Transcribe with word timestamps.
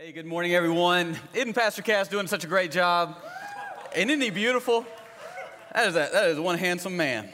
Hey, 0.00 0.12
good 0.12 0.26
morning, 0.26 0.54
everyone. 0.54 1.18
Isn't 1.34 1.54
Pastor 1.54 1.82
Cass 1.82 2.06
doing 2.06 2.28
such 2.28 2.44
a 2.44 2.46
great 2.46 2.70
job? 2.70 3.16
And 3.96 4.08
isn't 4.08 4.20
he 4.20 4.30
beautiful? 4.30 4.86
That 5.74 5.88
is, 5.88 5.96
a, 5.96 6.08
that 6.12 6.28
is 6.28 6.38
one 6.38 6.56
handsome 6.56 6.96
man. 6.96 7.28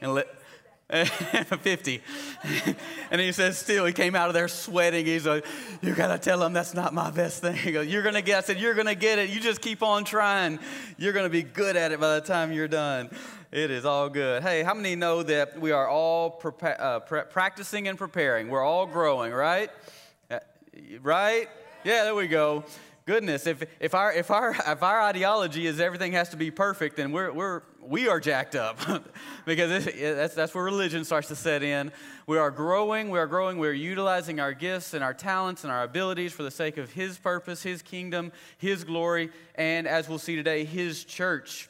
And 0.00 0.14
let, 0.14 0.26
50. 1.60 2.02
and 3.12 3.20
he 3.20 3.30
says, 3.30 3.56
still, 3.56 3.84
he 3.84 3.92
came 3.92 4.16
out 4.16 4.26
of 4.26 4.34
there 4.34 4.48
sweating. 4.48 5.06
He's 5.06 5.28
like, 5.28 5.46
You 5.80 5.94
got 5.94 6.08
to 6.08 6.18
tell 6.18 6.42
him 6.42 6.52
that's 6.52 6.74
not 6.74 6.92
my 6.92 7.12
best 7.12 7.40
thing. 7.40 7.54
He 7.54 7.70
goes, 7.70 7.86
You're 7.86 8.02
to 8.10 8.20
get, 8.20 8.38
I 8.38 8.40
said, 8.40 8.58
You're 8.58 8.74
to 8.74 8.96
get 8.96 9.20
it. 9.20 9.30
You 9.30 9.38
just 9.38 9.60
keep 9.60 9.80
on 9.80 10.02
trying. 10.04 10.58
You're 10.98 11.12
to 11.12 11.28
be 11.28 11.44
good 11.44 11.76
at 11.76 11.92
it 11.92 12.00
by 12.00 12.16
the 12.16 12.26
time 12.26 12.52
you're 12.52 12.66
done. 12.66 13.10
It 13.52 13.70
is 13.70 13.84
all 13.84 14.08
good. 14.08 14.42
Hey, 14.42 14.64
how 14.64 14.74
many 14.74 14.96
know 14.96 15.22
that 15.22 15.60
we 15.60 15.70
are 15.70 15.86
all 15.86 16.36
prepa- 16.36 16.80
uh, 16.80 16.98
pra- 16.98 17.26
practicing 17.26 17.86
and 17.86 17.96
preparing? 17.96 18.48
We're 18.48 18.64
all 18.64 18.86
growing, 18.86 19.32
right? 19.32 19.70
Right? 21.02 21.48
Yeah, 21.84 22.04
there 22.04 22.14
we 22.14 22.28
go 22.28 22.64
goodness, 23.06 23.46
if, 23.46 23.62
if, 23.80 23.94
our, 23.94 24.12
if, 24.12 24.30
our, 24.30 24.50
if 24.50 24.82
our 24.82 25.02
ideology 25.02 25.66
is 25.66 25.80
everything 25.80 26.12
has 26.12 26.30
to 26.30 26.36
be 26.36 26.50
perfect, 26.50 26.96
then 26.96 27.12
we're, 27.12 27.32
we're, 27.32 27.62
we 27.80 28.08
are 28.08 28.18
jacked 28.18 28.54
up 28.54 28.78
because 29.44 29.84
that's, 29.84 30.34
that's 30.34 30.54
where 30.54 30.64
religion 30.64 31.04
starts 31.04 31.28
to 31.28 31.36
set 31.36 31.62
in. 31.62 31.92
We 32.26 32.38
are 32.38 32.50
growing, 32.50 33.10
we 33.10 33.18
are 33.18 33.26
growing, 33.26 33.58
we 33.58 33.68
are 33.68 33.72
utilizing 33.72 34.40
our 34.40 34.54
gifts 34.54 34.94
and 34.94 35.04
our 35.04 35.14
talents 35.14 35.64
and 35.64 35.72
our 35.72 35.82
abilities 35.82 36.32
for 36.32 36.42
the 36.42 36.50
sake 36.50 36.78
of 36.78 36.92
His 36.92 37.18
purpose, 37.18 37.62
His 37.62 37.82
kingdom, 37.82 38.32
His 38.58 38.84
glory, 38.84 39.30
and 39.54 39.86
as 39.86 40.08
we'll 40.08 40.18
see 40.18 40.36
today, 40.36 40.64
His 40.64 41.04
church. 41.04 41.68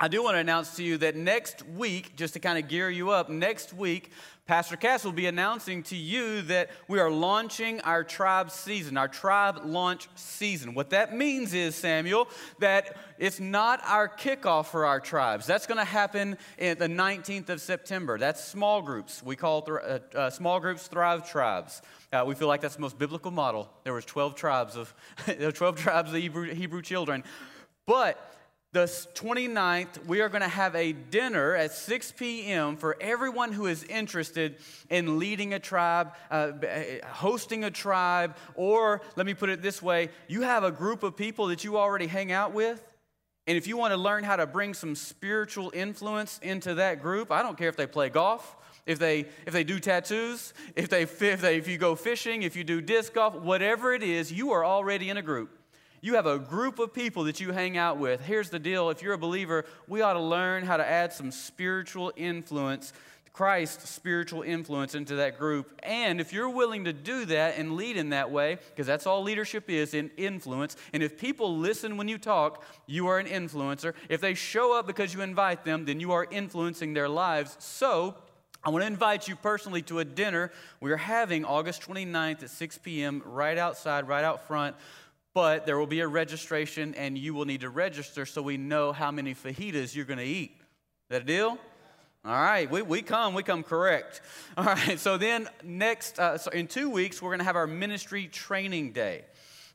I 0.00 0.08
do 0.08 0.22
want 0.22 0.34
to 0.34 0.40
announce 0.40 0.76
to 0.76 0.82
you 0.82 0.98
that 0.98 1.14
next 1.14 1.64
week, 1.66 2.16
just 2.16 2.34
to 2.34 2.40
kind 2.40 2.58
of 2.58 2.68
gear 2.68 2.90
you 2.90 3.10
up, 3.10 3.30
next 3.30 3.72
week, 3.72 4.10
Pastor 4.46 4.76
Cass 4.76 5.06
will 5.06 5.12
be 5.12 5.24
announcing 5.24 5.82
to 5.84 5.96
you 5.96 6.42
that 6.42 6.68
we 6.86 6.98
are 7.00 7.10
launching 7.10 7.80
our 7.80 8.04
tribe 8.04 8.50
season, 8.50 8.98
our 8.98 9.08
tribe 9.08 9.60
launch 9.64 10.06
season. 10.16 10.74
What 10.74 10.90
that 10.90 11.16
means 11.16 11.54
is, 11.54 11.74
Samuel, 11.74 12.28
that 12.58 12.94
it's 13.18 13.40
not 13.40 13.80
our 13.86 14.06
kickoff 14.06 14.66
for 14.66 14.84
our 14.84 15.00
tribes. 15.00 15.46
That's 15.46 15.66
going 15.66 15.78
to 15.78 15.84
happen 15.84 16.36
in 16.58 16.76
the 16.76 16.88
19th 16.88 17.48
of 17.48 17.62
September. 17.62 18.18
That's 18.18 18.44
small 18.44 18.82
groups. 18.82 19.22
We 19.22 19.34
call 19.34 19.62
th- 19.62 19.78
uh, 20.14 20.18
uh, 20.18 20.28
small 20.28 20.60
groups 20.60 20.88
Thrive 20.88 21.26
Tribes. 21.26 21.80
Uh, 22.12 22.24
we 22.26 22.34
feel 22.34 22.48
like 22.48 22.60
that's 22.60 22.74
the 22.74 22.82
most 22.82 22.98
biblical 22.98 23.30
model. 23.30 23.70
There 23.84 23.94
was 23.94 24.04
12 24.04 24.34
tribes 24.34 24.76
of 24.76 24.94
12 25.54 25.76
tribes 25.76 26.10
of 26.10 26.16
Hebrew, 26.16 26.52
Hebrew 26.52 26.82
children. 26.82 27.24
But 27.86 28.33
the 28.74 28.86
29th, 29.14 30.04
we 30.04 30.20
are 30.20 30.28
going 30.28 30.42
to 30.42 30.48
have 30.48 30.74
a 30.74 30.90
dinner 30.90 31.54
at 31.54 31.72
6 31.72 32.12
p.m. 32.12 32.76
for 32.76 32.96
everyone 33.00 33.52
who 33.52 33.66
is 33.66 33.84
interested 33.84 34.56
in 34.90 35.20
leading 35.20 35.54
a 35.54 35.60
tribe, 35.60 36.12
uh, 36.28 36.50
hosting 37.06 37.62
a 37.62 37.70
tribe, 37.70 38.36
or 38.56 39.00
let 39.14 39.26
me 39.26 39.32
put 39.32 39.48
it 39.48 39.62
this 39.62 39.80
way 39.80 40.08
you 40.26 40.42
have 40.42 40.64
a 40.64 40.72
group 40.72 41.04
of 41.04 41.16
people 41.16 41.46
that 41.46 41.62
you 41.62 41.78
already 41.78 42.08
hang 42.08 42.32
out 42.32 42.52
with. 42.52 42.84
And 43.46 43.56
if 43.56 43.68
you 43.68 43.76
want 43.76 43.92
to 43.92 43.96
learn 43.96 44.24
how 44.24 44.34
to 44.34 44.46
bring 44.46 44.74
some 44.74 44.96
spiritual 44.96 45.70
influence 45.72 46.40
into 46.42 46.74
that 46.74 47.00
group, 47.00 47.30
I 47.30 47.42
don't 47.42 47.56
care 47.56 47.68
if 47.68 47.76
they 47.76 47.86
play 47.86 48.08
golf, 48.08 48.56
if 48.86 48.98
they 48.98 49.26
if 49.46 49.52
they 49.52 49.62
do 49.62 49.78
tattoos, 49.78 50.52
if 50.74 50.88
they 50.88 51.02
if, 51.02 51.40
they, 51.40 51.58
if 51.58 51.68
you 51.68 51.78
go 51.78 51.94
fishing, 51.94 52.42
if 52.42 52.56
you 52.56 52.64
do 52.64 52.80
disc 52.80 53.14
golf, 53.14 53.36
whatever 53.36 53.94
it 53.94 54.02
is, 54.02 54.32
you 54.32 54.50
are 54.50 54.64
already 54.64 55.10
in 55.10 55.16
a 55.16 55.22
group. 55.22 55.60
You 56.04 56.16
have 56.16 56.26
a 56.26 56.38
group 56.38 56.80
of 56.80 56.92
people 56.92 57.24
that 57.24 57.40
you 57.40 57.52
hang 57.52 57.78
out 57.78 57.96
with. 57.96 58.20
Here's 58.20 58.50
the 58.50 58.58
deal 58.58 58.90
if 58.90 59.00
you're 59.00 59.14
a 59.14 59.18
believer, 59.18 59.64
we 59.88 60.02
ought 60.02 60.12
to 60.12 60.20
learn 60.20 60.62
how 60.62 60.76
to 60.76 60.86
add 60.86 61.14
some 61.14 61.30
spiritual 61.30 62.12
influence, 62.14 62.92
Christ's 63.32 63.88
spiritual 63.88 64.42
influence 64.42 64.94
into 64.94 65.14
that 65.14 65.38
group. 65.38 65.72
And 65.82 66.20
if 66.20 66.30
you're 66.30 66.50
willing 66.50 66.84
to 66.84 66.92
do 66.92 67.24
that 67.24 67.56
and 67.56 67.76
lead 67.76 67.96
in 67.96 68.10
that 68.10 68.30
way, 68.30 68.58
because 68.68 68.86
that's 68.86 69.06
all 69.06 69.22
leadership 69.22 69.70
is 69.70 69.94
in 69.94 70.10
influence, 70.18 70.76
and 70.92 71.02
if 71.02 71.18
people 71.18 71.56
listen 71.56 71.96
when 71.96 72.08
you 72.08 72.18
talk, 72.18 72.62
you 72.86 73.06
are 73.06 73.18
an 73.18 73.26
influencer. 73.26 73.94
If 74.10 74.20
they 74.20 74.34
show 74.34 74.78
up 74.78 74.86
because 74.86 75.14
you 75.14 75.22
invite 75.22 75.64
them, 75.64 75.86
then 75.86 76.00
you 76.00 76.12
are 76.12 76.26
influencing 76.30 76.92
their 76.92 77.08
lives. 77.08 77.56
So, 77.60 78.14
I 78.66 78.70
want 78.70 78.80
to 78.82 78.86
invite 78.86 79.28
you 79.28 79.36
personally 79.36 79.82
to 79.82 79.98
a 79.98 80.06
dinner 80.06 80.50
we're 80.80 80.96
having 80.96 81.44
August 81.44 81.82
29th 81.82 82.42
at 82.44 82.48
6 82.48 82.78
p.m. 82.78 83.22
right 83.26 83.58
outside, 83.58 84.08
right 84.08 84.24
out 84.24 84.46
front 84.46 84.74
but 85.34 85.66
there 85.66 85.76
will 85.76 85.88
be 85.88 86.00
a 86.00 86.08
registration 86.08 86.94
and 86.94 87.18
you 87.18 87.34
will 87.34 87.44
need 87.44 87.60
to 87.62 87.68
register 87.68 88.24
so 88.24 88.40
we 88.40 88.56
know 88.56 88.92
how 88.92 89.10
many 89.10 89.34
fajitas 89.34 89.94
you're 89.94 90.04
going 90.04 90.18
to 90.18 90.24
eat. 90.24 90.56
That 91.10 91.22
a 91.22 91.24
deal? 91.24 91.58
All 92.24 92.32
right, 92.32 92.70
we, 92.70 92.80
we 92.80 93.02
come, 93.02 93.34
we 93.34 93.42
come 93.42 93.62
correct. 93.62 94.22
All 94.56 94.64
right, 94.64 94.98
so 94.98 95.18
then 95.18 95.48
next, 95.62 96.18
uh, 96.18 96.38
so 96.38 96.50
in 96.52 96.68
two 96.68 96.88
weeks, 96.88 97.20
we're 97.20 97.28
going 97.30 97.40
to 97.40 97.44
have 97.44 97.56
our 97.56 97.66
ministry 97.66 98.28
training 98.28 98.92
day. 98.92 99.24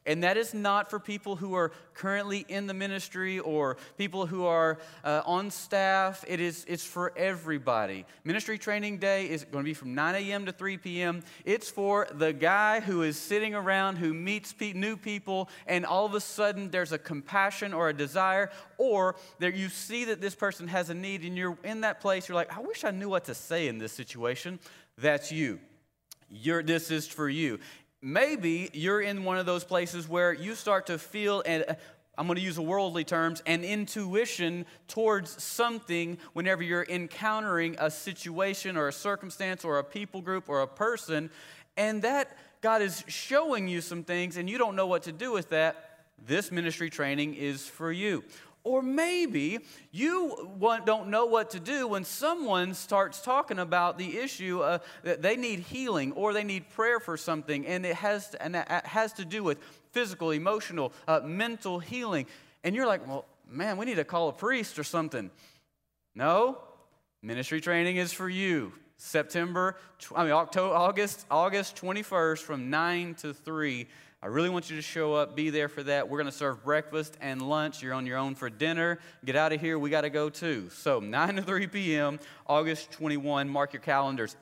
And 0.09 0.23
that 0.23 0.37
is 0.37 0.55
not 0.55 0.89
for 0.89 0.99
people 0.99 1.35
who 1.35 1.53
are 1.53 1.71
currently 1.93 2.43
in 2.49 2.65
the 2.65 2.73
ministry 2.73 3.37
or 3.37 3.77
people 3.95 4.25
who 4.25 4.43
are 4.43 4.79
uh, 5.03 5.21
on 5.23 5.51
staff. 5.51 6.25
It 6.27 6.39
is, 6.39 6.65
it's 6.67 6.83
for 6.83 7.13
everybody. 7.15 8.07
Ministry 8.23 8.57
Training 8.57 8.97
Day 8.97 9.29
is 9.29 9.43
going 9.43 9.63
to 9.63 9.69
be 9.69 9.75
from 9.75 9.93
9 9.93 10.15
a.m. 10.15 10.47
to 10.47 10.51
3 10.51 10.77
p.m. 10.77 11.21
It's 11.45 11.69
for 11.69 12.07
the 12.11 12.33
guy 12.33 12.79
who 12.79 13.03
is 13.03 13.19
sitting 13.19 13.53
around, 13.53 13.97
who 13.97 14.11
meets 14.15 14.51
pe- 14.51 14.73
new 14.73 14.97
people, 14.97 15.47
and 15.67 15.85
all 15.85 16.07
of 16.07 16.15
a 16.15 16.21
sudden 16.21 16.71
there's 16.71 16.91
a 16.91 16.97
compassion 16.97 17.71
or 17.71 17.89
a 17.89 17.93
desire, 17.93 18.49
or 18.79 19.15
there 19.37 19.51
you 19.51 19.69
see 19.69 20.05
that 20.05 20.21
this 20.21 20.33
person 20.33 20.67
has 20.69 20.89
a 20.89 20.95
need, 20.95 21.23
and 21.23 21.37
you're 21.37 21.55
in 21.63 21.81
that 21.81 22.01
place, 22.01 22.27
you're 22.27 22.35
like, 22.35 22.57
I 22.57 22.61
wish 22.61 22.83
I 22.83 22.89
knew 22.89 23.09
what 23.09 23.25
to 23.25 23.35
say 23.35 23.67
in 23.67 23.77
this 23.77 23.93
situation. 23.93 24.57
That's 24.97 25.31
you. 25.31 25.59
You're, 26.31 26.63
this 26.63 26.89
is 26.89 27.07
for 27.07 27.29
you. 27.29 27.59
Maybe 28.01 28.69
you're 28.73 29.01
in 29.01 29.25
one 29.25 29.37
of 29.37 29.45
those 29.45 29.63
places 29.63 30.07
where 30.07 30.31
you 30.31 30.55
start 30.55 30.87
to 30.87 30.97
feel, 30.97 31.43
and 31.45 31.65
uh, 31.67 31.73
I'm 32.17 32.27
going 32.27 32.37
to 32.37 32.41
use 32.41 32.57
a 32.57 32.61
worldly 32.61 33.03
terms, 33.03 33.43
an 33.45 33.63
intuition 33.63 34.65
towards 34.87 35.41
something 35.41 36.17
whenever 36.33 36.63
you're 36.63 36.85
encountering 36.87 37.75
a 37.77 37.91
situation 37.91 38.77
or 38.77 38.87
a 38.87 38.93
circumstance 38.93 39.65
or 39.65 39.79
a 39.79 39.83
people 39.83 40.21
group 40.21 40.47
or 40.47 40.61
a 40.61 40.67
person, 40.67 41.29
and 41.75 42.01
that 42.03 42.37
God 42.61 42.81
is 42.81 43.03
showing 43.07 43.67
you 43.67 43.81
some 43.81 44.03
things 44.03 44.37
and 44.37 44.49
you 44.49 44.57
don't 44.57 44.75
know 44.75 44.87
what 44.87 45.03
to 45.03 45.11
do 45.11 45.31
with 45.31 45.49
that. 45.49 46.05
This 46.25 46.51
ministry 46.51 46.89
training 46.89 47.35
is 47.35 47.67
for 47.67 47.91
you. 47.91 48.23
Or 48.63 48.81
maybe 48.81 49.59
you 49.91 50.49
don't 50.85 51.07
know 51.07 51.25
what 51.25 51.51
to 51.51 51.59
do 51.59 51.87
when 51.87 52.03
someone 52.03 52.73
starts 52.73 53.21
talking 53.21 53.57
about 53.57 53.97
the 53.97 54.17
issue 54.17 54.61
uh, 54.61 54.79
that 55.03 55.21
they 55.21 55.37
need 55.37 55.59
healing 55.59 56.11
or 56.11 56.33
they 56.33 56.43
need 56.43 56.69
prayer 56.69 56.99
for 56.99 57.15
something, 57.15 57.65
and 57.65 57.85
it 57.85 57.95
has 57.95 58.29
to, 58.31 58.41
and 58.43 58.55
it 58.55 58.67
has 58.67 59.13
to 59.13 59.25
do 59.25 59.43
with 59.43 59.59
physical, 59.91 60.31
emotional, 60.31 60.91
uh, 61.07 61.21
mental 61.23 61.79
healing. 61.79 62.25
And 62.63 62.75
you're 62.75 62.85
like, 62.85 63.07
well, 63.07 63.25
man, 63.49 63.77
we 63.77 63.85
need 63.85 63.95
to 63.95 64.03
call 64.03 64.29
a 64.29 64.33
priest 64.33 64.77
or 64.77 64.83
something. 64.83 65.31
No, 66.13 66.57
ministry 67.21 67.61
training 67.61 67.95
is 67.95 68.11
for 68.11 68.29
you. 68.29 68.73
September, 68.97 69.77
I 70.13 70.23
mean, 70.23 70.33
October, 70.33 70.75
August, 70.75 71.25
August 71.31 71.77
21st 71.77 72.39
from 72.39 72.69
9 72.69 73.15
to 73.15 73.33
3 73.33 73.87
I 74.21 74.27
really 74.27 74.49
want 74.49 74.69
you 74.69 74.75
to 74.75 74.81
show 74.81 75.13
up, 75.13 75.33
be 75.33 75.49
there 75.49 75.69
for 75.69 75.81
that. 75.83 76.09
We're 76.09 76.17
going 76.17 76.29
to 76.29 76.37
serve 76.37 76.61
breakfast 76.61 77.15
and 77.21 77.41
lunch. 77.41 77.81
You're 77.81 77.93
on 77.93 78.05
your 78.05 78.17
own 78.17 78.35
for 78.35 78.49
dinner. 78.49 78.99
Get 79.23 79.37
out 79.37 79.53
of 79.53 79.61
here. 79.61 79.79
We 79.79 79.89
got 79.89 80.01
to 80.01 80.09
go 80.09 80.29
too. 80.29 80.69
So, 80.73 80.99
9 80.99 81.37
to 81.37 81.41
3 81.41 81.67
p.m., 81.67 82.19
August 82.45 82.91
21. 82.91 83.47
Mark 83.47 83.71
your 83.71 83.81
calendars. 83.81 84.35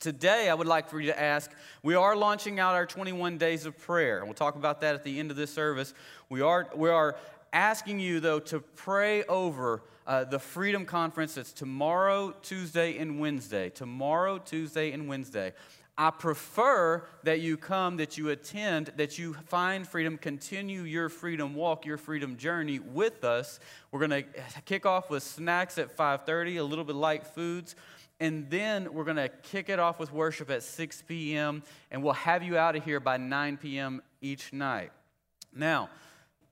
Today, 0.00 0.48
I 0.48 0.54
would 0.54 0.66
like 0.66 0.88
for 0.88 0.98
you 1.00 1.12
to 1.12 1.20
ask 1.20 1.50
we 1.82 1.94
are 1.94 2.16
launching 2.16 2.58
out 2.58 2.74
our 2.74 2.86
21 2.86 3.36
days 3.36 3.66
of 3.66 3.76
prayer. 3.78 4.18
And 4.18 4.26
we'll 4.26 4.32
talk 4.32 4.56
about 4.56 4.80
that 4.80 4.94
at 4.94 5.04
the 5.04 5.20
end 5.20 5.30
of 5.30 5.36
this 5.36 5.52
service. 5.52 5.92
We 6.30 6.40
are, 6.40 6.66
we 6.74 6.88
are 6.88 7.16
asking 7.52 8.00
you, 8.00 8.20
though, 8.20 8.40
to 8.40 8.60
pray 8.60 9.24
over 9.24 9.82
uh, 10.06 10.24
the 10.24 10.38
Freedom 10.38 10.86
Conference 10.86 11.34
that's 11.34 11.52
tomorrow, 11.52 12.34
Tuesday, 12.40 12.96
and 12.96 13.20
Wednesday. 13.20 13.68
Tomorrow, 13.68 14.38
Tuesday, 14.38 14.92
and 14.92 15.08
Wednesday. 15.08 15.52
I 15.96 16.10
prefer 16.10 17.06
that 17.22 17.40
you 17.40 17.56
come, 17.56 17.98
that 17.98 18.18
you 18.18 18.30
attend, 18.30 18.90
that 18.96 19.16
you 19.16 19.34
find 19.46 19.86
freedom, 19.86 20.18
continue 20.18 20.82
your 20.82 21.08
freedom 21.08 21.54
walk, 21.54 21.86
your 21.86 21.98
freedom 21.98 22.36
journey 22.36 22.80
with 22.80 23.22
us. 23.22 23.60
We're 23.92 24.06
going 24.06 24.24
to 24.24 24.24
kick 24.64 24.86
off 24.86 25.08
with 25.08 25.22
snacks 25.22 25.78
at 25.78 25.96
5:30, 25.96 26.58
a 26.58 26.62
little 26.64 26.84
bit 26.84 26.96
light 26.96 27.24
foods, 27.24 27.76
and 28.18 28.50
then 28.50 28.92
we're 28.92 29.04
going 29.04 29.16
to 29.18 29.28
kick 29.28 29.68
it 29.68 29.78
off 29.78 30.00
with 30.00 30.12
worship 30.12 30.50
at 30.50 30.64
6 30.64 31.02
p.m. 31.02 31.62
and 31.90 32.02
we'll 32.02 32.12
have 32.14 32.42
you 32.42 32.56
out 32.56 32.74
of 32.74 32.84
here 32.84 32.98
by 32.98 33.16
9 33.16 33.56
p.m. 33.58 34.02
each 34.20 34.52
night. 34.52 34.90
Now, 35.54 35.90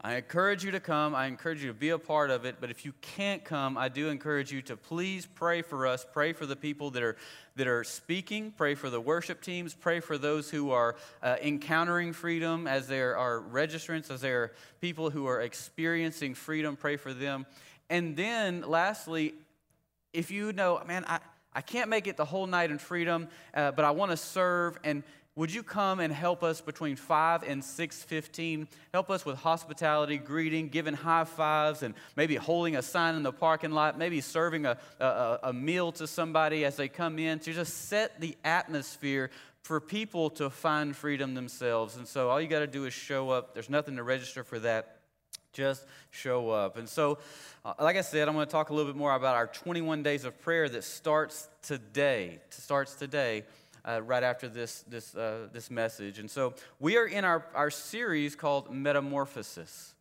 I 0.04 0.16
encourage 0.16 0.64
you 0.64 0.72
to 0.72 0.80
come. 0.80 1.14
I 1.14 1.26
encourage 1.26 1.62
you 1.62 1.68
to 1.68 1.74
be 1.74 1.90
a 1.90 1.98
part 1.98 2.30
of 2.30 2.44
it. 2.44 2.56
But 2.60 2.72
if 2.72 2.84
you 2.84 2.92
can't 3.02 3.44
come, 3.44 3.78
I 3.78 3.88
do 3.88 4.08
encourage 4.08 4.50
you 4.50 4.60
to 4.62 4.76
please 4.76 5.26
pray 5.26 5.62
for 5.62 5.86
us. 5.86 6.04
Pray 6.12 6.32
for 6.32 6.44
the 6.44 6.56
people 6.56 6.90
that 6.90 7.04
are, 7.04 7.16
that 7.54 7.68
are 7.68 7.84
speaking. 7.84 8.50
Pray 8.50 8.74
for 8.74 8.90
the 8.90 9.00
worship 9.00 9.40
teams. 9.40 9.74
Pray 9.74 10.00
for 10.00 10.18
those 10.18 10.50
who 10.50 10.72
are 10.72 10.96
uh, 11.22 11.36
encountering 11.40 12.12
freedom 12.12 12.66
as 12.66 12.88
there 12.88 13.16
are 13.16 13.40
registrants, 13.40 14.10
as 14.10 14.22
there 14.22 14.42
are 14.42 14.52
people 14.80 15.10
who 15.10 15.28
are 15.28 15.40
experiencing 15.40 16.34
freedom. 16.34 16.74
Pray 16.74 16.96
for 16.96 17.14
them. 17.14 17.46
And 17.88 18.16
then, 18.16 18.62
lastly, 18.62 19.34
if 20.12 20.32
you 20.32 20.52
know, 20.52 20.82
man, 20.84 21.04
I, 21.06 21.20
I 21.54 21.60
can't 21.60 21.88
make 21.88 22.08
it 22.08 22.16
the 22.16 22.24
whole 22.24 22.48
night 22.48 22.72
in 22.72 22.78
freedom, 22.78 23.28
uh, 23.54 23.70
but 23.70 23.84
I 23.84 23.92
want 23.92 24.10
to 24.10 24.16
serve 24.16 24.78
and 24.82 25.04
would 25.34 25.52
you 25.52 25.62
come 25.62 25.98
and 26.00 26.12
help 26.12 26.42
us 26.42 26.60
between 26.60 26.96
5 26.96 27.42
and 27.42 27.62
6.15 27.62 28.66
help 28.92 29.10
us 29.10 29.24
with 29.24 29.38
hospitality 29.38 30.18
greeting 30.18 30.68
giving 30.68 30.94
high 30.94 31.24
fives 31.24 31.82
and 31.82 31.94
maybe 32.16 32.36
holding 32.36 32.76
a 32.76 32.82
sign 32.82 33.14
in 33.14 33.22
the 33.22 33.32
parking 33.32 33.70
lot 33.70 33.98
maybe 33.98 34.20
serving 34.20 34.66
a, 34.66 34.76
a, 35.00 35.38
a 35.44 35.52
meal 35.52 35.92
to 35.92 36.06
somebody 36.06 36.64
as 36.64 36.76
they 36.76 36.88
come 36.88 37.18
in 37.18 37.38
to 37.38 37.52
just 37.52 37.88
set 37.88 38.20
the 38.20 38.36
atmosphere 38.44 39.30
for 39.62 39.80
people 39.80 40.28
to 40.28 40.50
find 40.50 40.96
freedom 40.96 41.34
themselves. 41.34 41.96
And 41.96 42.06
so 42.06 42.30
all 42.30 42.40
you 42.40 42.48
got 42.48 42.60
to 42.60 42.66
do 42.66 42.84
is 42.84 42.92
show 42.92 43.30
up. 43.30 43.54
There's 43.54 43.70
nothing 43.70 43.94
to 43.94 44.02
register 44.02 44.42
for 44.42 44.58
that. 44.58 44.96
Just 45.52 45.86
show 46.10 46.50
up. 46.50 46.76
And 46.76 46.88
so 46.88 47.18
uh, 47.64 47.74
like 47.78 47.96
i 47.96 48.00
said 48.00 48.26
i'm 48.26 48.34
going 48.34 48.44
to 48.46 48.50
talk 48.50 48.70
a 48.70 48.74
little 48.74 48.90
bit 48.90 48.98
more 48.98 49.14
about 49.14 49.36
our 49.36 49.46
21 49.46 50.02
days 50.02 50.24
of 50.24 50.40
prayer 50.40 50.68
that 50.68 50.82
starts 50.82 51.48
today 51.62 52.40
starts 52.50 52.94
today 52.94 53.44
uh, 53.84 54.00
right 54.02 54.22
after 54.22 54.48
this, 54.48 54.84
this, 54.88 55.14
uh, 55.14 55.48
this 55.52 55.70
message. 55.70 56.18
And 56.18 56.30
so 56.30 56.54
we 56.78 56.96
are 56.96 57.06
in 57.06 57.24
our, 57.24 57.44
our 57.54 57.70
series 57.70 58.36
called 58.36 58.74
Metamorphosis. 58.74 59.94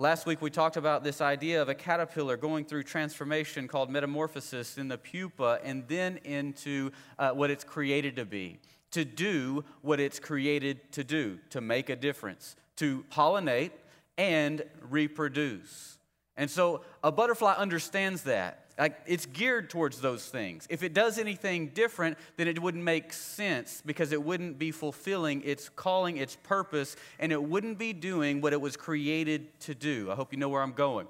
Last 0.00 0.24
week 0.24 0.40
we 0.40 0.48
talked 0.48 0.78
about 0.78 1.04
this 1.04 1.20
idea 1.20 1.60
of 1.60 1.68
a 1.68 1.74
caterpillar 1.74 2.38
going 2.38 2.64
through 2.64 2.84
transformation 2.84 3.68
called 3.68 3.90
metamorphosis 3.90 4.78
in 4.78 4.88
the 4.88 4.96
pupa 4.96 5.60
and 5.62 5.86
then 5.88 6.18
into 6.24 6.90
uh, 7.18 7.32
what 7.32 7.50
it's 7.50 7.64
created 7.64 8.16
to 8.16 8.24
be, 8.24 8.60
to 8.92 9.04
do 9.04 9.62
what 9.82 10.00
it's 10.00 10.18
created 10.18 10.90
to 10.92 11.04
do, 11.04 11.38
to 11.50 11.60
make 11.60 11.90
a 11.90 11.96
difference, 11.96 12.56
to 12.76 13.04
pollinate 13.12 13.72
and 14.16 14.62
reproduce. 14.88 15.98
And 16.34 16.50
so 16.50 16.80
a 17.04 17.12
butterfly 17.12 17.52
understands 17.52 18.22
that. 18.22 18.69
Like 18.80 18.98
it's 19.04 19.26
geared 19.26 19.68
towards 19.68 20.00
those 20.00 20.24
things. 20.24 20.66
If 20.70 20.82
it 20.82 20.94
does 20.94 21.18
anything 21.18 21.68
different, 21.68 22.16
then 22.38 22.48
it 22.48 22.58
wouldn't 22.58 22.82
make 22.82 23.12
sense 23.12 23.82
because 23.84 24.10
it 24.10 24.22
wouldn't 24.22 24.58
be 24.58 24.70
fulfilling 24.70 25.42
its 25.42 25.68
calling, 25.68 26.16
its 26.16 26.36
purpose, 26.36 26.96
and 27.18 27.30
it 27.30 27.42
wouldn't 27.42 27.76
be 27.76 27.92
doing 27.92 28.40
what 28.40 28.54
it 28.54 28.60
was 28.60 28.78
created 28.78 29.60
to 29.60 29.74
do. 29.74 30.10
I 30.10 30.14
hope 30.14 30.32
you 30.32 30.38
know 30.38 30.48
where 30.48 30.62
I'm 30.62 30.72
going. 30.72 31.08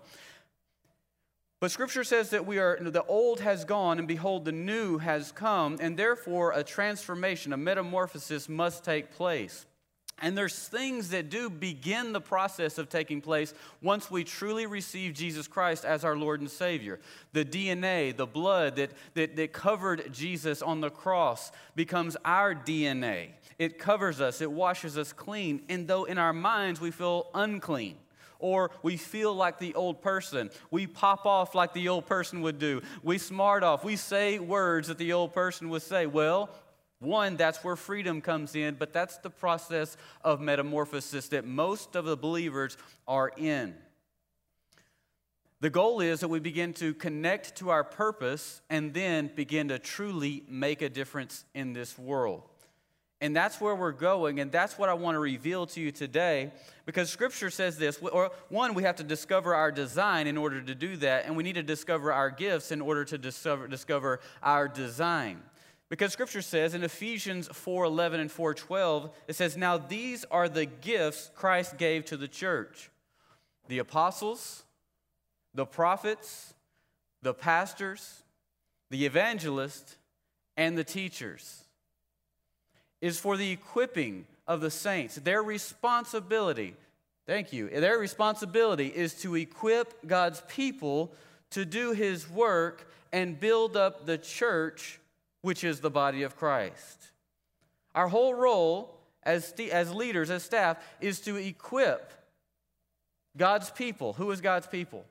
But 1.61 1.70
scripture 1.70 2.02
says 2.02 2.31
that 2.31 2.44
we 2.44 2.58
are 2.58 2.76
the 2.81 3.05
old 3.05 3.38
has 3.38 3.64
gone 3.64 4.00
and 4.00 4.08
behold 4.08 4.46
the 4.46 4.52
new 4.52 4.99
has 4.99 5.31
come 5.31 5.76
and 5.81 5.96
therefore 5.96 6.52
a 6.52 6.64
transformation, 6.64 7.52
a 7.52 7.56
metamorphosis 7.56 8.49
must 8.49 8.82
take 8.82 9.12
place. 9.12 9.66
And 10.20 10.37
there's 10.37 10.69
things 10.69 11.11
that 11.11 11.31
do 11.31 11.49
begin 11.49 12.12
the 12.12 12.20
process 12.20 12.76
of 12.78 12.88
taking 12.88 13.20
place 13.20 13.55
once 13.81 14.11
we 14.11 14.25
truly 14.25 14.67
receive 14.67 15.14
Jesus 15.14 15.49
Christ 15.49 15.84
as 15.84 16.05
our 16.05 16.17
Lord 16.17 16.40
and 16.40 16.50
Savior. 16.50 17.00
The 17.32 17.44
DNA, 17.44 18.17
the 18.17 18.26
blood 18.26 18.76
that, 18.76 18.90
that, 19.14 19.37
that 19.37 19.52
covered 19.52 20.12
Jesus 20.12 20.61
on 20.61 20.81
the 20.81 20.90
cross 20.90 21.52
becomes 21.75 22.17
our 22.25 22.55
DNA. 22.55 23.31
It 23.58 23.78
covers 23.78 24.20
us, 24.20 24.40
it 24.40 24.50
washes 24.50 24.99
us 24.99 25.12
clean. 25.12 25.62
And 25.69 25.88
though 25.88 26.05
in 26.05 26.19
our 26.19 26.32
minds 26.32 26.81
we 26.81 26.90
feel 26.90 27.28
unclean, 27.34 27.96
or 28.40 28.70
we 28.82 28.96
feel 28.96 29.34
like 29.34 29.58
the 29.58 29.75
old 29.75 30.00
person. 30.00 30.50
We 30.70 30.87
pop 30.87 31.26
off 31.26 31.55
like 31.55 31.75
the 31.75 31.88
old 31.90 32.06
person 32.06 32.40
would 32.40 32.58
do. 32.58 32.81
We 33.02 33.19
smart 33.19 33.62
off. 33.62 33.84
We 33.84 33.96
say 33.96 34.38
words 34.38 34.88
that 34.88 34.96
the 34.99 35.12
old 35.12 35.34
person 35.34 35.69
would 35.69 35.82
say. 35.82 36.06
Well, 36.06 36.49
one, 37.00 37.37
that's 37.37 37.64
where 37.64 37.76
freedom 37.76 38.20
comes 38.20 38.55
in, 38.55 38.75
but 38.75 38.93
that's 38.93 39.17
the 39.19 39.31
process 39.31 39.97
of 40.23 40.41
metamorphosis 40.41 41.29
that 41.29 41.47
most 41.47 41.97
of 41.97 42.05
the 42.05 42.17
believers 42.17 42.76
are 43.08 43.32
in. 43.37 43.75
The 45.61 45.70
goal 45.70 46.00
is 46.00 46.20
that 46.20 46.29
we 46.29 46.41
begin 46.41 46.73
to 46.75 46.94
connect 46.94 47.56
to 47.56 47.70
our 47.70 47.85
purpose 47.85 48.61
and 48.70 48.94
then 48.94 49.31
begin 49.35 49.69
to 49.69 49.79
truly 49.79 50.44
make 50.49 50.82
a 50.82 50.88
difference 50.88 51.44
in 51.55 51.73
this 51.73 51.99
world. 51.99 52.43
And 53.23 53.37
that's 53.37 53.61
where 53.61 53.75
we're 53.75 53.93
going, 53.93 54.41
and 54.41 54.50
that's 54.50 54.79
what 54.79 54.88
I 54.88 54.94
want 54.94 55.14
to 55.14 55.19
reveal 55.19 55.67
to 55.67 55.81
you 55.81 55.91
today 55.91 56.52
because 56.87 57.11
Scripture 57.11 57.50
says 57.50 57.76
this. 57.76 57.99
Or 57.99 58.31
one, 58.49 58.73
we 58.73 58.82
have 58.85 58.97
to 58.97 59.05
discover 59.05 59.55
our 59.55 59.70
design 59.70 60.26
in 60.26 60.38
order 60.38 60.62
to 60.62 60.75
do 60.75 60.97
that, 60.99 61.26
and 61.26 61.37
we 61.37 61.43
need 61.43 61.56
to 61.56 61.62
discover 61.62 62.12
our 62.14 62.31
gifts 62.31 62.73
in 62.73 62.81
order 62.81 63.05
to 63.05 63.19
discover, 63.19 63.69
discover 63.69 64.20
our 64.43 64.69
design. 64.69 65.43
Because 65.90 66.12
scripture 66.12 66.40
says 66.40 66.72
in 66.72 66.84
Ephesians 66.84 67.48
4:11 67.48 68.20
and 68.20 68.31
4:12 68.31 69.10
it 69.26 69.34
says 69.34 69.56
now 69.56 69.76
these 69.76 70.25
are 70.31 70.48
the 70.48 70.64
gifts 70.64 71.31
Christ 71.34 71.76
gave 71.76 72.04
to 72.06 72.16
the 72.16 72.28
church. 72.28 72.90
The 73.66 73.81
apostles, 73.81 74.62
the 75.52 75.66
prophets, 75.66 76.54
the 77.22 77.34
pastors, 77.34 78.22
the 78.88 79.04
evangelists, 79.04 79.96
and 80.56 80.78
the 80.78 80.84
teachers 80.84 81.64
is 83.00 83.19
for 83.19 83.37
the 83.37 83.50
equipping 83.50 84.26
of 84.46 84.60
the 84.60 84.70
saints. 84.70 85.16
Their 85.16 85.42
responsibility, 85.42 86.76
thank 87.26 87.52
you, 87.52 87.69
their 87.69 87.98
responsibility 87.98 88.87
is 88.87 89.14
to 89.22 89.34
equip 89.34 90.06
God's 90.06 90.42
people 90.42 91.12
to 91.50 91.64
do 91.64 91.92
his 91.92 92.31
work 92.31 92.92
and 93.12 93.40
build 93.40 93.76
up 93.76 94.06
the 94.06 94.19
church 94.19 95.00
which 95.42 95.64
is 95.64 95.81
the 95.81 95.90
body 95.90 96.22
of 96.22 96.37
Christ. 96.37 97.12
Our 97.94 98.08
whole 98.08 98.34
role 98.34 99.00
as, 99.22 99.52
as 99.72 99.94
leaders, 99.94 100.31
as 100.31 100.42
staff, 100.42 100.78
is 101.00 101.20
to 101.20 101.37
equip 101.37 102.12
God's 103.37 103.70
people. 103.70 104.12
Who 104.14 104.31
is 104.31 104.40
God's 104.40 104.66
people? 104.66 105.04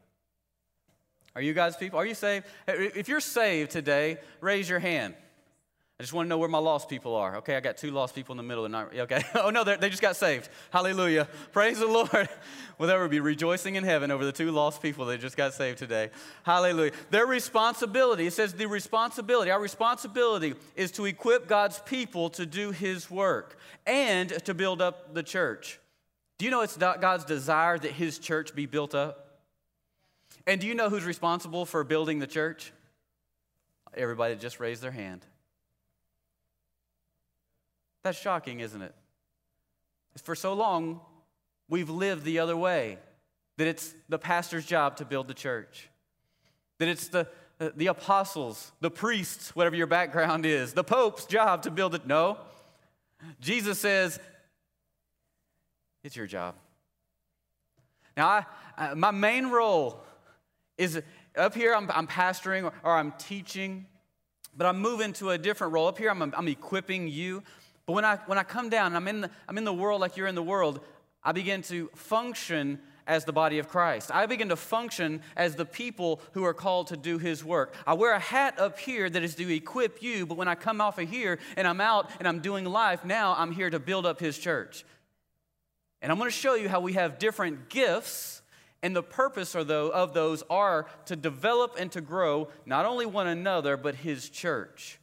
Are 1.35 1.41
you 1.41 1.53
God's 1.53 1.77
people? 1.77 1.99
Are 1.99 2.05
you 2.05 2.15
saved? 2.15 2.45
If 2.67 3.07
you're 3.07 3.19
saved 3.19 3.71
today, 3.71 4.17
raise 4.41 4.69
your 4.69 4.79
hand. 4.79 5.13
I 5.99 6.03
just 6.03 6.13
want 6.13 6.27
to 6.27 6.29
know 6.29 6.37
where 6.37 6.47
my 6.47 6.59
lost 6.59 6.87
people 6.87 7.13
are. 7.13 7.35
Okay, 7.37 7.57
I 7.57 7.59
got 7.59 7.75
two 7.75 7.91
lost 7.91 8.15
people 8.15 8.31
in 8.31 8.37
the 8.37 8.43
middle. 8.43 8.67
Not, 8.69 8.95
okay. 8.95 9.21
Oh, 9.35 9.49
no, 9.49 9.65
they 9.65 9.89
just 9.89 10.01
got 10.01 10.15
saved. 10.15 10.47
Hallelujah. 10.69 11.27
Praise 11.51 11.79
the 11.79 11.87
Lord. 11.87 12.29
Will 12.77 12.87
there 12.87 13.05
be 13.09 13.19
rejoicing 13.19 13.75
in 13.75 13.83
heaven 13.83 14.09
over 14.09 14.23
the 14.23 14.31
two 14.31 14.49
lost 14.51 14.81
people 14.81 15.05
that 15.07 15.19
just 15.19 15.35
got 15.35 15.53
saved 15.53 15.77
today? 15.77 16.09
Hallelujah. 16.43 16.93
Their 17.09 17.25
responsibility, 17.25 18.27
it 18.27 18.31
says 18.31 18.53
the 18.53 18.67
responsibility, 18.67 19.51
our 19.51 19.59
responsibility 19.59 20.53
is 20.77 20.91
to 20.91 21.05
equip 21.05 21.49
God's 21.49 21.79
people 21.79 22.29
to 22.31 22.45
do 22.45 22.71
His 22.71 23.11
work 23.11 23.57
and 23.85 24.29
to 24.45 24.53
build 24.53 24.81
up 24.81 25.13
the 25.13 25.23
church. 25.23 25.81
Do 26.37 26.45
you 26.45 26.51
know 26.51 26.61
it's 26.61 26.77
God's 26.77 27.25
desire 27.25 27.77
that 27.77 27.91
His 27.91 28.19
church 28.19 28.55
be 28.55 28.65
built 28.65 28.95
up? 28.95 29.41
And 30.47 30.61
do 30.61 30.67
you 30.67 30.75
know 30.75 30.89
who's 30.89 31.03
responsible 31.03 31.65
for 31.65 31.83
building 31.83 32.19
the 32.19 32.27
church? 32.27 32.71
Everybody 33.93 34.37
just 34.37 34.61
raised 34.61 34.81
their 34.81 34.91
hand. 34.91 35.25
That's 38.03 38.19
shocking, 38.19 38.59
isn't 38.59 38.81
it? 38.81 38.93
For 40.23 40.35
so 40.35 40.53
long, 40.53 41.01
we've 41.69 41.89
lived 41.89 42.23
the 42.23 42.39
other 42.39 42.57
way 42.57 42.97
that 43.57 43.67
it's 43.67 43.93
the 44.07 44.17
pastor's 44.17 44.65
job 44.65 44.97
to 44.97 45.05
build 45.05 45.27
the 45.27 45.33
church, 45.33 45.89
that 46.77 46.87
it's 46.87 47.07
the, 47.09 47.27
uh, 47.59 47.69
the 47.75 47.87
apostles, 47.87 48.71
the 48.79 48.89
priests, 48.89 49.55
whatever 49.55 49.75
your 49.75 49.87
background 49.87 50.45
is, 50.45 50.73
the 50.73 50.83
pope's 50.83 51.25
job 51.25 51.63
to 51.63 51.71
build 51.71 51.93
it. 51.95 52.07
No. 52.07 52.37
Jesus 53.41 53.79
says, 53.79 54.19
it's 56.03 56.15
your 56.15 56.27
job. 56.27 56.55
Now, 58.15 58.27
I, 58.27 58.45
I, 58.77 58.93
my 58.93 59.11
main 59.11 59.47
role 59.47 60.01
is 60.77 61.01
up 61.37 61.53
here, 61.53 61.73
I'm, 61.73 61.89
I'm 61.91 62.07
pastoring 62.07 62.63
or, 62.63 62.73
or, 62.83 62.95
I'm 62.95 63.11
teaching, 63.13 63.85
but 64.55 64.65
I'm 64.65 64.79
moving 64.79 65.13
to 65.13 65.31
a 65.31 65.37
different 65.37 65.73
role. 65.73 65.87
Up 65.87 65.97
here, 65.97 66.09
I'm, 66.09 66.21
I'm 66.21 66.47
equipping 66.47 67.07
you. 67.07 67.43
But 67.89 67.93
when 67.93 68.05
I, 68.05 68.17
when 68.27 68.37
I 68.37 68.43
come 68.43 68.69
down 68.69 68.95
I'm 68.95 69.07
in, 69.07 69.21
the, 69.21 69.31
I'm 69.47 69.57
in 69.57 69.63
the 69.63 69.73
world 69.73 69.99
like 69.99 70.15
you're 70.15 70.27
in 70.27 70.35
the 70.35 70.43
world, 70.43 70.79
I 71.23 71.31
begin 71.31 71.63
to 71.63 71.89
function 71.95 72.77
as 73.07 73.25
the 73.25 73.33
body 73.33 73.57
of 73.57 73.67
Christ. 73.67 74.11
I 74.13 74.27
begin 74.27 74.49
to 74.49 74.55
function 74.55 75.23
as 75.35 75.55
the 75.55 75.65
people 75.65 76.21
who 76.33 76.43
are 76.43 76.53
called 76.53 76.85
to 76.89 76.97
do 76.97 77.17
His 77.17 77.43
work. 77.43 77.73
I 77.87 77.95
wear 77.95 78.13
a 78.13 78.19
hat 78.19 78.59
up 78.59 78.77
here 78.77 79.09
that 79.09 79.23
is 79.23 79.33
to 79.33 79.51
equip 79.51 80.03
you, 80.03 80.27
but 80.27 80.37
when 80.37 80.47
I 80.47 80.53
come 80.53 80.81
off 80.81 80.99
of 80.99 81.09
here 81.09 81.39
and 81.57 81.67
I'm 81.67 81.81
out 81.81 82.11
and 82.19 82.27
I'm 82.27 82.41
doing 82.41 82.63
life, 82.63 83.03
now 83.03 83.33
I'm 83.35 83.51
here 83.51 83.71
to 83.71 83.79
build 83.79 84.05
up 84.05 84.19
His 84.19 84.37
church. 84.37 84.85
And 86.03 86.11
I'm 86.11 86.19
going 86.19 86.29
to 86.29 86.37
show 86.37 86.53
you 86.53 86.69
how 86.69 86.81
we 86.81 86.93
have 86.93 87.17
different 87.17 87.69
gifts, 87.69 88.43
and 88.83 88.95
the 88.95 89.01
purpose 89.01 89.55
of 89.55 89.65
those 89.65 90.43
are 90.47 90.85
to 91.05 91.15
develop 91.15 91.75
and 91.79 91.91
to 91.93 92.01
grow 92.01 92.49
not 92.67 92.85
only 92.85 93.07
one 93.07 93.25
another, 93.25 93.77
but 93.77 93.95
His 93.95 94.29
church. 94.29 94.98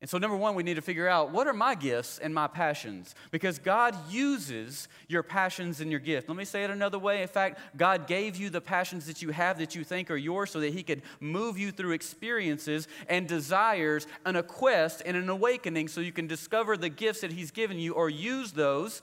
And 0.00 0.08
so, 0.08 0.16
number 0.16 0.36
one, 0.36 0.54
we 0.54 0.62
need 0.62 0.76
to 0.76 0.82
figure 0.82 1.06
out 1.06 1.30
what 1.30 1.46
are 1.46 1.52
my 1.52 1.74
gifts 1.74 2.18
and 2.18 2.34
my 2.34 2.46
passions? 2.46 3.14
Because 3.30 3.58
God 3.58 3.94
uses 4.10 4.88
your 5.08 5.22
passions 5.22 5.82
and 5.82 5.90
your 5.90 6.00
gift. 6.00 6.26
Let 6.26 6.38
me 6.38 6.46
say 6.46 6.64
it 6.64 6.70
another 6.70 6.98
way. 6.98 7.20
In 7.20 7.28
fact, 7.28 7.60
God 7.76 8.06
gave 8.06 8.36
you 8.36 8.48
the 8.48 8.62
passions 8.62 9.06
that 9.06 9.20
you 9.20 9.28
have 9.28 9.58
that 9.58 9.74
you 9.74 9.84
think 9.84 10.10
are 10.10 10.16
yours 10.16 10.50
so 10.52 10.60
that 10.60 10.72
He 10.72 10.82
could 10.82 11.02
move 11.20 11.58
you 11.58 11.70
through 11.70 11.92
experiences 11.92 12.88
and 13.10 13.28
desires 13.28 14.06
and 14.24 14.38
a 14.38 14.42
quest 14.42 15.02
and 15.04 15.18
an 15.18 15.28
awakening 15.28 15.88
so 15.88 16.00
you 16.00 16.12
can 16.12 16.26
discover 16.26 16.78
the 16.78 16.88
gifts 16.88 17.20
that 17.20 17.32
He's 17.32 17.50
given 17.50 17.78
you 17.78 17.92
or 17.92 18.08
use 18.08 18.52
those 18.52 19.02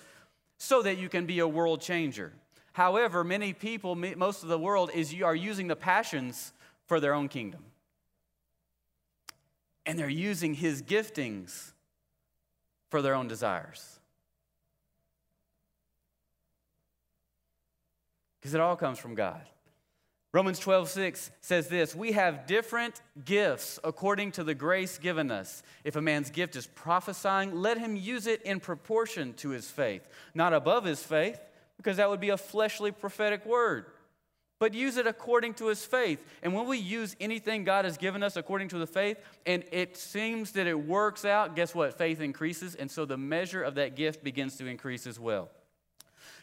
so 0.57 0.81
that 0.81 0.97
you 0.97 1.09
can 1.09 1.27
be 1.27 1.37
a 1.37 1.47
world 1.47 1.79
changer. 1.79 2.33
However, 2.73 3.23
many 3.23 3.53
people, 3.53 3.93
most 3.93 4.41
of 4.41 4.49
the 4.49 4.57
world, 4.57 4.89
is 4.95 5.13
are 5.21 5.35
using 5.35 5.67
the 5.67 5.75
passions 5.75 6.53
for 6.87 6.99
their 6.99 7.13
own 7.13 7.27
kingdom 7.27 7.65
and 9.87 9.97
they're 9.97 10.09
using 10.09 10.53
his 10.53 10.83
giftings 10.83 11.71
for 12.89 13.01
their 13.01 13.15
own 13.15 13.29
desires. 13.29 13.99
Because 18.39 18.53
it 18.53 18.59
all 18.59 18.75
comes 18.75 18.99
from 18.99 19.15
God. 19.15 19.41
Romans 20.33 20.59
12, 20.59 20.89
6 20.89 21.31
says 21.39 21.69
this 21.69 21.95
We 21.95 22.11
have 22.11 22.45
different 22.45 23.01
gifts 23.23 23.79
according 23.83 24.33
to 24.33 24.43
the 24.43 24.53
grace 24.53 24.97
given 24.97 25.31
us. 25.31 25.63
If 25.85 25.95
a 25.95 26.01
man's 26.01 26.29
gift 26.29 26.57
is 26.57 26.67
prophesying, 26.67 27.55
let 27.55 27.77
him 27.77 27.95
use 27.95 28.27
it 28.27 28.41
in 28.43 28.59
proportion 28.59 29.33
to 29.35 29.49
his 29.49 29.69
faith, 29.69 30.05
not 30.35 30.53
above 30.53 30.83
his 30.83 31.01
faith, 31.01 31.39
because 31.77 31.97
that 31.97 32.09
would 32.09 32.19
be 32.19 32.29
a 32.29 32.37
fleshly 32.37 32.91
prophetic 32.91 33.45
word 33.45 33.85
but 34.59 34.73
use 34.73 34.97
it 34.97 35.07
according 35.07 35.53
to 35.55 35.67
his 35.67 35.85
faith. 35.85 36.23
And 36.41 36.53
when 36.53 36.67
we 36.67 36.77
use 36.77 37.15
anything 37.19 37.63
God 37.63 37.85
has 37.85 37.97
given 37.97 38.23
us 38.23 38.35
according 38.35 38.69
to 38.69 38.77
the 38.77 38.87
faith, 38.87 39.17
and 39.45 39.63
it 39.71 39.97
seems 39.97 40.51
that 40.53 40.67
it 40.67 40.79
works 40.79 41.25
out, 41.25 41.55
guess 41.55 41.75
what? 41.75 41.97
Faith 41.97 42.21
increases, 42.21 42.75
and 42.75 42.89
so 42.89 43.05
the 43.05 43.17
measure 43.17 43.63
of 43.63 43.75
that 43.75 43.95
gift 43.95 44.23
begins 44.23 44.57
to 44.57 44.65
increase 44.65 45.05
as 45.07 45.19
well. 45.19 45.49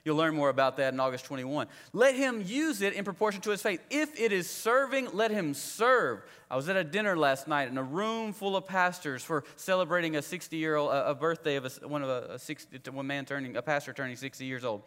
You'll 0.04 0.16
learn 0.16 0.35
more 0.35 0.50
about 0.50 0.76
that 0.76 0.92
in 0.92 1.00
August 1.00 1.25
21. 1.25 1.66
Let 1.94 2.14
him 2.14 2.42
use 2.44 2.83
it 2.83 2.92
in 2.92 3.04
proportion 3.04 3.40
to 3.42 3.50
his 3.50 3.62
faith. 3.62 3.80
If 3.88 4.21
it 4.21 4.33
is 4.33 4.49
serving, 4.50 5.09
let 5.14 5.30
him 5.30 5.54
serve. 5.54 6.23
I 6.50 6.56
was 6.56 6.68
at 6.68 6.76
a 6.76 6.85
dinner 6.85 7.16
last 7.16 7.49
night 7.49 7.68
in 7.68 7.78
a 7.78 7.83
room 7.83 8.35
full 8.35 8.54
of 8.54 8.66
pastors 8.66 9.25
for 9.25 9.44
celebrating 9.56 10.16
a 10.16 10.23
60 10.23 10.56
year 10.56 10.76
old, 10.76 10.90
a 10.92 11.14
birthday 11.14 11.56
of 11.56 11.64
a, 11.64 11.88
one 11.88 12.02
of 12.02 12.11
a, 12.11 12.35
a 12.35 12.38
60, 12.38 12.90
one 12.90 13.06
man 13.06 13.25
turning, 13.25 13.56
a 13.56 13.62
pastor 13.62 13.94
turning 13.94 14.16
60 14.16 14.44
years 14.44 14.62
old. 14.62 14.83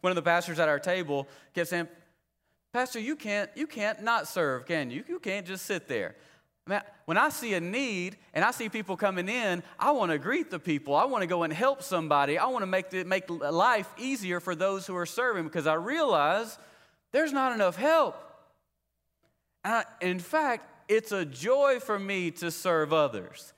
One 0.00 0.10
of 0.10 0.16
the 0.16 0.22
pastors 0.22 0.58
at 0.58 0.68
our 0.68 0.80
table 0.80 1.28
kept 1.54 1.68
saying, 1.68 1.86
Pastor, 2.72 3.00
you 3.00 3.16
can't, 3.16 3.50
you 3.54 3.66
can't 3.66 4.02
not 4.02 4.28
serve, 4.28 4.66
can 4.66 4.90
you? 4.90 5.04
You 5.08 5.18
can't 5.18 5.46
just 5.46 5.64
sit 5.66 5.88
there. 5.88 6.14
Man, 6.66 6.82
when 7.06 7.16
I 7.16 7.30
see 7.30 7.54
a 7.54 7.60
need 7.60 8.18
and 8.34 8.44
I 8.44 8.50
see 8.50 8.68
people 8.68 8.94
coming 8.96 9.28
in, 9.28 9.62
I 9.78 9.92
want 9.92 10.12
to 10.12 10.18
greet 10.18 10.50
the 10.50 10.58
people. 10.58 10.94
I 10.94 11.06
want 11.06 11.22
to 11.22 11.26
go 11.26 11.42
and 11.44 11.52
help 11.52 11.82
somebody. 11.82 12.36
I 12.36 12.46
want 12.46 12.62
to 12.62 12.66
make, 12.66 12.90
the, 12.90 13.04
make 13.04 13.30
life 13.30 13.88
easier 13.96 14.38
for 14.38 14.54
those 14.54 14.86
who 14.86 14.94
are 14.94 15.06
serving 15.06 15.44
because 15.44 15.66
I 15.66 15.74
realize 15.74 16.58
there's 17.10 17.32
not 17.32 17.52
enough 17.54 17.76
help. 17.76 18.22
I, 19.64 19.84
in 20.02 20.18
fact, 20.18 20.68
it's 20.88 21.10
a 21.10 21.24
joy 21.24 21.80
for 21.80 21.98
me 21.98 22.30
to 22.32 22.50
serve 22.50 22.92
others. 22.92 23.54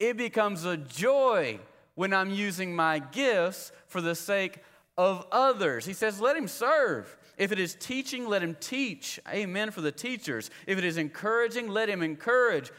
It 0.00 0.16
becomes 0.16 0.64
a 0.64 0.76
joy 0.76 1.60
when 1.94 2.12
I'm 2.12 2.30
using 2.30 2.74
my 2.74 2.98
gifts 2.98 3.70
for 3.86 4.00
the 4.00 4.16
sake 4.16 4.58
of 4.98 5.26
others. 5.30 5.84
He 5.84 5.92
says, 5.92 6.20
let 6.20 6.36
him 6.36 6.48
serve. 6.48 7.16
If 7.40 7.52
it 7.52 7.58
is 7.58 7.74
teaching, 7.74 8.28
let 8.28 8.42
him 8.42 8.54
teach. 8.60 9.18
Amen 9.26 9.70
for 9.70 9.80
the 9.80 9.90
teachers. 9.90 10.50
If 10.66 10.76
it 10.76 10.84
is 10.84 10.98
encouraging, 10.98 11.68
let 11.68 11.88
him 11.88 12.02
encourage. 12.02 12.70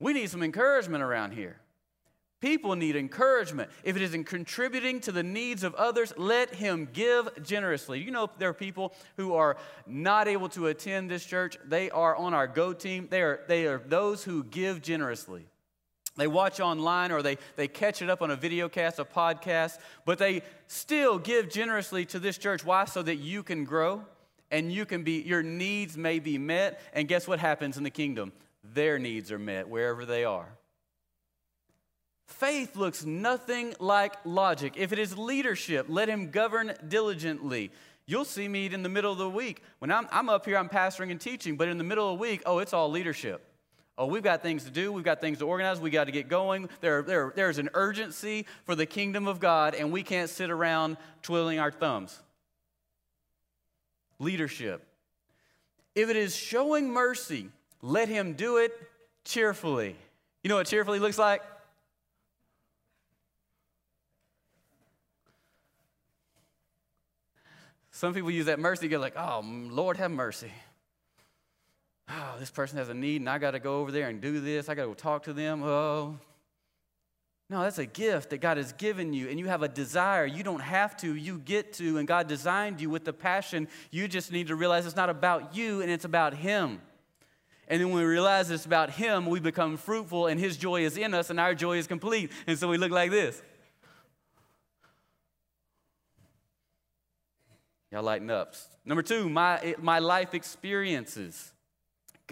We 0.00 0.12
need 0.12 0.28
some 0.28 0.42
encouragement 0.42 1.02
around 1.02 1.32
here. 1.32 1.56
People 2.38 2.76
need 2.76 2.94
encouragement. 2.94 3.70
If 3.84 3.96
it 3.96 4.02
is 4.02 4.12
in 4.12 4.24
contributing 4.24 5.00
to 5.00 5.12
the 5.12 5.22
needs 5.22 5.64
of 5.64 5.74
others, 5.76 6.12
let 6.18 6.54
him 6.54 6.90
give 6.92 7.42
generously. 7.42 8.00
You 8.00 8.10
know, 8.10 8.28
there 8.36 8.50
are 8.50 8.54
people 8.54 8.92
who 9.16 9.32
are 9.32 9.56
not 9.86 10.28
able 10.28 10.50
to 10.50 10.66
attend 10.66 11.10
this 11.10 11.24
church. 11.24 11.56
They 11.64 11.88
are 11.88 12.14
on 12.14 12.34
our 12.34 12.46
go 12.46 12.74
team. 12.74 13.08
They 13.10 13.22
are, 13.22 13.40
they 13.48 13.66
are 13.66 13.78
those 13.78 14.24
who 14.24 14.44
give 14.44 14.82
generously. 14.82 15.46
They 16.16 16.26
watch 16.26 16.60
online 16.60 17.10
or 17.10 17.22
they, 17.22 17.38
they 17.56 17.68
catch 17.68 18.02
it 18.02 18.10
up 18.10 18.20
on 18.20 18.30
a 18.30 18.36
video 18.36 18.68
cast, 18.68 18.98
a 18.98 19.04
podcast, 19.04 19.78
but 20.04 20.18
they 20.18 20.42
still 20.66 21.18
give 21.18 21.48
generously 21.48 22.04
to 22.06 22.18
this 22.18 22.36
church. 22.36 22.64
Why? 22.64 22.84
So 22.84 23.02
that 23.02 23.16
you 23.16 23.42
can 23.42 23.64
grow 23.64 24.04
and 24.50 24.70
you 24.70 24.84
can 24.84 25.02
be, 25.02 25.22
your 25.22 25.42
needs 25.42 25.96
may 25.96 26.18
be 26.18 26.36
met. 26.36 26.80
And 26.92 27.08
guess 27.08 27.26
what 27.26 27.38
happens 27.38 27.78
in 27.78 27.82
the 27.82 27.90
kingdom? 27.90 28.32
Their 28.62 28.98
needs 28.98 29.32
are 29.32 29.38
met 29.38 29.68
wherever 29.68 30.04
they 30.04 30.24
are. 30.24 30.48
Faith 32.26 32.76
looks 32.76 33.04
nothing 33.04 33.74
like 33.78 34.14
logic. 34.24 34.74
If 34.76 34.92
it 34.92 34.98
is 34.98 35.16
leadership, 35.16 35.86
let 35.88 36.08
him 36.08 36.30
govern 36.30 36.74
diligently. 36.86 37.70
You'll 38.06 38.24
see 38.24 38.48
me 38.48 38.66
in 38.66 38.82
the 38.82 38.88
middle 38.88 39.12
of 39.12 39.18
the 39.18 39.30
week. 39.30 39.62
When 39.78 39.90
I'm, 39.90 40.08
I'm 40.10 40.28
up 40.28 40.44
here, 40.44 40.56
I'm 40.56 40.68
pastoring 40.68 41.10
and 41.10 41.20
teaching, 41.20 41.56
but 41.56 41.68
in 41.68 41.78
the 41.78 41.84
middle 41.84 42.12
of 42.12 42.18
the 42.18 42.22
week, 42.22 42.42
oh, 42.46 42.58
it's 42.58 42.72
all 42.72 42.90
leadership. 42.90 43.51
Oh, 43.98 44.06
we've 44.06 44.22
got 44.22 44.42
things 44.42 44.64
to 44.64 44.70
do. 44.70 44.90
We've 44.90 45.04
got 45.04 45.20
things 45.20 45.38
to 45.38 45.46
organize. 45.46 45.78
We've 45.78 45.92
got 45.92 46.04
to 46.04 46.12
get 46.12 46.28
going. 46.28 46.68
There, 46.80 47.02
there, 47.02 47.32
there's 47.36 47.58
an 47.58 47.68
urgency 47.74 48.46
for 48.64 48.74
the 48.74 48.86
kingdom 48.86 49.28
of 49.28 49.38
God, 49.38 49.74
and 49.74 49.92
we 49.92 50.02
can't 50.02 50.30
sit 50.30 50.50
around 50.50 50.96
twiddling 51.22 51.58
our 51.58 51.70
thumbs. 51.70 52.18
Leadership. 54.18 54.86
If 55.94 56.08
it 56.08 56.16
is 56.16 56.34
showing 56.34 56.90
mercy, 56.90 57.50
let 57.82 58.08
him 58.08 58.32
do 58.32 58.56
it 58.56 58.72
cheerfully. 59.24 59.94
You 60.42 60.48
know 60.48 60.56
what 60.56 60.66
cheerfully 60.66 60.98
looks 60.98 61.18
like? 61.18 61.42
Some 67.90 68.14
people 68.14 68.30
use 68.30 68.46
that 68.46 68.58
mercy, 68.58 68.88
get 68.88 69.00
like, 69.00 69.18
oh, 69.18 69.42
Lord, 69.44 69.98
have 69.98 70.10
mercy 70.10 70.50
oh, 72.08 72.36
this 72.38 72.50
person 72.50 72.78
has 72.78 72.88
a 72.88 72.94
need 72.94 73.20
and 73.20 73.28
I 73.28 73.38
got 73.38 73.52
to 73.52 73.58
go 73.58 73.80
over 73.80 73.90
there 73.90 74.08
and 74.08 74.20
do 74.20 74.40
this. 74.40 74.68
I 74.68 74.74
got 74.74 74.82
to 74.82 74.88
go 74.88 74.94
talk 74.94 75.24
to 75.24 75.32
them. 75.32 75.62
Oh. 75.62 76.18
No, 77.52 77.60
that's 77.60 77.78
a 77.78 77.84
gift 77.84 78.30
that 78.30 78.40
God 78.40 78.56
has 78.56 78.72
given 78.72 79.12
you, 79.12 79.28
and 79.28 79.38
you 79.38 79.46
have 79.46 79.62
a 79.62 79.68
desire. 79.68 80.24
You 80.24 80.42
don't 80.42 80.62
have 80.62 80.96
to, 80.98 81.14
you 81.14 81.38
get 81.38 81.74
to, 81.74 81.98
and 81.98 82.08
God 82.08 82.26
designed 82.26 82.80
you 82.80 82.88
with 82.88 83.04
the 83.04 83.12
passion. 83.12 83.68
You 83.90 84.08
just 84.08 84.32
need 84.32 84.46
to 84.46 84.56
realize 84.56 84.86
it's 84.86 84.96
not 84.96 85.10
about 85.10 85.54
you 85.54 85.82
and 85.82 85.90
it's 85.90 86.06
about 86.06 86.32
Him. 86.32 86.80
And 87.68 87.78
then 87.78 87.90
when 87.90 87.98
we 87.98 88.04
realize 88.08 88.50
it's 88.50 88.64
about 88.64 88.88
Him, 88.88 89.26
we 89.26 89.38
become 89.38 89.76
fruitful, 89.76 90.28
and 90.28 90.40
His 90.40 90.56
joy 90.56 90.84
is 90.84 90.96
in 90.96 91.12
us, 91.12 91.28
and 91.28 91.38
our 91.38 91.54
joy 91.54 91.76
is 91.76 91.86
complete. 91.86 92.32
And 92.46 92.58
so 92.58 92.68
we 92.68 92.78
look 92.78 92.90
like 92.90 93.10
this. 93.10 93.42
Y'all 97.90 98.02
lighten 98.02 98.30
up. 98.30 98.54
Number 98.86 99.02
two, 99.02 99.28
my, 99.28 99.74
my 99.78 99.98
life 99.98 100.32
experiences. 100.32 101.51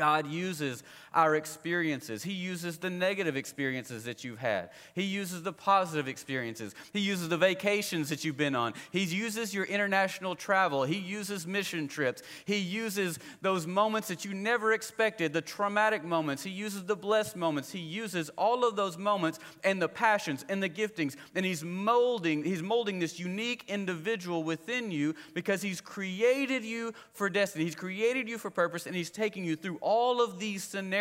God 0.00 0.26
uses 0.26 0.82
our 1.12 1.34
experiences. 1.34 2.22
He 2.22 2.32
uses 2.32 2.78
the 2.78 2.90
negative 2.90 3.36
experiences 3.36 4.04
that 4.04 4.22
you've 4.22 4.38
had. 4.38 4.70
He 4.94 5.02
uses 5.02 5.42
the 5.42 5.52
positive 5.52 6.06
experiences. 6.06 6.74
He 6.92 7.00
uses 7.00 7.28
the 7.28 7.36
vacations 7.36 8.08
that 8.10 8.24
you've 8.24 8.36
been 8.36 8.54
on. 8.54 8.74
He 8.92 9.02
uses 9.04 9.52
your 9.52 9.64
international 9.64 10.36
travel. 10.36 10.84
He 10.84 10.98
uses 10.98 11.46
mission 11.46 11.88
trips. 11.88 12.22
He 12.44 12.58
uses 12.58 13.18
those 13.42 13.66
moments 13.66 14.08
that 14.08 14.24
you 14.24 14.34
never 14.34 14.72
expected, 14.72 15.32
the 15.32 15.40
traumatic 15.40 16.04
moments. 16.04 16.44
He 16.44 16.50
uses 16.50 16.84
the 16.84 16.96
blessed 16.96 17.34
moments. 17.34 17.72
He 17.72 17.80
uses 17.80 18.30
all 18.30 18.64
of 18.64 18.76
those 18.76 18.96
moments 18.96 19.40
and 19.64 19.82
the 19.82 19.88
passions 19.88 20.44
and 20.48 20.62
the 20.62 20.70
giftings. 20.70 21.16
And 21.34 21.44
he's 21.44 21.64
molding, 21.64 22.44
he's 22.44 22.62
molding 22.62 23.00
this 23.00 23.18
unique 23.18 23.64
individual 23.66 24.44
within 24.44 24.92
you 24.92 25.16
because 25.34 25.60
he's 25.60 25.80
created 25.80 26.64
you 26.64 26.94
for 27.12 27.28
destiny. 27.28 27.64
He's 27.64 27.74
created 27.74 28.28
you 28.28 28.38
for 28.38 28.50
purpose 28.50 28.86
and 28.86 28.94
he's 28.94 29.10
taking 29.10 29.44
you 29.44 29.56
through 29.56 29.78
all 29.80 30.22
of 30.22 30.38
these 30.38 30.62
scenarios. 30.62 30.99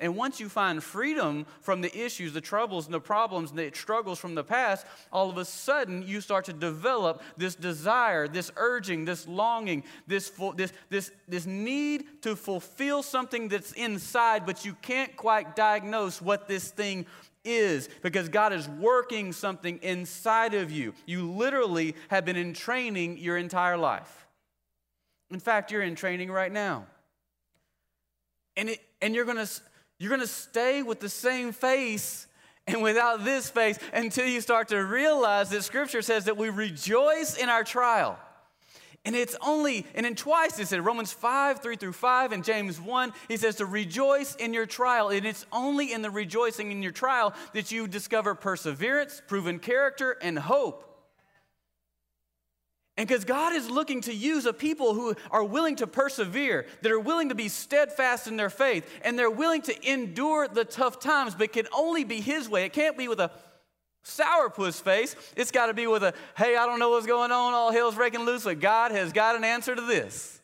And 0.00 0.16
once 0.16 0.40
you 0.40 0.48
find 0.48 0.82
freedom 0.82 1.46
from 1.60 1.80
the 1.80 1.96
issues, 1.96 2.32
the 2.32 2.40
troubles, 2.40 2.86
and 2.86 2.94
the 2.94 3.00
problems, 3.00 3.50
and 3.50 3.58
the 3.58 3.70
struggles 3.72 4.18
from 4.18 4.34
the 4.34 4.44
past, 4.44 4.86
all 5.12 5.30
of 5.30 5.38
a 5.38 5.44
sudden 5.44 6.02
you 6.02 6.20
start 6.20 6.44
to 6.46 6.52
develop 6.52 7.22
this 7.36 7.54
desire, 7.54 8.26
this 8.26 8.50
urging, 8.56 9.04
this 9.04 9.28
longing, 9.28 9.84
this, 10.06 10.32
this, 10.56 10.72
this, 10.90 11.12
this 11.28 11.46
need 11.46 12.22
to 12.22 12.34
fulfill 12.34 13.02
something 13.02 13.48
that's 13.48 13.72
inside, 13.72 14.44
but 14.44 14.64
you 14.64 14.74
can't 14.82 15.16
quite 15.16 15.54
diagnose 15.54 16.20
what 16.20 16.48
this 16.48 16.70
thing 16.70 17.06
is 17.44 17.88
because 18.02 18.28
God 18.28 18.52
is 18.52 18.68
working 18.68 19.32
something 19.32 19.78
inside 19.82 20.54
of 20.54 20.70
you. 20.70 20.94
You 21.06 21.30
literally 21.30 21.94
have 22.08 22.24
been 22.24 22.36
in 22.36 22.54
training 22.54 23.18
your 23.18 23.36
entire 23.36 23.76
life. 23.76 24.26
In 25.30 25.40
fact, 25.40 25.70
you're 25.70 25.82
in 25.82 25.94
training 25.94 26.30
right 26.30 26.52
now. 26.52 26.86
And, 28.56 28.68
it, 28.68 28.80
and 29.02 29.14
you're 29.14 29.26
gonna 29.26 29.48
you're 29.98 30.10
gonna 30.10 30.26
stay 30.26 30.82
with 30.82 31.00
the 31.00 31.08
same 31.08 31.52
face 31.52 32.26
and 32.66 32.82
without 32.82 33.24
this 33.24 33.50
face 33.50 33.78
until 33.92 34.26
you 34.26 34.40
start 34.40 34.68
to 34.68 34.78
realize 34.78 35.50
that 35.50 35.62
scripture 35.62 36.00
says 36.02 36.24
that 36.24 36.36
we 36.36 36.48
rejoice 36.48 37.36
in 37.36 37.48
our 37.48 37.64
trial. 37.64 38.18
And 39.04 39.16
it's 39.16 39.36
only, 39.44 39.84
and 39.96 40.06
in 40.06 40.14
twice 40.14 40.60
it 40.60 40.68
said, 40.68 40.84
Romans 40.84 41.12
5, 41.12 41.60
3 41.60 41.76
through 41.76 41.92
5, 41.92 42.30
and 42.30 42.44
James 42.44 42.80
1, 42.80 43.12
he 43.26 43.36
says 43.36 43.56
to 43.56 43.66
rejoice 43.66 44.36
in 44.36 44.54
your 44.54 44.66
trial. 44.66 45.08
And 45.08 45.26
it's 45.26 45.44
only 45.50 45.92
in 45.92 46.02
the 46.02 46.10
rejoicing 46.10 46.70
in 46.70 46.84
your 46.84 46.92
trial 46.92 47.34
that 47.52 47.72
you 47.72 47.88
discover 47.88 48.36
perseverance, 48.36 49.20
proven 49.26 49.58
character, 49.58 50.16
and 50.22 50.38
hope. 50.38 50.91
And 53.02 53.08
because 53.08 53.24
God 53.24 53.52
is 53.52 53.68
looking 53.68 54.00
to 54.02 54.14
use 54.14 54.46
a 54.46 54.52
people 54.52 54.94
who 54.94 55.16
are 55.32 55.42
willing 55.42 55.74
to 55.74 55.88
persevere, 55.88 56.66
that 56.82 56.92
are 56.92 57.00
willing 57.00 57.30
to 57.30 57.34
be 57.34 57.48
steadfast 57.48 58.28
in 58.28 58.36
their 58.36 58.48
faith, 58.48 58.88
and 59.02 59.18
they're 59.18 59.28
willing 59.28 59.60
to 59.62 59.90
endure 59.90 60.46
the 60.46 60.64
tough 60.64 61.00
times, 61.00 61.34
but 61.34 61.52
can 61.52 61.66
only 61.76 62.04
be 62.04 62.20
His 62.20 62.48
way. 62.48 62.64
It 62.64 62.72
can't 62.72 62.96
be 62.96 63.08
with 63.08 63.18
a 63.18 63.32
sourpuss 64.04 64.80
face. 64.80 65.16
It's 65.34 65.50
got 65.50 65.66
to 65.66 65.74
be 65.74 65.88
with 65.88 66.04
a, 66.04 66.14
hey, 66.36 66.54
I 66.54 66.64
don't 66.64 66.78
know 66.78 66.90
what's 66.90 67.08
going 67.08 67.32
on, 67.32 67.54
all 67.54 67.72
hell's 67.72 67.96
breaking 67.96 68.20
loose, 68.20 68.44
but 68.44 68.60
God 68.60 68.92
has 68.92 69.12
got 69.12 69.34
an 69.34 69.42
answer 69.42 69.74
to 69.74 69.82
this. 69.82 70.40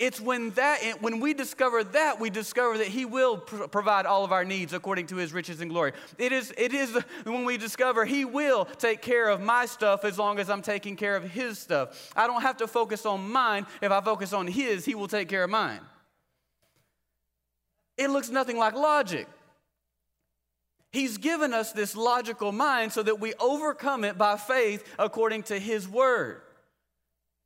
It's 0.00 0.18
when 0.18 0.52
that 0.52 0.80
when 1.02 1.20
we 1.20 1.34
discover 1.34 1.84
that 1.84 2.18
we 2.18 2.30
discover 2.30 2.78
that 2.78 2.86
he 2.86 3.04
will 3.04 3.36
pr- 3.36 3.64
provide 3.64 4.06
all 4.06 4.24
of 4.24 4.32
our 4.32 4.46
needs 4.46 4.72
according 4.72 5.08
to 5.08 5.16
his 5.16 5.34
riches 5.34 5.60
and 5.60 5.70
glory. 5.70 5.92
It 6.16 6.32
is 6.32 6.54
it 6.56 6.72
is 6.72 6.98
when 7.24 7.44
we 7.44 7.58
discover 7.58 8.06
he 8.06 8.24
will 8.24 8.64
take 8.64 9.02
care 9.02 9.28
of 9.28 9.42
my 9.42 9.66
stuff 9.66 10.06
as 10.06 10.18
long 10.18 10.38
as 10.38 10.48
I'm 10.48 10.62
taking 10.62 10.96
care 10.96 11.16
of 11.16 11.24
his 11.24 11.58
stuff. 11.58 12.10
I 12.16 12.26
don't 12.26 12.40
have 12.40 12.56
to 12.56 12.66
focus 12.66 13.04
on 13.04 13.30
mine. 13.30 13.66
If 13.82 13.92
I 13.92 14.00
focus 14.00 14.32
on 14.32 14.46
his, 14.46 14.86
he 14.86 14.94
will 14.94 15.06
take 15.06 15.28
care 15.28 15.44
of 15.44 15.50
mine. 15.50 15.80
It 17.98 18.08
looks 18.08 18.30
nothing 18.30 18.56
like 18.56 18.72
logic. 18.72 19.28
He's 20.92 21.18
given 21.18 21.52
us 21.52 21.72
this 21.72 21.94
logical 21.94 22.52
mind 22.52 22.92
so 22.92 23.02
that 23.02 23.20
we 23.20 23.34
overcome 23.34 24.04
it 24.04 24.16
by 24.16 24.38
faith 24.38 24.82
according 24.98 25.42
to 25.44 25.58
his 25.58 25.86
word. 25.86 26.40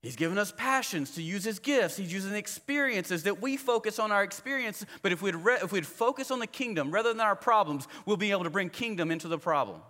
He's 0.04 0.16
given 0.16 0.36
us 0.36 0.52
passions 0.54 1.12
to 1.12 1.22
use 1.22 1.44
his 1.44 1.58
gifts. 1.58 1.96
He's 1.96 2.12
using 2.12 2.34
experiences 2.34 3.22
that 3.22 3.40
we 3.40 3.56
focus 3.56 3.98
on 3.98 4.12
our 4.12 4.22
experience. 4.22 4.84
But 5.00 5.12
if 5.12 5.22
we'd, 5.22 5.34
re- 5.34 5.60
if 5.62 5.72
we'd 5.72 5.86
focus 5.86 6.30
on 6.30 6.40
the 6.40 6.46
kingdom 6.46 6.90
rather 6.90 7.08
than 7.08 7.22
our 7.22 7.34
problems, 7.34 7.88
we'll 8.04 8.18
be 8.18 8.30
able 8.30 8.44
to 8.44 8.50
bring 8.50 8.68
kingdom 8.68 9.10
into 9.10 9.28
the 9.28 9.38
problem. 9.38 9.80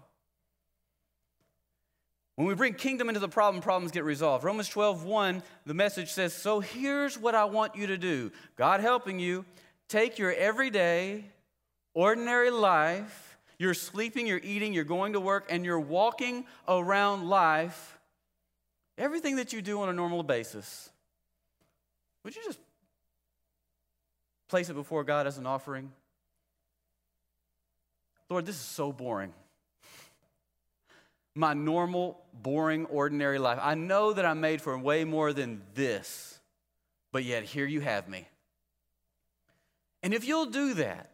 When 2.36 2.46
we 2.46 2.54
bring 2.54 2.74
kingdom 2.74 3.08
into 3.08 3.18
the 3.18 3.28
problem, 3.28 3.60
problems 3.60 3.90
get 3.90 4.04
resolved. 4.04 4.44
Romans 4.44 4.68
12, 4.68 5.02
1, 5.02 5.42
the 5.66 5.74
message 5.74 6.12
says, 6.12 6.32
So 6.32 6.60
here's 6.60 7.18
what 7.18 7.34
I 7.34 7.46
want 7.46 7.74
you 7.74 7.88
to 7.88 7.98
do. 7.98 8.30
God 8.54 8.78
helping 8.78 9.18
you, 9.18 9.44
take 9.88 10.20
your 10.20 10.32
everyday, 10.32 11.24
ordinary 11.92 12.52
life. 12.52 13.36
You're 13.58 13.74
sleeping, 13.74 14.28
you're 14.28 14.40
eating, 14.44 14.72
you're 14.72 14.84
going 14.84 15.14
to 15.14 15.20
work, 15.20 15.46
and 15.50 15.64
you're 15.64 15.80
walking 15.80 16.44
around 16.68 17.28
life 17.28 17.93
Everything 18.96 19.36
that 19.36 19.52
you 19.52 19.60
do 19.60 19.80
on 19.80 19.88
a 19.88 19.92
normal 19.92 20.22
basis, 20.22 20.90
would 22.22 22.36
you 22.36 22.42
just 22.44 22.58
place 24.48 24.68
it 24.68 24.74
before 24.74 25.04
God 25.04 25.26
as 25.26 25.36
an 25.36 25.46
offering? 25.46 25.90
Lord, 28.30 28.46
this 28.46 28.56
is 28.56 28.62
so 28.62 28.92
boring. 28.92 29.32
My 31.34 31.54
normal, 31.54 32.20
boring, 32.32 32.86
ordinary 32.86 33.38
life. 33.38 33.58
I 33.60 33.74
know 33.74 34.12
that 34.12 34.24
I'm 34.24 34.40
made 34.40 34.62
for 34.62 34.78
way 34.78 35.04
more 35.04 35.32
than 35.32 35.62
this, 35.74 36.38
but 37.10 37.24
yet 37.24 37.42
here 37.42 37.66
you 37.66 37.80
have 37.80 38.08
me. 38.08 38.28
And 40.02 40.14
if 40.14 40.24
you'll 40.26 40.46
do 40.46 40.74
that, 40.74 41.10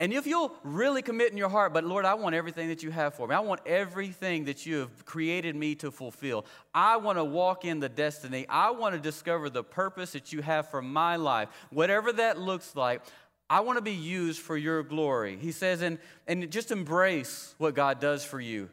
and 0.00 0.14
if 0.14 0.26
you'll 0.26 0.54
really 0.64 1.02
commit 1.02 1.30
in 1.30 1.36
your 1.36 1.50
heart, 1.50 1.74
but 1.74 1.84
Lord, 1.84 2.06
I 2.06 2.14
want 2.14 2.34
everything 2.34 2.68
that 2.68 2.82
you 2.82 2.90
have 2.90 3.14
for 3.14 3.28
me. 3.28 3.34
I 3.34 3.40
want 3.40 3.60
everything 3.66 4.46
that 4.46 4.64
you 4.64 4.78
have 4.78 5.04
created 5.04 5.54
me 5.54 5.74
to 5.76 5.90
fulfill. 5.90 6.46
I 6.74 6.96
want 6.96 7.18
to 7.18 7.24
walk 7.24 7.66
in 7.66 7.80
the 7.80 7.90
destiny. 7.90 8.46
I 8.48 8.70
want 8.70 8.94
to 8.94 9.00
discover 9.00 9.50
the 9.50 9.62
purpose 9.62 10.12
that 10.12 10.32
you 10.32 10.40
have 10.40 10.70
for 10.70 10.80
my 10.80 11.16
life. 11.16 11.50
Whatever 11.68 12.12
that 12.14 12.38
looks 12.38 12.74
like, 12.74 13.02
I 13.50 13.60
want 13.60 13.76
to 13.76 13.82
be 13.82 13.92
used 13.92 14.40
for 14.40 14.56
your 14.56 14.82
glory. 14.82 15.36
He 15.36 15.52
says, 15.52 15.82
and, 15.82 15.98
and 16.26 16.50
just 16.50 16.70
embrace 16.70 17.54
what 17.58 17.74
God 17.74 18.00
does 18.00 18.24
for 18.24 18.40
you. 18.40 18.70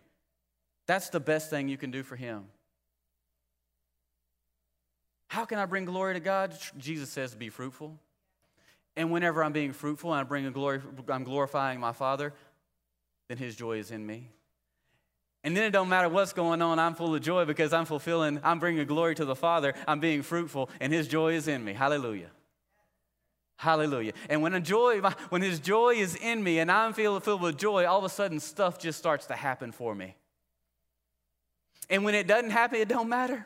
That's 0.86 1.10
the 1.10 1.20
best 1.20 1.50
thing 1.50 1.68
you 1.68 1.78
can 1.78 1.92
do 1.92 2.04
for 2.04 2.16
Him. 2.16 2.46
How 5.28 5.44
can 5.44 5.60
I 5.60 5.66
bring 5.66 5.84
glory 5.84 6.14
to 6.14 6.22
God? 6.22 6.56
Jesus 6.78 7.10
says, 7.10 7.36
be 7.36 7.50
fruitful. 7.50 8.00
And 8.98 9.12
whenever 9.12 9.44
I'm 9.44 9.54
being 9.54 9.74
fruitful 9.74 10.12
and 10.12 10.20
I 10.20 10.24
bring 10.24 10.48
a 10.48 10.52
glory, 10.52 10.82
I'm 11.08 11.24
glorifying 11.24 11.80
my 11.80 11.94
Father, 11.94 12.34
then 13.30 13.38
His 13.38 13.56
joy 13.56 13.78
is 13.78 13.92
in 13.92 14.06
me. 14.06 14.32
And 15.44 15.56
then 15.56 15.64
it 15.64 15.70
don't 15.70 15.88
matter 15.88 16.10
what's 16.10 16.34
going 16.34 16.64
on, 16.64 16.80
I'm 16.80 16.96
full 16.96 17.14
of 17.14 17.22
joy 17.22 17.46
because 17.46 17.72
I'm 17.74 17.86
fulfilling, 17.86 18.42
I'm 18.44 18.60
bringing 18.60 18.86
glory 18.88 19.14
to 19.16 19.24
the 19.24 19.36
Father, 19.36 19.76
I'm 19.88 20.00
being 20.00 20.24
fruitful, 20.24 20.72
and 20.82 20.92
His 20.92 21.08
joy 21.08 21.34
is 21.36 21.48
in 21.48 21.64
me. 21.64 21.74
Hallelujah. 21.74 22.32
Hallelujah. 23.58 24.14
And 24.30 24.42
when 24.42 24.56
a 24.56 24.60
joy, 24.60 25.00
when 25.30 25.44
His 25.44 25.60
joy 25.60 25.92
is 25.92 26.16
in 26.16 26.44
me 26.44 26.58
and 26.58 26.72
I'm 26.72 26.94
filled, 26.94 27.24
filled 27.24 27.44
with 27.44 27.56
joy, 27.56 27.86
all 27.86 28.00
of 28.00 28.04
a 28.04 28.10
sudden 28.10 28.40
stuff 28.40 28.80
just 28.80 28.98
starts 28.98 29.28
to 29.28 29.36
happen 29.36 29.72
for 29.72 29.94
me. 29.94 30.16
And 31.88 32.04
when 32.04 32.16
it 32.16 32.26
doesn't 32.26 32.50
happen, 32.50 32.82
it 32.82 32.90
don't 32.90 33.10
matter. 33.10 33.46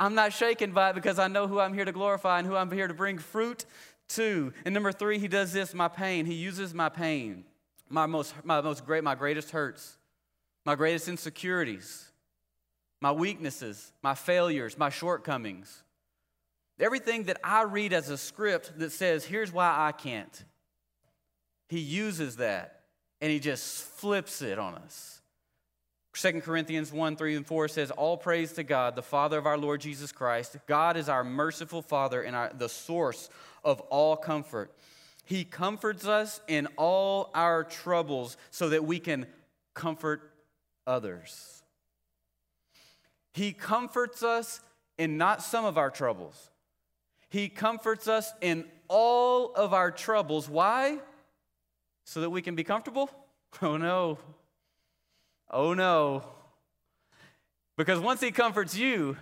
I'm 0.00 0.14
not 0.14 0.32
shaken 0.32 0.72
by 0.72 0.90
it 0.90 0.94
because 0.94 1.18
I 1.18 1.28
know 1.28 1.46
who 1.46 1.60
I'm 1.60 1.74
here 1.74 1.84
to 1.84 1.92
glorify 1.92 2.38
and 2.38 2.46
who 2.46 2.56
I'm 2.56 2.70
here 2.70 2.88
to 2.88 2.94
bring 2.94 3.18
fruit 3.18 3.66
Two, 4.08 4.52
and 4.64 4.72
number 4.72 4.90
three, 4.90 5.18
he 5.18 5.28
does 5.28 5.52
this 5.52 5.74
my 5.74 5.88
pain. 5.88 6.24
He 6.24 6.34
uses 6.34 6.72
my 6.72 6.88
pain, 6.88 7.44
my 7.88 8.06
most, 8.06 8.34
my 8.42 8.60
most 8.60 8.86
great, 8.86 9.04
my 9.04 9.14
greatest 9.14 9.50
hurts, 9.50 9.98
my 10.64 10.74
greatest 10.74 11.08
insecurities, 11.08 12.10
my 13.00 13.12
weaknesses, 13.12 13.92
my 14.02 14.14
failures, 14.14 14.78
my 14.78 14.88
shortcomings. 14.88 15.82
Everything 16.80 17.24
that 17.24 17.38
I 17.42 17.62
read 17.62 17.92
as 17.92 18.08
a 18.08 18.16
script 18.16 18.78
that 18.78 18.92
says, 18.92 19.24
here's 19.24 19.52
why 19.52 19.74
I 19.76 19.92
can't. 19.92 20.44
He 21.68 21.80
uses 21.80 22.36
that 22.36 22.82
and 23.20 23.30
he 23.30 23.40
just 23.40 23.84
flips 23.84 24.42
it 24.42 24.58
on 24.58 24.74
us. 24.76 25.17
2 26.20 26.40
Corinthians 26.40 26.92
1 26.92 27.14
3 27.14 27.36
and 27.36 27.46
4 27.46 27.68
says, 27.68 27.92
All 27.92 28.16
praise 28.16 28.52
to 28.54 28.64
God, 28.64 28.96
the 28.96 29.02
Father 29.02 29.38
of 29.38 29.46
our 29.46 29.56
Lord 29.56 29.80
Jesus 29.80 30.10
Christ. 30.10 30.56
God 30.66 30.96
is 30.96 31.08
our 31.08 31.22
merciful 31.22 31.80
Father 31.80 32.22
and 32.22 32.34
our, 32.34 32.50
the 32.52 32.68
source 32.68 33.30
of 33.64 33.80
all 33.82 34.16
comfort. 34.16 34.74
He 35.24 35.44
comforts 35.44 36.08
us 36.08 36.40
in 36.48 36.66
all 36.76 37.30
our 37.34 37.62
troubles 37.62 38.36
so 38.50 38.70
that 38.70 38.84
we 38.84 38.98
can 38.98 39.26
comfort 39.74 40.32
others. 40.88 41.62
He 43.32 43.52
comforts 43.52 44.24
us 44.24 44.60
in 44.96 45.18
not 45.18 45.40
some 45.40 45.64
of 45.64 45.78
our 45.78 45.90
troubles. 45.90 46.50
He 47.28 47.48
comforts 47.48 48.08
us 48.08 48.32
in 48.40 48.64
all 48.88 49.52
of 49.54 49.72
our 49.72 49.92
troubles. 49.92 50.48
Why? 50.48 50.98
So 52.02 52.22
that 52.22 52.30
we 52.30 52.42
can 52.42 52.56
be 52.56 52.64
comfortable? 52.64 53.08
Oh 53.62 53.78
no. 53.78 54.18
Oh 55.50 55.74
no. 55.74 56.24
Because 57.76 58.00
once 58.00 58.20
He 58.20 58.30
comforts 58.30 58.76
you, 58.76 59.16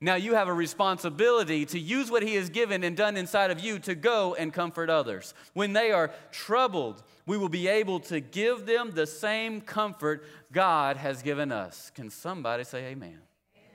now 0.00 0.16
you 0.16 0.34
have 0.34 0.48
a 0.48 0.52
responsibility 0.52 1.64
to 1.66 1.78
use 1.78 2.10
what 2.10 2.22
He 2.22 2.34
has 2.34 2.50
given 2.50 2.82
and 2.84 2.96
done 2.96 3.16
inside 3.16 3.50
of 3.50 3.60
you 3.60 3.78
to 3.80 3.94
go 3.94 4.34
and 4.34 4.52
comfort 4.52 4.90
others. 4.90 5.32
When 5.54 5.72
they 5.72 5.92
are 5.92 6.10
troubled, 6.30 7.02
we 7.24 7.36
will 7.36 7.48
be 7.48 7.68
able 7.68 8.00
to 8.00 8.20
give 8.20 8.66
them 8.66 8.90
the 8.90 9.06
same 9.06 9.60
comfort 9.60 10.24
God 10.50 10.96
has 10.96 11.22
given 11.22 11.52
us. 11.52 11.90
Can 11.94 12.10
somebody 12.10 12.64
say 12.64 12.86
amen? 12.86 13.20
amen. 13.54 13.70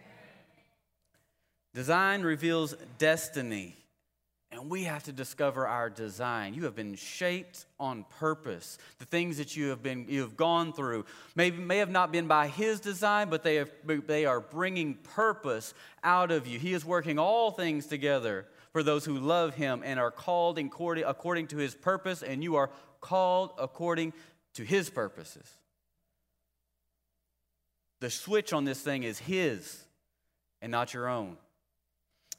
Design 1.73 2.23
reveals 2.23 2.75
destiny. 2.97 3.77
And 4.57 4.71
we 4.71 4.85
have 4.85 5.03
to 5.03 5.11
discover 5.11 5.67
our 5.67 5.87
design. 5.87 6.55
You 6.55 6.63
have 6.63 6.75
been 6.75 6.95
shaped 6.95 7.67
on 7.79 8.05
purpose. 8.17 8.79
The 8.97 9.05
things 9.05 9.37
that 9.37 9.55
you 9.55 9.69
have 9.69 9.83
been 9.83 10.07
you 10.09 10.21
have 10.21 10.35
gone 10.35 10.73
through 10.73 11.05
maybe 11.35 11.57
may 11.59 11.77
have 11.77 11.91
not 11.91 12.11
been 12.11 12.27
by 12.27 12.47
his 12.47 12.79
design, 12.79 13.29
but 13.29 13.43
they 13.43 13.57
have, 13.57 13.69
they 14.07 14.25
are 14.25 14.39
bringing 14.39 14.95
purpose 14.95 15.75
out 16.03 16.31
of 16.31 16.47
you. 16.47 16.57
He 16.57 16.73
is 16.73 16.83
working 16.83 17.19
all 17.19 17.51
things 17.51 17.85
together 17.85 18.47
for 18.73 18.81
those 18.81 19.05
who 19.05 19.19
love 19.19 19.53
him 19.53 19.83
and 19.85 19.99
are 19.99 20.09
called 20.09 20.57
according 20.57 21.47
to 21.47 21.57
his 21.57 21.75
purpose, 21.75 22.23
and 22.23 22.43
you 22.43 22.55
are 22.55 22.71
called 22.99 23.51
according 23.59 24.11
to 24.55 24.63
his 24.63 24.89
purposes. 24.89 25.47
The 27.99 28.09
switch 28.09 28.53
on 28.53 28.65
this 28.65 28.81
thing 28.81 29.03
is 29.03 29.19
his 29.19 29.83
and 30.63 30.71
not 30.71 30.95
your 30.95 31.07
own. 31.07 31.37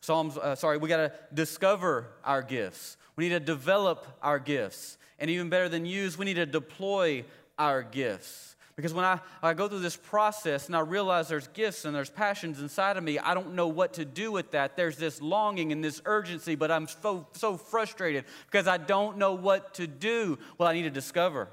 Psalms, 0.00 0.36
uh, 0.36 0.54
sorry, 0.54 0.78
we 0.78 0.88
got 0.88 0.98
to 0.98 1.12
discover 1.34 2.06
our 2.24 2.42
gifts. 2.42 2.96
We 3.16 3.24
need 3.24 3.34
to 3.34 3.40
develop 3.40 4.06
our 4.22 4.38
gifts. 4.38 4.98
And 5.18 5.30
even 5.30 5.48
better 5.48 5.68
than 5.68 5.84
use, 5.84 6.16
we 6.16 6.24
need 6.24 6.34
to 6.34 6.46
deploy 6.46 7.24
our 7.58 7.82
gifts. 7.82 8.56
Because 8.76 8.94
when 8.94 9.04
I, 9.04 9.18
I 9.42 9.54
go 9.54 9.66
through 9.66 9.80
this 9.80 9.96
process 9.96 10.68
and 10.68 10.76
I 10.76 10.80
realize 10.80 11.26
there's 11.26 11.48
gifts 11.48 11.84
and 11.84 11.92
there's 11.92 12.10
passions 12.10 12.60
inside 12.60 12.96
of 12.96 13.02
me, 13.02 13.18
I 13.18 13.34
don't 13.34 13.54
know 13.54 13.66
what 13.66 13.94
to 13.94 14.04
do 14.04 14.30
with 14.30 14.52
that. 14.52 14.76
There's 14.76 14.96
this 14.96 15.20
longing 15.20 15.72
and 15.72 15.82
this 15.82 16.00
urgency, 16.04 16.54
but 16.54 16.70
I'm 16.70 16.86
so, 16.86 17.26
so 17.32 17.56
frustrated 17.56 18.24
because 18.46 18.68
I 18.68 18.76
don't 18.76 19.18
know 19.18 19.34
what 19.34 19.74
to 19.74 19.88
do. 19.88 20.38
Well, 20.58 20.68
I 20.68 20.74
need 20.74 20.84
to 20.84 20.90
discover. 20.90 21.48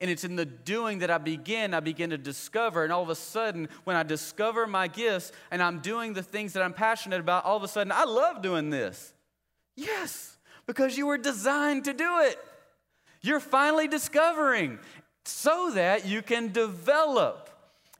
And 0.00 0.10
it's 0.10 0.22
in 0.22 0.36
the 0.36 0.44
doing 0.44 1.00
that 1.00 1.10
I 1.10 1.18
begin, 1.18 1.74
I 1.74 1.80
begin 1.80 2.10
to 2.10 2.18
discover. 2.18 2.84
And 2.84 2.92
all 2.92 3.02
of 3.02 3.08
a 3.08 3.16
sudden, 3.16 3.68
when 3.84 3.96
I 3.96 4.04
discover 4.04 4.66
my 4.66 4.86
gifts 4.86 5.32
and 5.50 5.60
I'm 5.60 5.80
doing 5.80 6.12
the 6.12 6.22
things 6.22 6.52
that 6.52 6.62
I'm 6.62 6.72
passionate 6.72 7.20
about, 7.20 7.44
all 7.44 7.56
of 7.56 7.64
a 7.64 7.68
sudden, 7.68 7.90
I 7.90 8.04
love 8.04 8.40
doing 8.40 8.70
this. 8.70 9.12
Yes, 9.74 10.36
because 10.66 10.96
you 10.96 11.06
were 11.06 11.18
designed 11.18 11.84
to 11.86 11.92
do 11.92 12.20
it. 12.20 12.38
You're 13.22 13.40
finally 13.40 13.88
discovering 13.88 14.78
so 15.24 15.72
that 15.74 16.06
you 16.06 16.22
can 16.22 16.52
develop. 16.52 17.47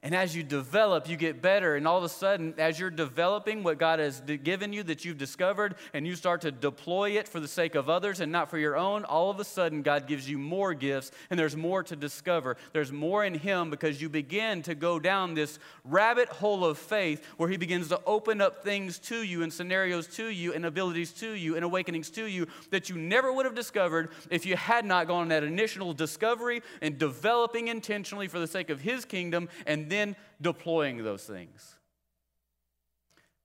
And 0.00 0.14
as 0.14 0.36
you 0.36 0.44
develop, 0.44 1.08
you 1.08 1.16
get 1.16 1.42
better. 1.42 1.74
And 1.74 1.88
all 1.88 1.98
of 1.98 2.04
a 2.04 2.08
sudden, 2.08 2.54
as 2.56 2.78
you're 2.78 2.88
developing 2.88 3.64
what 3.64 3.78
God 3.78 3.98
has 3.98 4.20
given 4.20 4.72
you 4.72 4.84
that 4.84 5.04
you've 5.04 5.18
discovered, 5.18 5.74
and 5.92 6.06
you 6.06 6.14
start 6.14 6.42
to 6.42 6.52
deploy 6.52 7.18
it 7.18 7.26
for 7.26 7.40
the 7.40 7.48
sake 7.48 7.74
of 7.74 7.90
others 7.90 8.20
and 8.20 8.30
not 8.30 8.48
for 8.48 8.58
your 8.58 8.76
own, 8.76 9.04
all 9.04 9.28
of 9.28 9.40
a 9.40 9.44
sudden, 9.44 9.82
God 9.82 10.06
gives 10.06 10.30
you 10.30 10.38
more 10.38 10.72
gifts 10.72 11.10
and 11.30 11.38
there's 11.38 11.56
more 11.56 11.82
to 11.82 11.96
discover. 11.96 12.56
There's 12.72 12.92
more 12.92 13.24
in 13.24 13.34
Him 13.34 13.70
because 13.70 14.00
you 14.00 14.08
begin 14.08 14.62
to 14.62 14.76
go 14.76 15.00
down 15.00 15.34
this 15.34 15.58
rabbit 15.82 16.28
hole 16.28 16.64
of 16.64 16.78
faith 16.78 17.24
where 17.36 17.48
He 17.48 17.56
begins 17.56 17.88
to 17.88 18.00
open 18.06 18.40
up 18.40 18.62
things 18.62 19.00
to 19.00 19.24
you 19.24 19.42
and 19.42 19.52
scenarios 19.52 20.06
to 20.16 20.28
you 20.28 20.54
and 20.54 20.64
abilities 20.64 21.12
to 21.14 21.32
you 21.32 21.56
and 21.56 21.64
awakenings 21.64 22.08
to 22.10 22.26
you 22.26 22.46
that 22.70 22.88
you 22.88 22.96
never 22.96 23.32
would 23.32 23.46
have 23.46 23.56
discovered 23.56 24.10
if 24.30 24.46
you 24.46 24.56
had 24.56 24.84
not 24.84 25.08
gone 25.08 25.22
on 25.22 25.28
that 25.28 25.42
initial 25.42 25.92
discovery 25.92 26.62
and 26.82 26.98
developing 26.98 27.66
intentionally 27.66 28.28
for 28.28 28.38
the 28.38 28.46
sake 28.46 28.70
of 28.70 28.80
His 28.80 29.04
kingdom 29.04 29.48
and 29.66 29.87
then 29.90 30.16
deploying 30.40 31.02
those 31.04 31.24
things. 31.24 31.74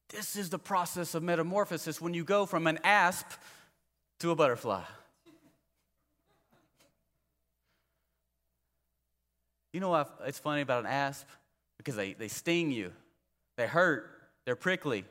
This 0.10 0.36
is 0.36 0.50
the 0.50 0.60
process 0.60 1.16
of 1.16 1.24
metamorphosis 1.24 2.00
when 2.00 2.14
you 2.14 2.24
go 2.24 2.46
from 2.46 2.68
an 2.68 2.80
asp 2.84 3.28
to 4.20 4.32
a 4.32 4.36
butterfly. 4.36 4.84
You 9.72 9.80
know 9.80 9.90
what 9.90 10.20
it's 10.26 10.38
funny 10.38 10.62
about 10.62 10.82
an 10.82 10.92
asp? 10.92 11.28
Because 11.78 11.96
they, 11.96 12.14
they 12.14 12.28
sting 12.28 12.72
you, 12.72 12.92
they 13.58 13.66
hurt, 13.66 14.10
they're 14.46 14.56
prickly. 14.56 15.04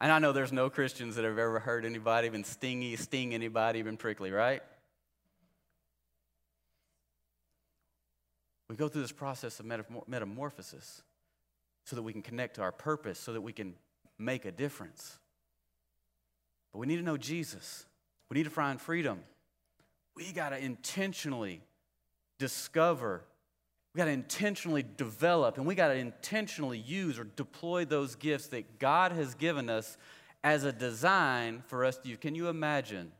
And 0.00 0.10
I 0.10 0.18
know 0.18 0.32
there's 0.32 0.52
no 0.52 0.70
Christians 0.70 1.16
that 1.16 1.24
have 1.24 1.38
ever 1.38 1.58
hurt 1.58 1.84
anybody, 1.84 2.28
been 2.30 2.44
stingy, 2.44 2.96
sting 2.96 3.34
anybody, 3.34 3.82
been 3.82 3.98
prickly, 3.98 4.30
right? 4.30 4.62
We 8.70 8.76
go 8.76 8.86
through 8.86 9.02
this 9.02 9.10
process 9.10 9.58
of 9.58 9.66
metamorphosis 10.06 11.02
so 11.82 11.96
that 11.96 12.02
we 12.02 12.12
can 12.12 12.22
connect 12.22 12.54
to 12.54 12.62
our 12.62 12.70
purpose, 12.70 13.18
so 13.18 13.32
that 13.32 13.40
we 13.40 13.52
can 13.52 13.74
make 14.16 14.44
a 14.44 14.52
difference. 14.52 15.18
But 16.72 16.78
we 16.78 16.86
need 16.86 16.98
to 16.98 17.02
know 17.02 17.16
Jesus. 17.16 17.84
We 18.28 18.36
need 18.36 18.44
to 18.44 18.50
find 18.50 18.80
freedom. 18.80 19.24
We 20.14 20.30
got 20.30 20.50
to 20.50 20.58
intentionally 20.64 21.62
discover, 22.38 23.24
we 23.92 23.98
got 23.98 24.04
to 24.04 24.12
intentionally 24.12 24.84
develop, 24.96 25.56
and 25.56 25.66
we 25.66 25.74
got 25.74 25.88
to 25.88 25.96
intentionally 25.96 26.78
use 26.78 27.18
or 27.18 27.24
deploy 27.24 27.84
those 27.84 28.14
gifts 28.14 28.46
that 28.48 28.78
God 28.78 29.10
has 29.10 29.34
given 29.34 29.68
us 29.68 29.98
as 30.44 30.62
a 30.62 30.70
design 30.70 31.64
for 31.66 31.84
us 31.84 31.96
to 31.98 32.08
use. 32.08 32.18
Can 32.20 32.36
you 32.36 32.46
imagine? 32.46 33.10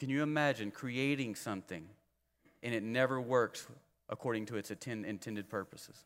Can 0.00 0.10
you 0.10 0.24
imagine 0.24 0.72
creating 0.72 1.36
something 1.36 1.86
and 2.64 2.74
it 2.74 2.82
never 2.82 3.20
works 3.20 3.68
according 4.08 4.46
to 4.46 4.56
its 4.56 4.70
intended 4.70 5.48
purposes. 5.48 5.96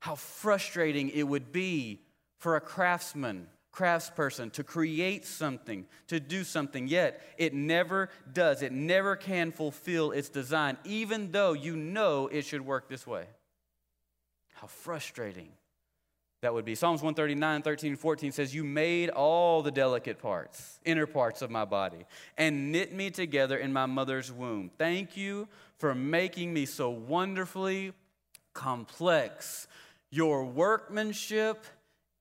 How 0.00 0.14
frustrating 0.14 1.10
it 1.10 1.24
would 1.24 1.52
be 1.52 2.02
for 2.38 2.56
a 2.56 2.60
craftsman, 2.60 3.46
craftsperson 3.72 4.52
to 4.52 4.64
create 4.64 5.24
something, 5.24 5.86
to 6.08 6.18
do 6.18 6.44
something, 6.44 6.88
yet 6.88 7.22
it 7.38 7.54
never 7.54 8.08
does. 8.32 8.62
It 8.62 8.72
never 8.72 9.16
can 9.16 9.52
fulfill 9.52 10.10
its 10.10 10.28
design, 10.28 10.76
even 10.84 11.30
though 11.30 11.52
you 11.52 11.76
know 11.76 12.26
it 12.28 12.44
should 12.44 12.66
work 12.66 12.88
this 12.88 13.06
way. 13.06 13.26
How 14.54 14.66
frustrating 14.66 15.50
that 16.42 16.52
would 16.52 16.64
be. 16.64 16.74
Psalms 16.74 17.02
139, 17.02 17.62
13, 17.62 17.96
14 17.96 18.32
says, 18.32 18.54
You 18.54 18.64
made 18.64 19.10
all 19.10 19.62
the 19.62 19.70
delicate 19.70 20.18
parts, 20.18 20.80
inner 20.84 21.06
parts 21.06 21.40
of 21.40 21.50
my 21.50 21.64
body, 21.64 22.04
and 22.36 22.72
knit 22.72 22.92
me 22.92 23.10
together 23.10 23.56
in 23.56 23.72
my 23.72 23.86
mother's 23.86 24.30
womb. 24.30 24.70
Thank 24.76 25.16
you 25.16 25.48
for 25.78 25.94
making 25.94 26.52
me 26.52 26.66
so 26.66 26.90
wonderfully 26.90 27.92
complex. 28.54 29.68
Your 30.10 30.44
workmanship 30.44 31.64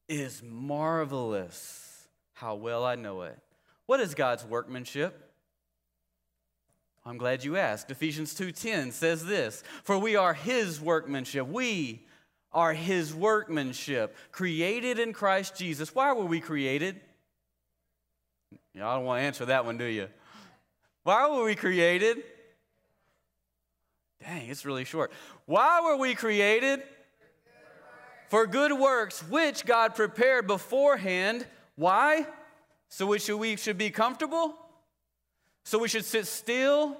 is 0.07 0.43
marvelous. 0.43 2.07
How 2.33 2.55
well 2.55 2.85
I 2.85 2.95
know 2.95 3.23
it. 3.23 3.39
What 3.87 3.99
is 3.99 4.13
God's 4.13 4.45
workmanship? 4.45 5.31
I'm 7.03 7.17
glad 7.17 7.43
you 7.43 7.57
asked. 7.57 7.89
Ephesians 7.89 8.35
2:10 8.35 8.91
says 8.91 9.25
this, 9.25 9.63
"For 9.83 9.97
we 9.97 10.15
are 10.15 10.35
his 10.35 10.79
workmanship. 10.79 11.47
We 11.47 12.05
are 12.53 12.73
his 12.73 13.13
workmanship, 13.13 14.15
created 14.31 14.99
in 14.99 15.13
Christ 15.13 15.55
Jesus. 15.55 15.95
Why 15.95 16.13
were 16.13 16.25
we 16.25 16.39
created? 16.39 16.99
Y'all 18.73 18.97
don't 18.97 19.05
want 19.05 19.21
to 19.21 19.25
answer 19.25 19.45
that 19.45 19.65
one, 19.65 19.77
do 19.77 19.85
you? 19.85 20.07
Why 21.03 21.29
were 21.29 21.43
we 21.43 21.55
created? 21.55 22.23
Dang, 24.21 24.49
it's 24.49 24.65
really 24.65 24.85
short. 24.85 25.11
Why 25.45 25.81
were 25.81 25.97
we 25.97 26.13
created? 26.13 26.83
For 28.29 28.47
good 28.47 28.71
works, 28.71 29.21
which 29.23 29.65
God 29.65 29.95
prepared 29.95 30.47
beforehand. 30.47 31.45
Why? 31.75 32.25
So 32.87 33.07
we 33.07 33.19
should, 33.19 33.37
we 33.37 33.57
should 33.57 33.77
be 33.77 33.89
comfortable? 33.89 34.55
So 35.65 35.79
we 35.79 35.87
should 35.87 36.05
sit 36.05 36.27
still? 36.27 36.97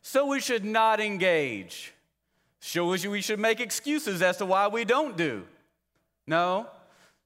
So 0.00 0.26
we 0.26 0.40
should 0.40 0.64
not 0.64 1.00
engage? 1.00 1.92
So 2.64 2.86
we 2.88 3.20
should 3.20 3.40
make 3.40 3.58
excuses 3.58 4.22
as 4.22 4.36
to 4.36 4.46
why 4.46 4.68
we 4.68 4.84
don't 4.84 5.16
do. 5.16 5.42
No, 6.28 6.68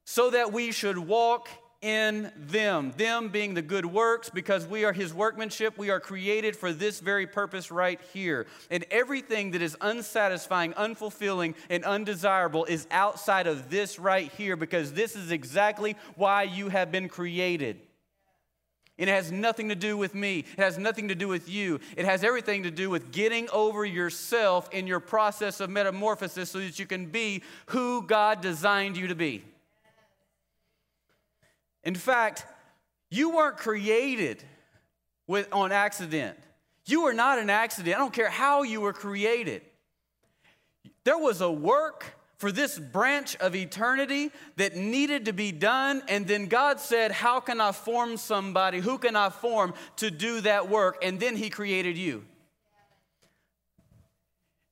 so 0.05 0.31
that 0.31 0.51
we 0.51 0.73
should 0.73 0.97
walk 0.97 1.49
in 1.83 2.33
them, 2.37 2.95
them 2.97 3.29
being 3.29 3.53
the 3.53 3.61
good 3.61 3.85
works, 3.85 4.31
because 4.31 4.67
we 4.67 4.85
are 4.85 4.95
his 4.95 5.13
workmanship. 5.13 5.77
We 5.77 5.91
are 5.91 6.01
created 6.01 6.57
for 6.57 6.73
this 6.73 7.01
very 7.01 7.27
purpose 7.27 7.71
right 7.71 8.01
here. 8.15 8.47
And 8.71 8.87
everything 8.91 9.51
that 9.51 9.61
is 9.61 9.77
unsatisfying, 9.83 10.73
unfulfilling, 10.73 11.55
and 11.69 11.85
undesirable 11.85 12.65
is 12.65 12.87
outside 12.91 13.47
of 13.47 13.69
this 13.69 13.99
right 13.99 14.33
here, 14.33 14.57
because 14.57 14.95
this 14.95 15.15
is 15.15 15.31
exactly 15.31 15.97
why 16.17 16.45
you 16.45 16.71
have 16.71 16.91
been 16.91 17.11
created. 17.11 17.79
And 18.99 19.11
it 19.11 19.13
has 19.13 19.31
nothing 19.31 19.69
to 19.69 19.75
do 19.75 19.97
with 19.97 20.15
me. 20.15 20.41
It 20.41 20.59
has 20.59 20.79
nothing 20.79 21.09
to 21.09 21.15
do 21.15 21.29
with 21.29 21.49
you. 21.49 21.81
It 21.97 22.07
has 22.07 22.25
everything 22.25 22.63
to 22.63 22.71
do 22.71 22.89
with 22.89 23.13
getting 23.13 23.49
over 23.51 23.85
yourself 23.85 24.71
in 24.73 24.87
your 24.87 25.01
process 25.01 25.61
of 25.61 25.69
metamorphosis 25.69 26.51
so 26.51 26.61
that 26.61 26.79
you 26.79 26.87
can 26.87 27.07
be 27.07 27.43
who 27.67 28.03
God 28.03 28.41
designed 28.41 28.97
you 28.97 29.09
to 29.09 29.15
be. 29.15 29.45
In 31.85 31.95
fact, 31.95 32.47
you 33.11 33.31
weren't 33.31 33.59
created 33.59 34.43
with, 35.27 35.49
on 35.53 35.73
accident. 35.73 36.39
You 36.87 37.03
were 37.03 37.15
not 37.15 37.39
an 37.39 37.51
accident. 37.51 37.95
I 37.95 37.99
don't 37.99 38.13
care 38.13 38.31
how 38.31 38.63
you 38.63 38.81
were 38.81 38.93
created. 38.93 39.63
There 41.05 41.19
was 41.19 41.41
a 41.41 41.51
work 41.51 42.05
for 42.39 42.53
this 42.53 42.79
branch 42.79 43.35
of 43.37 43.55
eternity 43.57 44.31
that 44.57 44.77
needed 44.77 45.25
to 45.25 45.33
be 45.33 45.53
done. 45.53 46.03
And 46.09 46.27
then 46.27 46.47
God 46.47 46.81
said, 46.81 47.11
How 47.13 47.41
can 47.41 47.61
I 47.61 47.73
form 47.73 48.17
somebody? 48.17 48.81
Who 48.81 48.99
can 48.99 49.17
I 49.17 49.31
form 49.31 49.75
to 49.97 50.11
do 50.11 50.41
that 50.43 50.69
work? 50.69 50.99
And 51.03 51.19
then 51.19 51.37
He 51.37 51.49
created 51.49 51.97
you. 51.97 52.25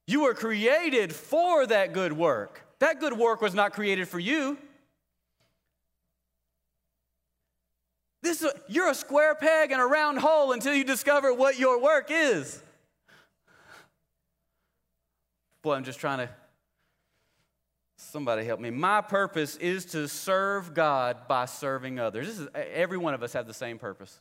You 0.06 0.22
were 0.22 0.34
created 0.34 1.14
for 1.14 1.66
that 1.66 1.94
good 1.94 2.12
work. 2.12 2.60
That 2.80 3.00
good 3.00 3.14
work 3.14 3.40
was 3.40 3.54
not 3.54 3.72
created 3.72 4.08
for 4.08 4.18
you. 4.18 4.58
This, 8.22 8.44
you're 8.68 8.90
a 8.90 8.94
square 8.94 9.34
peg 9.34 9.70
in 9.70 9.80
a 9.80 9.86
round 9.86 10.18
hole 10.18 10.52
until 10.52 10.74
you 10.74 10.84
discover 10.84 11.32
what 11.32 11.58
your 11.58 11.80
work 11.80 12.08
is. 12.10 12.62
Boy, 15.62 15.74
I'm 15.74 15.84
just 15.84 16.00
trying 16.00 16.18
to 16.18 16.30
Somebody 18.14 18.44
help 18.44 18.60
me. 18.60 18.70
My 18.70 19.00
purpose 19.00 19.56
is 19.56 19.86
to 19.86 20.06
serve 20.06 20.72
God 20.72 21.26
by 21.26 21.46
serving 21.46 21.98
others. 21.98 22.28
This 22.28 22.38
is, 22.38 22.48
every 22.54 22.96
one 22.96 23.12
of 23.12 23.24
us 23.24 23.32
have 23.32 23.48
the 23.48 23.52
same 23.52 23.76
purpose. 23.76 24.20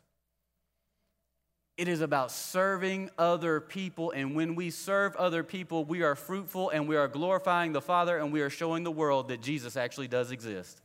It 1.78 1.88
is 1.88 2.02
about 2.02 2.32
serving 2.32 3.12
other 3.20 3.60
people. 3.60 4.10
And 4.10 4.36
when 4.36 4.56
we 4.56 4.72
serve 4.72 5.16
other 5.16 5.44
people, 5.44 5.86
we 5.86 6.02
are 6.02 6.16
fruitful 6.16 6.72
and 6.72 6.88
we 6.88 6.96
are 6.96 7.08
glorifying 7.08 7.72
the 7.72 7.82
Father 7.82 8.18
and 8.18 8.34
we 8.34 8.42
are 8.42 8.50
showing 8.50 8.84
the 8.84 8.90
world 8.90 9.28
that 9.28 9.44
Jesus 9.44 9.78
actually 9.78 10.08
does 10.08 10.32
exist. 10.32 10.82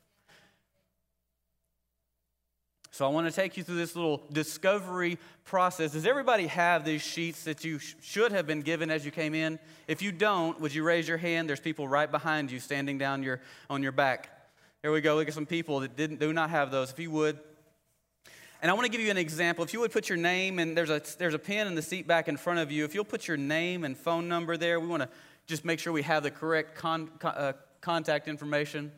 So 2.98 3.06
I 3.06 3.10
want 3.10 3.28
to 3.28 3.32
take 3.32 3.56
you 3.56 3.62
through 3.62 3.76
this 3.76 3.94
little 3.94 4.24
discovery 4.32 5.18
process. 5.44 5.92
Does 5.92 6.04
everybody 6.04 6.48
have 6.48 6.84
these 6.84 7.00
sheets 7.00 7.44
that 7.44 7.64
you 7.64 7.78
sh- 7.78 7.94
should 8.02 8.32
have 8.32 8.44
been 8.44 8.60
given 8.60 8.90
as 8.90 9.04
you 9.04 9.12
came 9.12 9.36
in? 9.36 9.60
If 9.86 10.02
you 10.02 10.10
don't, 10.10 10.60
would 10.60 10.74
you 10.74 10.82
raise 10.82 11.06
your 11.06 11.16
hand? 11.16 11.48
There's 11.48 11.60
people 11.60 11.86
right 11.86 12.10
behind 12.10 12.50
you 12.50 12.58
standing 12.58 12.98
down 12.98 13.22
your, 13.22 13.40
on 13.70 13.84
your 13.84 13.92
back. 13.92 14.50
Here 14.82 14.90
we 14.90 15.00
go. 15.00 15.14
Look 15.14 15.28
at 15.28 15.34
some 15.34 15.46
people 15.46 15.78
that 15.78 15.96
didn't, 15.96 16.18
do 16.18 16.32
not 16.32 16.50
have 16.50 16.72
those. 16.72 16.90
If 16.90 16.98
you 16.98 17.12
would. 17.12 17.38
And 18.62 18.68
I 18.68 18.74
want 18.74 18.86
to 18.86 18.90
give 18.90 19.00
you 19.00 19.12
an 19.12 19.16
example. 19.16 19.62
If 19.62 19.72
you 19.72 19.78
would 19.78 19.92
put 19.92 20.08
your 20.08 20.18
name, 20.18 20.58
and 20.58 20.76
there's 20.76 20.90
a, 20.90 21.00
there's 21.18 21.34
a 21.34 21.38
pen 21.38 21.68
in 21.68 21.76
the 21.76 21.82
seat 21.82 22.08
back 22.08 22.26
in 22.26 22.36
front 22.36 22.58
of 22.58 22.72
you. 22.72 22.84
If 22.84 22.96
you'll 22.96 23.04
put 23.04 23.28
your 23.28 23.36
name 23.36 23.84
and 23.84 23.96
phone 23.96 24.26
number 24.26 24.56
there, 24.56 24.80
we 24.80 24.88
want 24.88 25.04
to 25.04 25.08
just 25.46 25.64
make 25.64 25.78
sure 25.78 25.92
we 25.92 26.02
have 26.02 26.24
the 26.24 26.32
correct 26.32 26.74
con, 26.74 27.08
uh, 27.22 27.52
contact 27.80 28.26
information. 28.26 28.90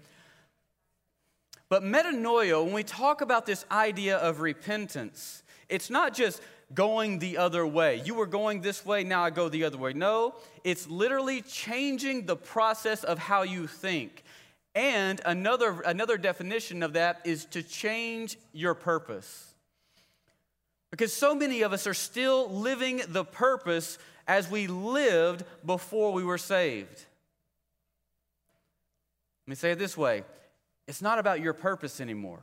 But 1.70 1.84
metanoia, 1.84 2.62
when 2.62 2.74
we 2.74 2.82
talk 2.82 3.20
about 3.20 3.46
this 3.46 3.64
idea 3.70 4.18
of 4.18 4.40
repentance, 4.40 5.44
it's 5.68 5.88
not 5.88 6.12
just 6.12 6.42
going 6.74 7.20
the 7.20 7.38
other 7.38 7.64
way. 7.64 8.02
You 8.04 8.16
were 8.16 8.26
going 8.26 8.60
this 8.60 8.84
way, 8.84 9.04
now 9.04 9.22
I 9.22 9.30
go 9.30 9.48
the 9.48 9.64
other 9.64 9.78
way. 9.78 9.92
No, 9.92 10.34
it's 10.64 10.88
literally 10.88 11.42
changing 11.42 12.26
the 12.26 12.36
process 12.36 13.04
of 13.04 13.18
how 13.18 13.42
you 13.42 13.68
think. 13.68 14.24
And 14.74 15.20
another, 15.24 15.80
another 15.82 16.18
definition 16.18 16.82
of 16.82 16.94
that 16.94 17.20
is 17.24 17.44
to 17.46 17.62
change 17.62 18.36
your 18.52 18.74
purpose. 18.74 19.54
Because 20.90 21.12
so 21.12 21.36
many 21.36 21.62
of 21.62 21.72
us 21.72 21.86
are 21.86 21.94
still 21.94 22.50
living 22.50 23.00
the 23.08 23.24
purpose 23.24 23.96
as 24.26 24.50
we 24.50 24.66
lived 24.66 25.44
before 25.64 26.12
we 26.12 26.24
were 26.24 26.38
saved. 26.38 27.06
Let 29.46 29.48
me 29.48 29.54
say 29.54 29.70
it 29.72 29.78
this 29.78 29.96
way 29.96 30.24
it's 30.90 31.00
not 31.00 31.20
about 31.20 31.40
your 31.40 31.52
purpose 31.52 32.00
anymore, 32.00 32.42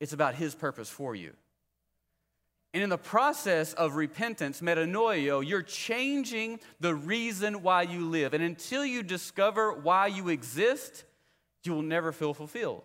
it's 0.00 0.14
about 0.14 0.34
His 0.34 0.54
purpose 0.54 0.88
for 0.88 1.14
you. 1.14 1.34
And 2.72 2.82
in 2.82 2.90
the 2.90 2.98
process 2.98 3.72
of 3.74 3.94
repentance, 3.96 4.60
metanoia, 4.60 5.46
you're 5.46 5.62
changing 5.62 6.60
the 6.80 6.94
reason 6.94 7.62
why 7.62 7.82
you 7.82 8.06
live. 8.06 8.34
And 8.34 8.42
until 8.42 8.84
you 8.84 9.02
discover 9.02 9.72
why 9.72 10.08
you 10.08 10.28
exist, 10.28 11.04
you 11.64 11.72
will 11.72 11.82
never 11.82 12.12
feel 12.12 12.34
fulfilled. 12.34 12.82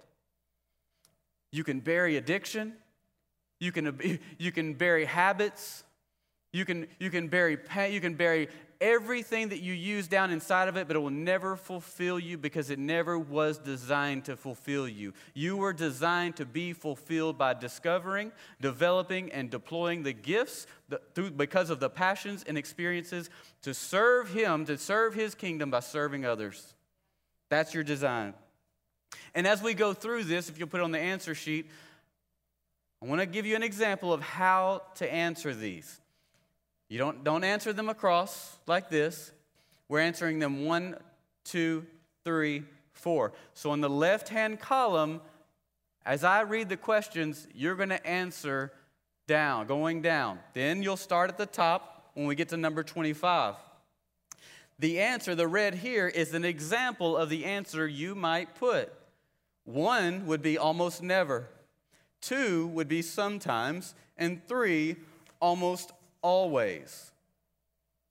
You 1.52 1.64
can 1.64 1.80
bury 1.80 2.16
addiction, 2.18 2.74
you 3.60 3.72
can, 3.72 4.20
you 4.38 4.52
can 4.52 4.74
bury 4.74 5.06
habits, 5.06 5.84
you 6.54 6.66
can, 6.66 6.88
you 7.00 7.10
can 7.10 7.28
bury 7.30 7.58
you 7.90 8.02
can 8.02 8.16
bury 8.16 8.50
everything 8.82 9.50
that 9.50 9.62
you 9.62 9.74
use 9.74 10.08
down 10.08 10.32
inside 10.32 10.68
of 10.68 10.76
it, 10.76 10.88
but 10.88 10.96
it 10.96 11.00
will 11.00 11.12
never 11.12 11.56
fulfill 11.56 12.20
you 12.20 12.38
because 12.38 12.72
it 12.72 12.80
never 12.80 13.18
was 13.18 13.60
designed 13.60 14.26
to 14.26 14.36
fulfill 14.36 14.88
you. 14.88 15.14
You 15.36 15.56
were 15.56 15.72
designed 15.72 16.36
to 16.38 16.46
be 16.46 16.74
fulfilled 16.74 17.38
by 17.38 17.54
discovering, 17.54 18.32
developing, 18.60 19.32
and 19.32 19.50
deploying 19.52 20.02
the 20.02 20.14
gifts 20.14 20.66
through, 21.14 21.32
because 21.32 21.70
of 21.70 21.80
the 21.80 21.90
passions 21.90 22.44
and 22.48 22.58
experiences 22.58 23.30
to 23.62 23.74
serve 23.74 24.34
Him, 24.34 24.66
to 24.66 24.78
serve 24.78 25.14
His 25.14 25.36
kingdom 25.36 25.70
by 25.70 25.80
serving 25.80 26.26
others. 26.26 26.74
That's 27.50 27.74
your 27.74 27.84
design. 27.84 28.34
And 29.36 29.46
as 29.46 29.62
we 29.62 29.76
go 29.76 29.94
through 29.94 30.24
this, 30.24 30.50
if 30.50 30.58
you'll 30.58 30.68
put 30.68 30.82
on 30.82 30.92
the 30.92 31.00
answer 31.00 31.36
sheet, 31.36 31.70
I 33.04 33.06
want 33.06 33.22
to 33.22 33.28
give 33.28 33.46
you 33.46 33.56
an 33.56 33.64
example 33.64 34.12
of 34.12 34.22
how 34.22 34.82
to 34.96 35.12
answer 35.12 35.54
these. 35.54 36.01
You 36.92 36.98
don't, 36.98 37.24
don't 37.24 37.46
answer 37.46 37.72
them 37.72 37.88
across 37.88 38.58
like 38.68 38.90
this. 38.90 39.32
We're 39.88 40.02
answering 40.02 40.40
them 40.40 40.66
one, 40.66 40.98
two, 41.46 41.86
three, 42.26 42.64
four. 42.92 43.32
So 43.54 43.72
on 43.72 43.80
the 43.80 43.90
left 43.90 44.28
hand 44.28 44.60
column, 44.60 45.22
as 46.06 46.26
I 46.26 46.42
read 46.42 46.68
the 46.68 46.76
questions, 46.76 47.48
you're 47.56 47.76
going 47.76 47.88
to 47.88 48.06
answer 48.06 48.74
down, 49.26 49.68
going 49.68 50.02
down. 50.02 50.40
Then 50.54 50.84
you'll 50.84 50.98
start 50.98 51.30
at 51.30 51.38
the 51.38 51.46
top 51.46 52.12
when 52.14 52.26
we 52.26 52.36
get 52.36 52.50
to 52.50 52.58
number 52.58 52.84
25. 52.84 53.56
The 54.78 55.00
answer, 55.00 55.34
the 55.34 55.48
red 55.48 55.76
here, 55.76 56.10
is 56.10 56.34
an 56.34 56.44
example 56.44 57.16
of 57.16 57.30
the 57.30 57.46
answer 57.46 57.88
you 57.88 58.16
might 58.16 58.54
put. 58.56 58.92
One 59.64 60.26
would 60.26 60.42
be 60.42 60.58
almost 60.58 61.02
never, 61.02 61.48
two 62.20 62.68
would 62.68 62.90
be 62.90 63.02
sometimes, 63.02 63.96
and 64.18 64.46
three, 64.46 64.98
almost 65.40 65.94
always. 66.22 67.12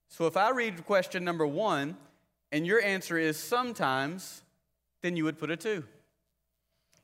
So 0.07 0.27
if 0.27 0.35
I 0.37 0.51
read 0.51 0.85
question 0.85 1.23
number 1.23 1.47
one 1.47 1.97
and 2.51 2.65
your 2.67 2.81
answer 2.81 3.17
is 3.17 3.37
sometimes, 3.37 4.41
then 5.01 5.15
you 5.15 5.23
would 5.23 5.39
put 5.39 5.51
a 5.51 5.57
two. 5.57 5.83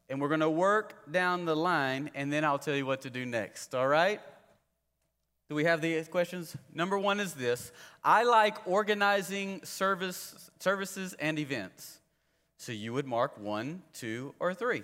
And 0.10 0.22
we're 0.22 0.28
going 0.28 0.42
to 0.42 0.50
work 0.50 1.12
down 1.12 1.46
the 1.46 1.56
line 1.56 2.12
and 2.16 2.32
then 2.32 2.44
I'll 2.44 2.60
tell 2.60 2.76
you 2.76 2.86
what 2.86 3.02
to 3.02 3.10
do 3.10 3.26
next, 3.26 3.74
all 3.74 3.88
right? 3.88 4.22
Do 5.50 5.56
we 5.56 5.64
have 5.64 5.82
the 5.82 6.04
questions? 6.04 6.56
Number 6.74 7.00
one 7.00 7.20
is 7.20 7.34
this 7.34 7.72
I 8.04 8.24
like 8.24 8.68
organizing 8.68 9.62
service, 9.64 10.50
services 10.60 11.14
and 11.20 11.40
events. 11.40 12.00
So 12.58 12.72
you 12.72 12.92
would 12.94 13.06
mark 13.06 13.38
one, 13.40 13.84
two, 13.94 14.34
or 14.40 14.54
three. 14.54 14.84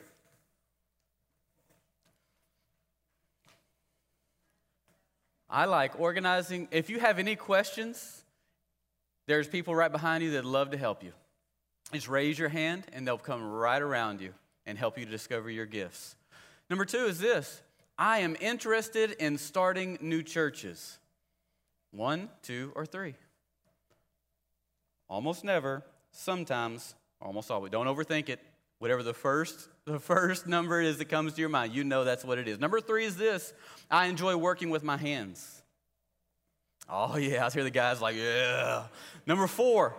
I 5.53 5.65
like 5.65 5.99
organizing. 5.99 6.67
If 6.71 6.89
you 6.89 6.99
have 6.99 7.19
any 7.19 7.35
questions, 7.35 8.23
there's 9.27 9.47
people 9.47 9.75
right 9.75 9.91
behind 9.91 10.23
you 10.23 10.31
that 10.31 10.45
love 10.45 10.71
to 10.71 10.77
help 10.77 11.03
you. 11.03 11.11
Just 11.93 12.09
raise 12.09 12.39
your 12.39 12.49
hand 12.49 12.85
and 12.91 13.05
they'll 13.05 13.19
come 13.19 13.43
right 13.51 13.81
around 13.81 14.19
you 14.19 14.33
and 14.65 14.79
help 14.79 14.97
you 14.97 15.05
to 15.05 15.11
discover 15.11 15.51
your 15.51 15.67
gifts. 15.67 16.15
Number 16.71 16.85
two 16.85 17.05
is 17.05 17.19
this 17.19 17.61
I 17.99 18.19
am 18.19 18.35
interested 18.41 19.11
in 19.11 19.37
starting 19.37 19.99
new 20.01 20.23
churches. 20.23 20.97
One, 21.91 22.29
two, 22.41 22.71
or 22.75 22.87
three. 22.87 23.13
Almost 25.07 25.43
never, 25.43 25.83
sometimes, 26.11 26.95
almost 27.21 27.51
always. 27.51 27.71
Don't 27.71 27.85
overthink 27.85 28.29
it. 28.29 28.39
Whatever 28.79 29.03
the 29.03 29.13
first 29.13 29.69
the 29.85 29.99
first 29.99 30.47
number 30.47 30.81
is 30.81 30.97
that 30.97 31.05
comes 31.05 31.33
to 31.33 31.41
your 31.41 31.49
mind, 31.49 31.73
you 31.73 31.83
know 31.83 32.03
that's 32.03 32.23
what 32.23 32.37
it 32.37 32.47
is. 32.47 32.59
Number 32.59 32.79
three 32.79 33.05
is 33.05 33.17
this 33.17 33.53
I 33.89 34.07
enjoy 34.07 34.35
working 34.35 34.69
with 34.69 34.83
my 34.83 34.97
hands. 34.97 35.61
Oh, 36.89 37.17
yeah, 37.17 37.45
I 37.45 37.49
hear 37.49 37.63
the 37.63 37.71
guys 37.71 38.01
like, 38.01 38.15
yeah. 38.15 38.83
Number 39.25 39.47
four, 39.47 39.95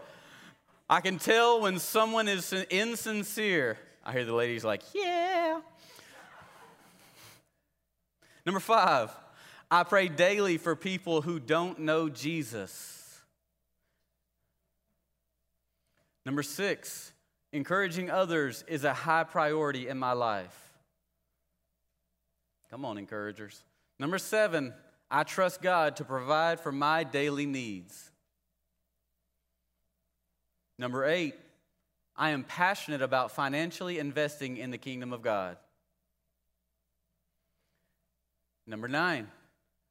I 0.89 1.01
can 1.01 1.19
tell 1.19 1.63
when 1.63 1.79
someone 1.79 2.29
is 2.29 2.53
insincere. 2.71 3.79
I 4.05 4.13
hear 4.13 4.25
the 4.25 4.35
ladies 4.35 4.65
like, 4.65 4.83
yeah. 4.95 5.61
Number 8.45 8.61
five, 8.61 9.11
I 9.71 9.83
pray 9.83 10.09
daily 10.09 10.59
for 10.59 10.77
people 10.77 11.23
who 11.23 11.41
don't 11.41 11.79
know 11.79 12.11
Jesus. 12.11 13.23
Number 16.27 16.43
six, 16.43 17.14
Encouraging 17.55 18.11
others 18.11 18.65
is 18.67 18.83
a 18.83 18.93
high 18.93 19.23
priority 19.23 19.87
in 19.87 19.97
my 19.97 20.11
life. 20.11 20.73
Come 22.69 22.85
on, 22.85 22.99
encouragers. 22.99 23.63
Number 24.01 24.19
seven, 24.19 24.75
I 25.09 25.23
trust 25.23 25.63
God 25.63 25.95
to 25.97 26.05
provide 26.05 26.59
for 26.59 26.73
my 26.73 27.05
daily 27.05 27.47
needs. 27.47 28.11
Number 30.81 31.05
eight, 31.05 31.37
I 32.17 32.31
am 32.31 32.43
passionate 32.43 33.03
about 33.03 33.31
financially 33.31 34.01
investing 34.01 34.57
in 34.57 34.73
the 34.73 34.79
kingdom 34.79 35.13
of 35.13 35.23
God. 35.23 35.57
Number 38.67 38.89
nine, 38.89 39.29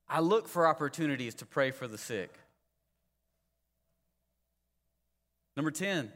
I 0.09 0.19
look 0.19 0.49
for 0.49 0.67
opportunities 0.67 1.35
to 1.35 1.45
pray 1.45 1.71
for 1.71 1.87
the 1.87 1.97
sick. 1.97 2.37
Number 5.55 5.71
10, 5.71 6.11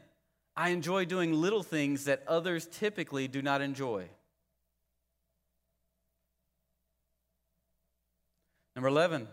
I 0.58 0.70
enjoy 0.70 1.04
doing 1.04 1.32
little 1.32 1.62
things 1.62 2.06
that 2.06 2.24
others 2.26 2.66
typically 2.66 3.28
do 3.28 3.40
not 3.40 3.60
enjoy. 3.60 4.08
Number 8.74 8.88
11, 8.88 9.28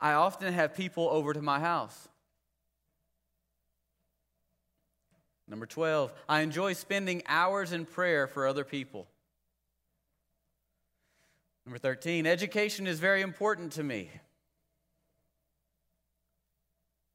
I 0.00 0.14
often 0.14 0.52
have 0.52 0.74
people 0.74 1.08
over 1.08 1.32
to 1.32 1.40
my 1.40 1.60
house. 1.60 2.08
Number 5.46 5.66
12, 5.66 6.12
I 6.28 6.40
enjoy 6.40 6.72
spending 6.72 7.22
hours 7.28 7.70
in 7.70 7.84
prayer 7.86 8.26
for 8.26 8.44
other 8.44 8.64
people. 8.64 9.06
Number 11.64 11.78
13, 11.78 12.26
education 12.26 12.88
is 12.88 12.98
very 12.98 13.22
important 13.22 13.70
to 13.74 13.84
me. 13.84 14.10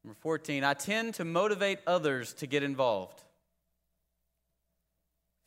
Number 0.02 0.16
14, 0.20 0.64
I 0.64 0.72
tend 0.72 1.12
to 1.14 1.26
motivate 1.26 1.80
others 1.86 2.32
to 2.34 2.46
get 2.46 2.62
involved. 2.62 3.22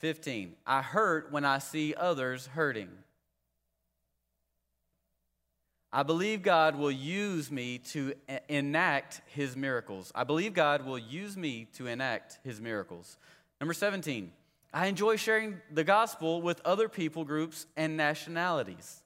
15. 0.05 0.53
I 0.67 0.83
hurt 0.83 1.31
when 1.31 1.45
I 1.45 1.57
see 1.57 1.95
others 1.95 2.45
hurting. 2.45 2.89
I 5.91 6.03
believe 6.03 6.43
God 6.43 6.75
will 6.75 6.91
use 6.91 7.49
me 7.49 7.79
to 7.79 8.13
enact 8.47 9.21
his 9.25 9.57
miracles. 9.57 10.11
I 10.13 10.23
believe 10.23 10.53
God 10.53 10.85
will 10.85 10.99
use 10.99 11.35
me 11.35 11.65
to 11.77 11.87
enact 11.87 12.37
his 12.43 12.61
miracles. 12.61 13.17
Number 13.59 13.73
17. 13.73 14.31
I 14.71 14.85
enjoy 14.85 15.15
sharing 15.15 15.59
the 15.73 15.83
gospel 15.83 16.39
with 16.39 16.61
other 16.63 16.87
people 16.87 17.25
groups 17.25 17.65
and 17.75 17.97
nationalities. 17.97 19.01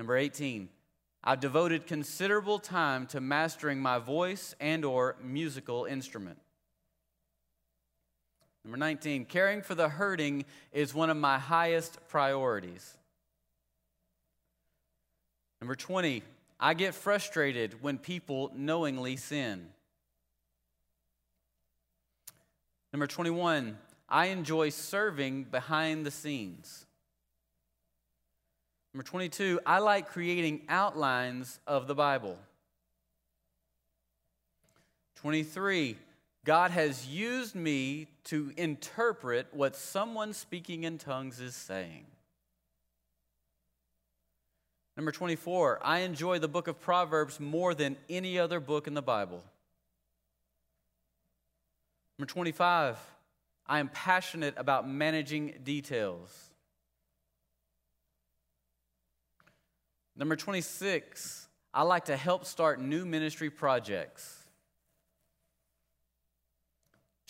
Number 0.00 0.16
18. 0.16 0.68
I've 1.22 1.38
devoted 1.38 1.86
considerable 1.86 2.58
time 2.58 3.06
to 3.06 3.20
mastering 3.20 3.78
my 3.78 4.00
voice 4.00 4.56
and 4.58 4.84
or 4.84 5.14
musical 5.22 5.84
instrument. 5.84 6.41
Number 8.64 8.78
19, 8.78 9.24
caring 9.24 9.62
for 9.62 9.74
the 9.74 9.88
hurting 9.88 10.44
is 10.72 10.94
one 10.94 11.10
of 11.10 11.16
my 11.16 11.38
highest 11.38 11.98
priorities. 12.08 12.96
Number 15.60 15.74
20, 15.74 16.22
I 16.60 16.74
get 16.74 16.94
frustrated 16.94 17.82
when 17.82 17.98
people 17.98 18.52
knowingly 18.54 19.16
sin. 19.16 19.66
Number 22.92 23.06
21, 23.06 23.78
I 24.08 24.26
enjoy 24.26 24.68
serving 24.68 25.44
behind 25.44 26.06
the 26.06 26.10
scenes. 26.10 26.86
Number 28.94 29.02
22, 29.02 29.60
I 29.64 29.78
like 29.78 30.08
creating 30.08 30.62
outlines 30.68 31.58
of 31.66 31.86
the 31.86 31.94
Bible. 31.94 32.38
23, 35.16 35.96
God 36.44 36.72
has 36.72 37.06
used 37.06 37.54
me 37.54 38.08
to 38.24 38.52
interpret 38.56 39.46
what 39.52 39.76
someone 39.76 40.32
speaking 40.32 40.82
in 40.82 40.98
tongues 40.98 41.38
is 41.38 41.54
saying. 41.54 42.06
Number 44.96 45.12
24, 45.12 45.80
I 45.82 46.00
enjoy 46.00 46.38
the 46.38 46.48
book 46.48 46.68
of 46.68 46.80
Proverbs 46.80 47.38
more 47.38 47.74
than 47.74 47.96
any 48.10 48.38
other 48.38 48.60
book 48.60 48.86
in 48.86 48.94
the 48.94 49.02
Bible. 49.02 49.42
Number 52.18 52.30
25, 52.30 52.98
I 53.66 53.78
am 53.78 53.88
passionate 53.88 54.54
about 54.56 54.88
managing 54.88 55.54
details. 55.62 56.50
Number 60.14 60.36
26, 60.36 61.48
I 61.72 61.82
like 61.82 62.06
to 62.06 62.16
help 62.16 62.44
start 62.44 62.80
new 62.80 63.06
ministry 63.06 63.48
projects. 63.48 64.41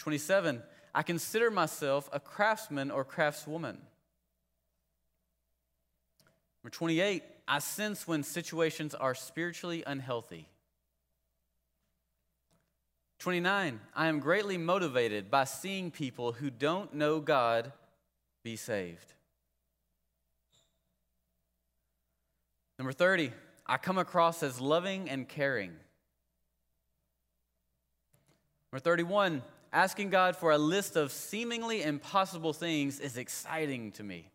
27, 0.02 0.60
I 0.96 1.04
consider 1.04 1.48
myself 1.48 2.10
a 2.12 2.18
craftsman 2.18 2.90
or 2.90 3.04
craftswoman. 3.04 3.76
Number 6.58 6.70
28, 6.72 7.22
I 7.46 7.60
sense 7.60 8.08
when 8.08 8.24
situations 8.24 8.96
are 8.96 9.14
spiritually 9.14 9.84
unhealthy. 9.86 10.48
29, 13.20 13.78
I 13.94 14.06
am 14.08 14.18
greatly 14.18 14.58
motivated 14.58 15.30
by 15.30 15.44
seeing 15.44 15.92
people 15.92 16.32
who 16.32 16.50
don't 16.50 16.92
know 16.92 17.20
God 17.20 17.70
be 18.42 18.56
saved. 18.56 19.14
Number 22.76 22.92
30, 22.92 23.30
I 23.68 23.76
come 23.76 23.98
across 23.98 24.42
as 24.42 24.60
loving 24.60 25.08
and 25.08 25.28
caring. 25.28 25.70
Number 28.72 28.82
31, 28.82 29.42
asking 29.72 30.10
God 30.10 30.36
for 30.36 30.50
a 30.52 30.58
list 30.58 30.96
of 30.96 31.10
seemingly 31.10 31.82
impossible 31.82 32.52
things 32.52 33.00
is 33.00 33.16
exciting 33.16 33.92
to 33.92 34.02
me. 34.02 34.28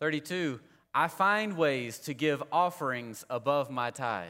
32, 0.00 0.60
I 0.94 1.08
find 1.08 1.56
ways 1.56 1.98
to 2.00 2.14
give 2.14 2.42
offerings 2.52 3.24
above 3.28 3.70
my 3.70 3.90
tithe. 3.90 4.28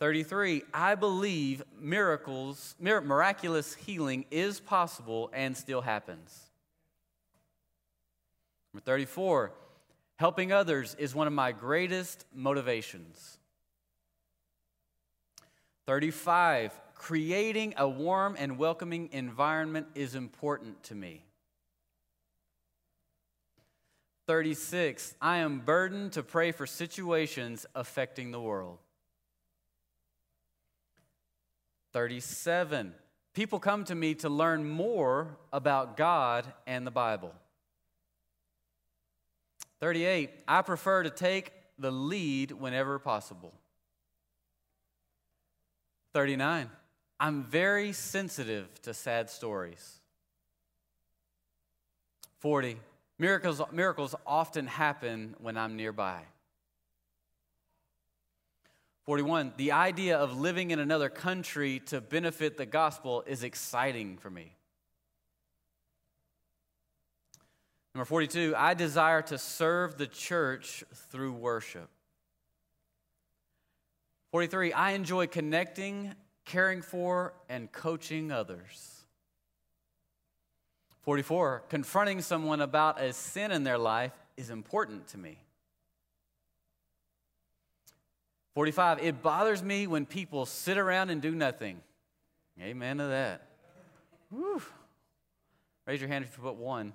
33, 0.00 0.62
I 0.72 0.94
believe 0.94 1.62
miracles, 1.80 2.76
miraculous 2.78 3.74
healing 3.74 4.26
is 4.30 4.60
possible 4.60 5.28
and 5.32 5.56
still 5.56 5.80
happens. 5.80 6.50
Number 8.72 8.84
34, 8.84 9.52
helping 10.16 10.52
others 10.52 10.94
is 10.98 11.14
one 11.14 11.26
of 11.26 11.32
my 11.32 11.50
greatest 11.50 12.26
motivations. 12.32 13.37
35, 15.88 16.78
creating 16.94 17.72
a 17.78 17.88
warm 17.88 18.36
and 18.38 18.58
welcoming 18.58 19.08
environment 19.10 19.86
is 19.94 20.14
important 20.14 20.82
to 20.82 20.94
me. 20.94 21.24
36, 24.26 25.14
I 25.18 25.38
am 25.38 25.60
burdened 25.60 26.12
to 26.12 26.22
pray 26.22 26.52
for 26.52 26.66
situations 26.66 27.64
affecting 27.74 28.32
the 28.32 28.38
world. 28.40 28.76
37. 31.94 32.92
People 33.32 33.58
come 33.58 33.84
to 33.84 33.94
me 33.94 34.12
to 34.16 34.28
learn 34.28 34.68
more 34.68 35.38
about 35.54 35.96
God 35.96 36.44
and 36.66 36.86
the 36.86 36.90
Bible. 36.90 37.32
38. 39.80 40.28
I 40.46 40.60
prefer 40.60 41.04
to 41.04 41.10
take 41.10 41.50
the 41.78 41.90
lead 41.90 42.52
whenever 42.52 42.98
possible. 42.98 43.54
39. 46.14 46.70
I'm 47.20 47.44
very 47.44 47.92
sensitive 47.92 48.80
to 48.82 48.94
sad 48.94 49.28
stories. 49.28 50.00
40. 52.38 52.78
Miracles, 53.18 53.60
miracles 53.72 54.14
often 54.26 54.66
happen 54.66 55.34
when 55.38 55.56
I'm 55.56 55.76
nearby. 55.76 56.20
41. 59.06 59.54
The 59.56 59.72
idea 59.72 60.18
of 60.18 60.38
living 60.38 60.70
in 60.70 60.78
another 60.78 61.08
country 61.08 61.80
to 61.86 62.00
benefit 62.00 62.56
the 62.56 62.66
gospel 62.66 63.24
is 63.26 63.42
exciting 63.42 64.18
for 64.18 64.30
me. 64.30 64.52
Number 67.94 68.04
42. 68.04 68.54
I 68.56 68.74
desire 68.74 69.22
to 69.22 69.38
serve 69.38 69.98
the 69.98 70.06
church 70.06 70.84
through 71.10 71.32
worship. 71.32 71.88
43. 74.30 74.72
I 74.72 74.92
enjoy 74.92 75.26
connecting, 75.26 76.14
caring 76.44 76.82
for, 76.82 77.34
and 77.48 77.70
coaching 77.72 78.30
others. 78.30 79.04
44. 81.02 81.64
Confronting 81.70 82.20
someone 82.20 82.60
about 82.60 83.00
a 83.00 83.12
sin 83.12 83.50
in 83.50 83.64
their 83.64 83.78
life 83.78 84.12
is 84.36 84.50
important 84.50 85.08
to 85.08 85.18
me. 85.18 85.38
45, 88.54 89.02
it 89.02 89.22
bothers 89.22 89.62
me 89.62 89.86
when 89.86 90.04
people 90.04 90.44
sit 90.44 90.78
around 90.78 91.10
and 91.10 91.22
do 91.22 91.34
nothing. 91.34 91.80
Amen 92.60 92.98
to 92.98 93.04
that. 93.04 93.46
Whew. 94.30 94.60
Raise 95.86 96.00
your 96.00 96.08
hand 96.08 96.24
if 96.24 96.36
you 96.36 96.42
put 96.42 96.56
one. 96.56 96.92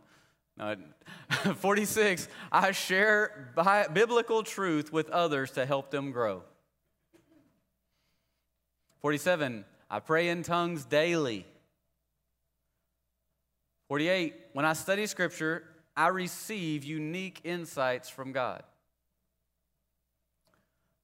No, 0.57 0.75
46, 1.55 2.27
I 2.51 2.71
share 2.71 3.51
biblical 3.93 4.43
truth 4.43 4.93
with 4.93 5.09
others 5.09 5.51
to 5.51 5.65
help 5.65 5.89
them 5.89 6.11
grow. 6.11 6.43
47, 9.03 9.65
I 9.89 9.99
pray 9.99 10.29
in 10.29 10.43
tongues 10.43 10.85
daily. 10.85 11.45
48, 13.89 14.33
when 14.53 14.63
I 14.63 14.71
study 14.71 15.05
scripture, 15.07 15.63
I 15.95 16.07
receive 16.07 16.85
unique 16.85 17.41
insights 17.43 18.09
from 18.09 18.31
God. 18.31 18.63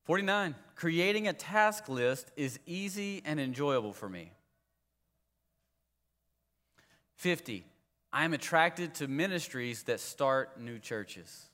49, 0.05 0.55
creating 0.75 1.27
a 1.27 1.33
task 1.33 1.89
list 1.89 2.31
is 2.37 2.57
easy 2.65 3.21
and 3.25 3.37
enjoyable 3.37 3.91
for 3.91 4.07
me. 4.07 4.31
50, 7.17 7.65
I 8.13 8.23
am 8.23 8.33
attracted 8.33 8.95
to 8.95 9.09
ministries 9.09 9.83
that 9.83 9.99
start 9.99 10.57
new 10.57 10.79
churches. 10.79 11.49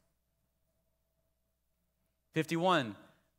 51, 2.36 2.96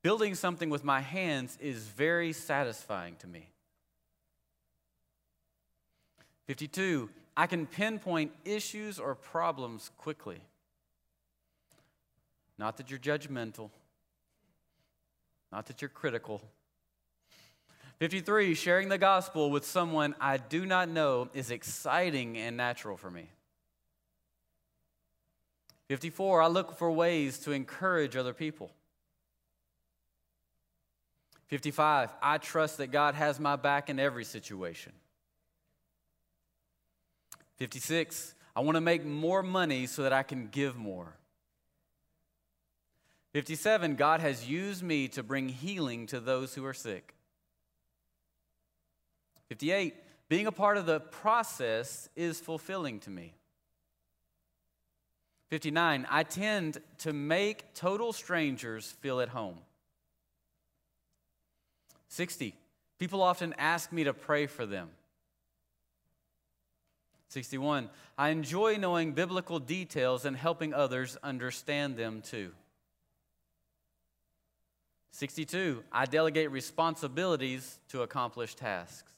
building 0.06 0.36
something 0.36 0.70
with 0.70 0.84
my 0.84 1.00
hands 1.00 1.58
is 1.60 1.78
very 1.88 2.32
satisfying 2.32 3.16
to 3.16 3.26
me. 3.26 3.48
52, 6.46 7.10
I 7.36 7.48
can 7.48 7.66
pinpoint 7.66 8.30
issues 8.44 9.00
or 9.00 9.16
problems 9.16 9.90
quickly. 9.98 10.38
Not 12.56 12.76
that 12.76 12.88
you're 12.88 13.00
judgmental. 13.00 13.70
Not 15.50 15.66
that 15.66 15.82
you're 15.82 15.88
critical. 15.88 16.40
53, 17.98 18.54
sharing 18.54 18.88
the 18.88 18.98
gospel 18.98 19.50
with 19.50 19.66
someone 19.66 20.14
I 20.20 20.36
do 20.36 20.64
not 20.64 20.88
know 20.88 21.30
is 21.34 21.50
exciting 21.50 22.38
and 22.38 22.56
natural 22.56 22.96
for 22.96 23.10
me. 23.10 23.28
54, 25.88 26.42
I 26.42 26.46
look 26.46 26.78
for 26.78 26.92
ways 26.92 27.40
to 27.40 27.50
encourage 27.50 28.14
other 28.14 28.32
people. 28.32 28.70
55, 31.48 32.12
I 32.20 32.38
trust 32.38 32.78
that 32.78 32.88
God 32.88 33.14
has 33.14 33.38
my 33.38 33.56
back 33.56 33.88
in 33.88 34.00
every 34.00 34.24
situation. 34.24 34.92
56, 37.56 38.34
I 38.54 38.60
want 38.60 38.76
to 38.76 38.80
make 38.80 39.04
more 39.04 39.42
money 39.42 39.86
so 39.86 40.02
that 40.02 40.12
I 40.12 40.22
can 40.22 40.48
give 40.48 40.76
more. 40.76 41.16
57, 43.32 43.96
God 43.96 44.20
has 44.20 44.48
used 44.48 44.82
me 44.82 45.08
to 45.08 45.22
bring 45.22 45.48
healing 45.48 46.06
to 46.06 46.20
those 46.20 46.54
who 46.54 46.64
are 46.64 46.74
sick. 46.74 47.14
58, 49.48 49.94
being 50.28 50.46
a 50.46 50.52
part 50.52 50.76
of 50.76 50.86
the 50.86 51.00
process 51.00 52.08
is 52.16 52.40
fulfilling 52.40 52.98
to 53.00 53.10
me. 53.10 53.34
59, 55.50 56.06
I 56.10 56.22
tend 56.24 56.78
to 56.98 57.12
make 57.12 57.74
total 57.74 58.12
strangers 58.12 58.90
feel 59.00 59.20
at 59.20 59.28
home. 59.28 59.58
60, 62.08 62.54
people 62.98 63.22
often 63.22 63.54
ask 63.58 63.92
me 63.92 64.04
to 64.04 64.14
pray 64.14 64.46
for 64.46 64.66
them. 64.66 64.88
61, 67.28 67.90
I 68.16 68.30
enjoy 68.30 68.76
knowing 68.76 69.12
biblical 69.12 69.58
details 69.58 70.24
and 70.24 70.36
helping 70.36 70.72
others 70.72 71.16
understand 71.22 71.96
them 71.96 72.22
too. 72.22 72.52
62, 75.10 75.82
I 75.90 76.06
delegate 76.06 76.50
responsibilities 76.50 77.78
to 77.88 78.02
accomplish 78.02 78.54
tasks. 78.54 79.10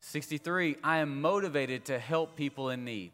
63, 0.00 0.76
I 0.82 0.98
am 0.98 1.20
motivated 1.20 1.84
to 1.86 1.98
help 1.98 2.36
people 2.36 2.70
in 2.70 2.84
need. 2.84 3.12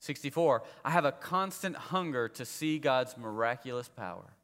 64, 0.00 0.62
I 0.84 0.90
have 0.90 1.04
a 1.04 1.12
constant 1.12 1.76
hunger 1.76 2.28
to 2.30 2.44
see 2.44 2.78
God's 2.78 3.16
miraculous 3.16 3.88
power. 3.88 4.36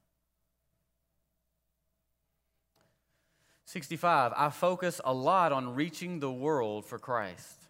65, 3.67 4.33
I 4.37 4.51
focus 4.51 5.01
a 5.05 5.15
lot 5.15 5.53
on 5.53 5.75
reaching 5.75 6.21
the 6.21 6.31
world 6.31 6.85
for 6.85 6.99
Christ. 6.99 7.63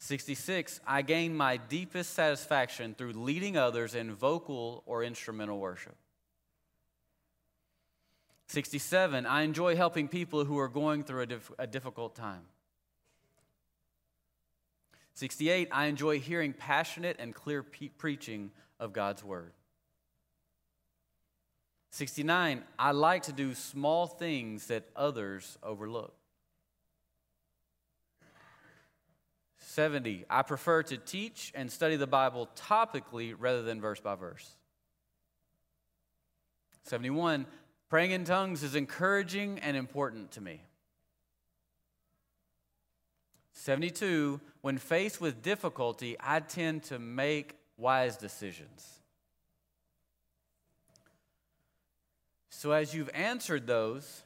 66, 0.00 0.80
I 0.86 1.02
gain 1.02 1.36
my 1.36 1.56
deepest 1.56 2.14
satisfaction 2.14 2.94
through 2.96 3.12
leading 3.12 3.56
others 3.56 3.94
in 3.94 4.14
vocal 4.14 4.82
or 4.86 5.04
instrumental 5.04 5.58
worship. 5.58 5.96
67, 8.48 9.26
I 9.26 9.42
enjoy 9.42 9.76
helping 9.76 10.08
people 10.08 10.44
who 10.44 10.58
are 10.58 10.68
going 10.68 11.04
through 11.04 11.22
a, 11.22 11.26
dif- 11.26 11.52
a 11.58 11.66
difficult 11.66 12.14
time. 12.14 12.42
68, 15.18 15.70
I 15.72 15.86
enjoy 15.86 16.20
hearing 16.20 16.52
passionate 16.52 17.16
and 17.18 17.34
clear 17.34 17.64
pe- 17.64 17.88
preaching 17.88 18.52
of 18.78 18.92
God's 18.92 19.24
word. 19.24 19.52
69, 21.90 22.62
I 22.78 22.92
like 22.92 23.24
to 23.24 23.32
do 23.32 23.52
small 23.54 24.06
things 24.06 24.68
that 24.68 24.84
others 24.94 25.58
overlook. 25.60 26.14
70, 29.56 30.24
I 30.30 30.42
prefer 30.42 30.84
to 30.84 30.96
teach 30.96 31.50
and 31.52 31.72
study 31.72 31.96
the 31.96 32.06
Bible 32.06 32.48
topically 32.54 33.34
rather 33.36 33.62
than 33.62 33.80
verse 33.80 33.98
by 33.98 34.14
verse. 34.14 34.54
71, 36.84 37.44
praying 37.88 38.12
in 38.12 38.24
tongues 38.24 38.62
is 38.62 38.76
encouraging 38.76 39.58
and 39.58 39.76
important 39.76 40.30
to 40.32 40.40
me. 40.40 40.60
72, 43.58 44.40
when 44.60 44.78
faced 44.78 45.20
with 45.20 45.42
difficulty, 45.42 46.16
I 46.20 46.40
tend 46.40 46.84
to 46.84 46.98
make 46.98 47.56
wise 47.76 48.16
decisions. 48.16 49.00
So, 52.50 52.72
as 52.72 52.94
you've 52.94 53.10
answered 53.14 53.66
those, 53.66 54.22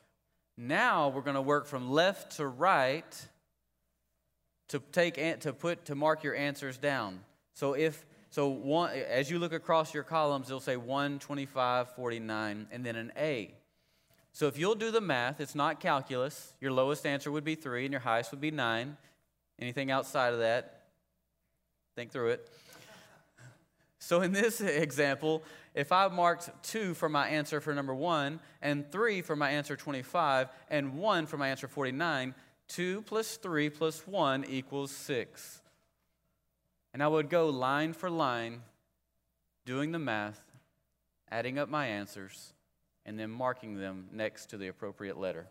now 0.56 1.08
we're 1.08 1.22
going 1.22 1.34
to 1.34 1.42
work 1.42 1.66
from 1.66 1.90
left 1.90 2.36
to 2.36 2.46
right 2.46 3.28
to 4.68 4.80
take 4.90 5.40
to 5.40 5.52
put 5.52 5.86
to 5.86 5.94
mark 5.94 6.22
your 6.22 6.34
answers 6.34 6.78
down. 6.78 7.20
So 7.54 7.74
if 7.74 8.06
so 8.30 8.48
one 8.48 8.90
as 8.90 9.30
you 9.30 9.38
look 9.38 9.52
across 9.52 9.92
your 9.92 10.02
columns, 10.02 10.48
it'll 10.48 10.60
say 10.60 10.76
1, 10.78 11.18
25, 11.18 11.94
49, 11.94 12.66
and 12.70 12.84
then 12.86 12.96
an 12.96 13.12
A. 13.16 13.54
So 14.32 14.46
if 14.46 14.58
you'll 14.58 14.74
do 14.74 14.90
the 14.90 15.02
math, 15.02 15.40
it's 15.40 15.54
not 15.54 15.78
calculus. 15.78 16.54
Your 16.58 16.72
lowest 16.72 17.04
answer 17.04 17.30
would 17.30 17.44
be 17.44 17.54
3 17.54 17.84
and 17.84 17.92
your 17.92 18.00
highest 18.00 18.30
would 18.30 18.40
be 18.40 18.50
9. 18.50 18.96
Anything 19.58 19.90
outside 19.90 20.32
of 20.32 20.40
that, 20.40 20.82
think 21.94 22.10
through 22.10 22.30
it. 22.30 22.48
So 23.98 24.22
in 24.22 24.32
this 24.32 24.60
example, 24.60 25.44
if 25.74 25.92
I 25.92 26.08
marked 26.08 26.50
2 26.64 26.94
for 26.94 27.08
my 27.08 27.28
answer 27.28 27.60
for 27.60 27.72
number 27.72 27.94
1 27.94 28.40
and 28.60 28.90
3 28.90 29.22
for 29.22 29.36
my 29.36 29.50
answer 29.50 29.76
25 29.76 30.48
and 30.70 30.98
1 30.98 31.26
for 31.26 31.36
my 31.36 31.48
answer 31.48 31.68
49, 31.68 32.34
2 32.68 33.02
plus 33.02 33.36
3 33.36 33.70
plus 33.70 34.06
1 34.06 34.44
equals 34.46 34.90
6. 34.90 35.62
And 36.92 37.02
I 37.02 37.08
would 37.08 37.30
go 37.30 37.48
line 37.48 37.92
for 37.92 38.10
line, 38.10 38.62
doing 39.64 39.92
the 39.92 39.98
math, 39.98 40.42
adding 41.30 41.58
up 41.58 41.68
my 41.68 41.86
answers, 41.86 42.52
and 43.06 43.18
then 43.18 43.30
marking 43.30 43.78
them 43.78 44.08
next 44.12 44.46
to 44.46 44.56
the 44.56 44.68
appropriate 44.68 45.16
letter. 45.16 45.46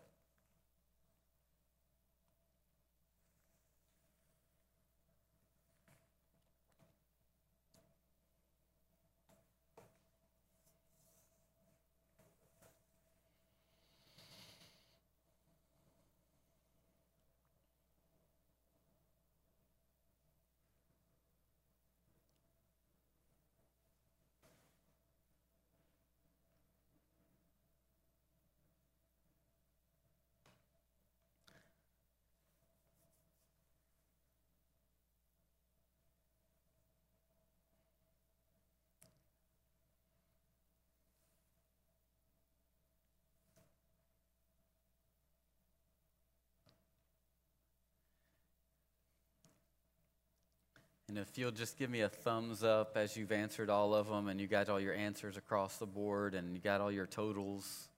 And 51.12 51.18
if 51.18 51.36
you'll 51.36 51.50
just 51.50 51.76
give 51.76 51.90
me 51.90 52.00
a 52.00 52.08
thumbs 52.08 52.64
up 52.64 52.96
as 52.96 53.18
you've 53.18 53.32
answered 53.32 53.68
all 53.68 53.94
of 53.94 54.08
them 54.08 54.28
and 54.28 54.40
you 54.40 54.46
got 54.46 54.70
all 54.70 54.80
your 54.80 54.94
answers 54.94 55.36
across 55.36 55.76
the 55.76 55.84
board 55.84 56.34
and 56.34 56.54
you 56.54 56.58
got 56.58 56.80
all 56.80 56.90
your 56.90 57.04
totals, 57.04 57.90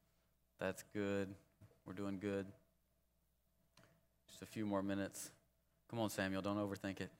that's 0.58 0.82
good. 0.92 1.28
We're 1.86 1.92
doing 1.92 2.18
good. 2.18 2.44
Just 4.28 4.42
a 4.42 4.46
few 4.46 4.66
more 4.66 4.82
minutes. 4.82 5.30
Come 5.88 6.00
on, 6.00 6.10
Samuel, 6.10 6.42
don't 6.42 6.56
overthink 6.56 7.00
it. 7.00 7.10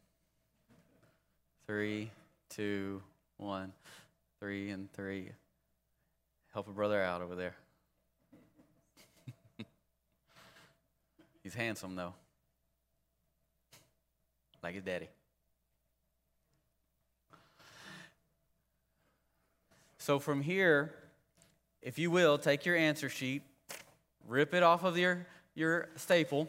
Three, 1.68 2.10
two, 2.50 3.00
one. 3.36 3.72
Three 4.40 4.70
and 4.70 4.92
three. 4.94 5.30
Help 6.52 6.66
a 6.66 6.72
brother 6.72 7.00
out 7.00 7.22
over 7.22 7.36
there. 7.36 7.54
He's 11.44 11.54
handsome, 11.54 11.94
though. 11.94 12.14
Like 14.60 14.74
his 14.74 14.82
daddy. 14.82 15.06
So 20.04 20.18
from 20.18 20.42
here, 20.42 20.92
if 21.80 21.98
you 21.98 22.10
will, 22.10 22.36
take 22.36 22.66
your 22.66 22.76
answer 22.76 23.08
sheet, 23.08 23.40
rip 24.28 24.52
it 24.52 24.62
off 24.62 24.84
of 24.84 24.98
your, 24.98 25.26
your 25.54 25.88
staple. 25.96 26.46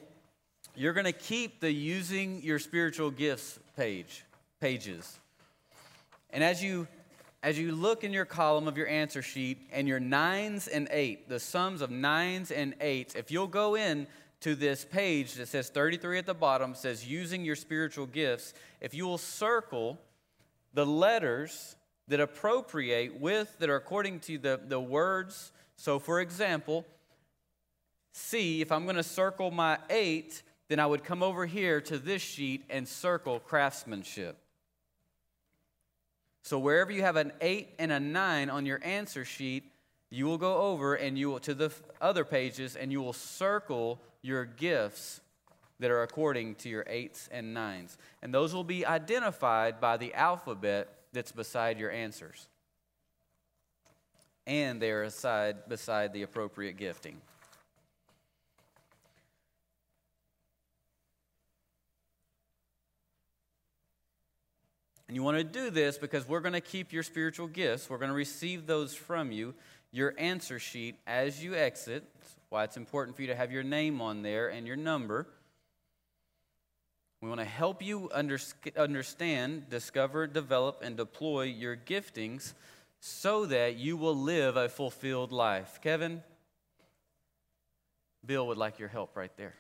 You're 0.76 0.92
going 0.92 1.06
to 1.06 1.14
keep 1.14 1.62
the 1.62 1.72
using 1.72 2.44
your 2.44 2.60
spiritual 2.60 3.12
gifts 3.12 3.58
page, 3.78 4.26
pages. 4.60 5.18
And 6.32 6.44
as 6.44 6.62
you 6.62 6.90
as 7.44 7.58
you 7.58 7.72
look 7.72 8.04
in 8.04 8.12
your 8.12 8.26
column 8.26 8.68
of 8.68 8.76
your 8.76 8.90
answer 8.90 9.22
sheet 9.22 9.70
and 9.72 9.88
your 9.88 10.02
nines 10.02 10.68
and 10.68 10.90
eight, 10.92 11.30
the 11.30 11.40
sums 11.40 11.80
of 11.80 11.90
nines 11.90 12.52
and 12.52 12.76
eights, 12.82 13.16
if 13.16 13.32
you'll 13.32 13.48
go 13.48 13.76
in 13.76 14.06
to 14.42 14.56
this 14.56 14.84
page 14.84 15.36
that 15.36 15.48
says 15.48 15.70
33 15.70 16.18
at 16.18 16.26
the 16.26 16.34
bottom, 16.34 16.76
says 16.76 17.08
using 17.08 17.46
your 17.46 17.56
spiritual 17.56 18.06
gifts, 18.06 18.54
if 18.82 18.94
you 18.94 19.08
will 19.08 19.18
circle 19.18 19.98
the 20.74 20.86
letters 20.86 21.78
that 22.08 22.20
appropriate 22.20 23.20
with, 23.20 23.58
that 23.60 23.70
are 23.70 23.76
according 23.76 24.20
to 24.22 24.38
the, 24.38 24.60
the 24.68 24.80
words. 24.80 25.52
So, 25.76 26.00
for 26.00 26.22
example, 26.22 26.86
C, 28.14 28.62
if 28.62 28.72
I'm 28.72 28.84
going 28.86 28.96
to 28.96 29.04
circle 29.04 29.52
my 29.52 29.78
eight, 29.90 30.44
then 30.68 30.80
I 30.80 30.86
would 30.86 31.04
come 31.04 31.22
over 31.22 31.46
here 31.46 31.82
to 31.82 31.98
this 31.98 32.22
sheet 32.22 32.64
and 32.70 32.88
circle 32.88 33.40
craftsmanship. 33.40 34.38
So, 36.44 36.60
wherever 36.60 36.92
you 36.92 37.02
have 37.02 37.16
an 37.16 37.32
eight 37.42 37.70
and 37.80 37.92
a 37.92 38.00
nine 38.00 38.50
on 38.50 38.66
your 38.66 38.80
answer 38.84 39.26
sheet, 39.26 39.64
you 40.12 40.26
will 40.26 40.38
go 40.38 40.58
over 40.58 40.96
and 40.96 41.18
you 41.18 41.32
will 41.32 41.40
to 41.40 41.54
the 41.54 41.72
other 42.00 42.24
pages 42.24 42.76
and 42.76 42.92
you 42.92 43.02
will 43.02 43.14
circle 43.14 44.00
your 44.22 44.46
gifts 44.46 45.22
that 45.80 45.92
are 45.92 46.04
according 46.04 46.56
to 46.56 46.70
your 46.70 46.86
eights 46.88 47.28
and 47.32 47.54
nines. 47.54 47.98
And 48.22 48.34
those 48.34 48.54
will 48.54 48.64
be 48.64 48.86
identified 48.86 49.82
by 49.82 49.98
the 49.98 50.14
alphabet 50.14 50.95
that's 51.16 51.32
beside 51.32 51.80
your 51.80 51.92
answers. 51.92 52.48
And 54.46 54.80
they 54.80 54.92
are 54.92 55.04
aside, 55.04 55.68
beside 55.68 56.14
the 56.14 56.22
appropriate 56.22 56.78
gifting. 56.78 57.20
And 65.08 65.16
you 65.16 65.24
want 65.24 65.38
to 65.38 65.44
do 65.44 65.70
this 65.70 65.98
because 65.98 66.28
we're 66.28 66.40
going 66.40 66.54
to 66.54 66.62
keep 66.62 66.92
your 66.92 67.04
spiritual 67.04 67.48
gifts. 67.48 67.90
We're 67.90 67.98
going 67.98 68.10
to 68.10 68.16
receive 68.16 68.68
those 68.68 68.94
from 68.94 69.32
you. 69.32 69.54
Your 69.92 70.14
answer 70.18 70.60
sheet 70.60 70.96
as 71.08 71.44
you 71.44 71.56
exit. 71.56 72.04
That's 72.20 72.36
why 72.50 72.64
it's 72.64 72.78
important 72.78 73.16
for 73.16 73.22
you 73.22 73.30
to 73.30 73.36
have 73.36 73.52
your 73.52 73.64
name 73.64 74.02
on 74.02 74.24
there 74.24 74.50
and 74.50 74.68
your 74.68 74.76
number. 74.76 75.28
We 77.26 77.30
want 77.30 77.42
to 77.42 77.46
help 77.46 77.82
you 77.82 78.12
understand, 78.12 79.68
discover, 79.68 80.28
develop, 80.28 80.84
and 80.84 80.96
deploy 80.96 81.46
your 81.46 81.76
giftings 81.76 82.54
so 83.00 83.48
that 83.48 83.78
you 83.78 83.98
will 83.98 84.16
live 84.16 84.58
a 84.58 84.70
fulfilled 84.70 85.32
life. 85.32 85.80
Kevin, 85.82 86.22
Bill 88.24 88.46
would 88.46 88.60
like 88.60 88.78
your 88.78 88.90
help 88.90 89.18
right 89.18 89.36
there. 89.38 89.56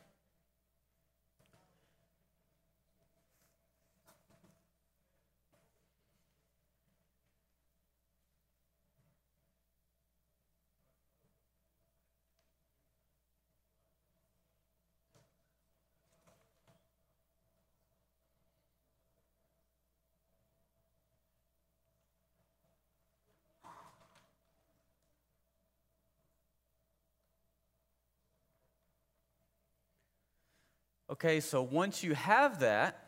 Okay, 31.09 31.39
so 31.39 31.61
once 31.61 32.03
you 32.03 32.15
have 32.15 32.59
that, 32.61 33.05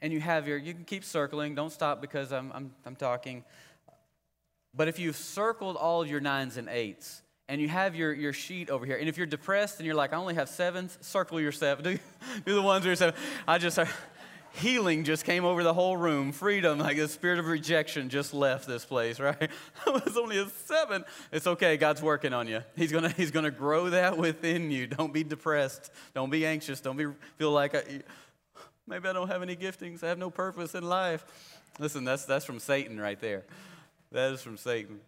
and 0.00 0.12
you 0.12 0.20
have 0.20 0.46
your, 0.46 0.58
you 0.58 0.74
can 0.74 0.84
keep 0.84 1.04
circling, 1.04 1.54
don't 1.54 1.72
stop 1.72 2.00
because 2.00 2.32
I'm, 2.32 2.52
I'm, 2.52 2.72
I'm 2.84 2.96
talking. 2.96 3.44
But 4.74 4.88
if 4.88 4.98
you've 4.98 5.16
circled 5.16 5.76
all 5.76 6.02
of 6.02 6.10
your 6.10 6.20
nines 6.20 6.56
and 6.56 6.68
eights, 6.68 7.22
and 7.48 7.60
you 7.60 7.68
have 7.68 7.94
your, 7.94 8.12
your 8.12 8.32
sheet 8.32 8.70
over 8.70 8.84
here, 8.84 8.96
and 8.96 9.08
if 9.08 9.16
you're 9.16 9.26
depressed 9.26 9.78
and 9.78 9.86
you're 9.86 9.94
like, 9.94 10.12
I 10.12 10.16
only 10.16 10.34
have 10.34 10.48
sevens, 10.48 10.98
circle 11.00 11.40
your 11.40 11.52
seven. 11.52 11.84
Do, 11.84 11.98
do 12.44 12.54
the 12.54 12.62
ones 12.62 12.84
where 12.84 12.92
you 12.92 12.96
say, 12.96 13.12
I 13.46 13.58
just, 13.58 13.78
healing 14.56 15.04
just 15.04 15.24
came 15.24 15.44
over 15.44 15.62
the 15.62 15.74
whole 15.74 15.96
room. 15.96 16.32
Freedom, 16.32 16.78
like 16.78 16.96
the 16.96 17.08
spirit 17.08 17.38
of 17.38 17.46
rejection 17.46 18.08
just 18.08 18.34
left 18.34 18.66
this 18.66 18.84
place, 18.84 19.20
right? 19.20 19.40
it 19.40 19.50
was 19.86 20.16
only 20.16 20.38
a 20.38 20.48
seven. 20.48 21.04
It's 21.32 21.46
okay. 21.46 21.76
God's 21.76 22.02
working 22.02 22.32
on 22.32 22.48
you. 22.48 22.62
He's 22.74 22.92
gonna 22.92 23.10
He's 23.10 23.30
gonna 23.30 23.50
grow 23.50 23.90
that 23.90 24.16
within 24.16 24.70
you. 24.70 24.86
Don't 24.86 25.12
be 25.12 25.24
depressed. 25.24 25.90
Don't 26.14 26.30
be 26.30 26.46
anxious. 26.46 26.80
Don't 26.80 26.96
be 26.96 27.06
feel 27.36 27.50
like 27.50 27.74
I, 27.74 28.02
maybe 28.86 29.08
I 29.08 29.12
don't 29.12 29.28
have 29.28 29.42
any 29.42 29.56
giftings. 29.56 30.02
I 30.02 30.08
have 30.08 30.18
no 30.18 30.30
purpose 30.30 30.74
in 30.74 30.84
life. 30.84 31.24
Listen, 31.78 32.04
that's 32.04 32.24
that's 32.24 32.44
from 32.44 32.58
Satan 32.58 32.98
right 32.98 33.20
there. 33.20 33.44
That 34.12 34.32
is 34.32 34.42
from 34.42 34.56
Satan. 34.56 35.00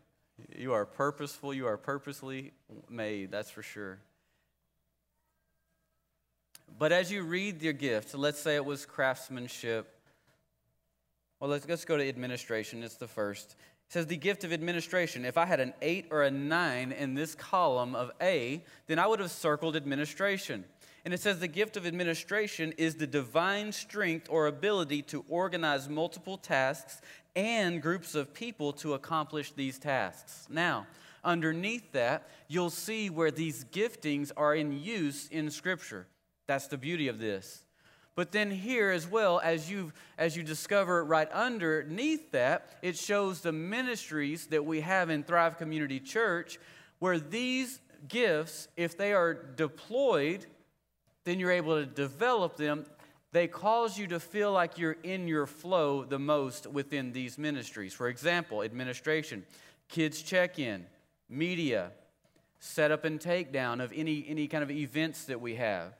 You 0.56 0.72
are 0.72 0.84
purposeful. 0.84 1.52
You 1.52 1.66
are 1.66 1.76
purposely 1.76 2.52
made. 2.88 3.30
That's 3.30 3.50
for 3.50 3.62
sure. 3.62 3.98
But 6.78 6.92
as 6.92 7.10
you 7.10 7.22
read 7.22 7.62
your 7.62 7.72
gift, 7.72 8.14
let's 8.14 8.40
say 8.40 8.56
it 8.56 8.64
was 8.64 8.86
craftsmanship. 8.86 9.94
Well, 11.40 11.50
let's, 11.50 11.68
let's 11.68 11.84
go 11.84 11.96
to 11.96 12.08
administration. 12.08 12.82
It's 12.82 12.96
the 12.96 13.06
first. 13.06 13.56
It 13.88 13.92
says 13.92 14.06
the 14.06 14.16
gift 14.16 14.44
of 14.44 14.52
administration. 14.52 15.24
If 15.24 15.38
I 15.38 15.46
had 15.46 15.60
an 15.60 15.72
eight 15.80 16.08
or 16.10 16.22
a 16.22 16.30
nine 16.30 16.92
in 16.92 17.14
this 17.14 17.34
column 17.34 17.94
of 17.94 18.10
A, 18.20 18.64
then 18.86 18.98
I 18.98 19.06
would 19.06 19.20
have 19.20 19.30
circled 19.30 19.76
administration. 19.76 20.64
And 21.04 21.14
it 21.14 21.20
says 21.20 21.38
the 21.38 21.48
gift 21.48 21.76
of 21.76 21.86
administration 21.86 22.74
is 22.76 22.96
the 22.96 23.06
divine 23.06 23.72
strength 23.72 24.26
or 24.28 24.46
ability 24.46 25.02
to 25.02 25.24
organize 25.28 25.88
multiple 25.88 26.36
tasks 26.36 27.00
and 27.34 27.80
groups 27.80 28.14
of 28.14 28.34
people 28.34 28.72
to 28.74 28.94
accomplish 28.94 29.52
these 29.52 29.78
tasks. 29.78 30.46
Now, 30.50 30.86
underneath 31.24 31.92
that, 31.92 32.28
you'll 32.48 32.68
see 32.68 33.10
where 33.10 33.30
these 33.30 33.64
giftings 33.64 34.32
are 34.36 34.54
in 34.54 34.72
use 34.82 35.28
in 35.28 35.50
Scripture. 35.50 36.06
That's 36.48 36.66
the 36.66 36.78
beauty 36.78 37.06
of 37.06 37.20
this. 37.20 37.62
But 38.16 38.32
then 38.32 38.50
here 38.50 38.90
as 38.90 39.06
well, 39.06 39.38
as 39.44 39.70
you 39.70 39.92
as 40.16 40.36
you 40.36 40.42
discover 40.42 41.04
right 41.04 41.30
underneath 41.30 42.32
that, 42.32 42.76
it 42.82 42.96
shows 42.96 43.42
the 43.42 43.52
ministries 43.52 44.46
that 44.46 44.64
we 44.64 44.80
have 44.80 45.08
in 45.08 45.22
Thrive 45.22 45.56
Community 45.56 46.00
Church, 46.00 46.58
where 46.98 47.20
these 47.20 47.80
gifts, 48.08 48.66
if 48.76 48.98
they 48.98 49.12
are 49.12 49.34
deployed, 49.34 50.46
then 51.22 51.38
you're 51.38 51.52
able 51.52 51.76
to 51.76 51.86
develop 51.86 52.56
them. 52.56 52.86
They 53.30 53.46
cause 53.46 53.98
you 53.98 54.08
to 54.08 54.18
feel 54.18 54.50
like 54.50 54.78
you're 54.78 54.96
in 55.04 55.28
your 55.28 55.46
flow 55.46 56.02
the 56.02 56.18
most 56.18 56.66
within 56.66 57.12
these 57.12 57.38
ministries. 57.38 57.92
For 57.92 58.08
example, 58.08 58.62
administration, 58.62 59.44
kids 59.88 60.22
check-in, 60.22 60.86
media, 61.28 61.92
setup 62.58 63.04
and 63.04 63.20
takedown 63.20 63.80
of 63.80 63.92
any, 63.94 64.24
any 64.28 64.48
kind 64.48 64.64
of 64.64 64.70
events 64.70 65.26
that 65.26 65.40
we 65.40 65.54
have. 65.56 65.94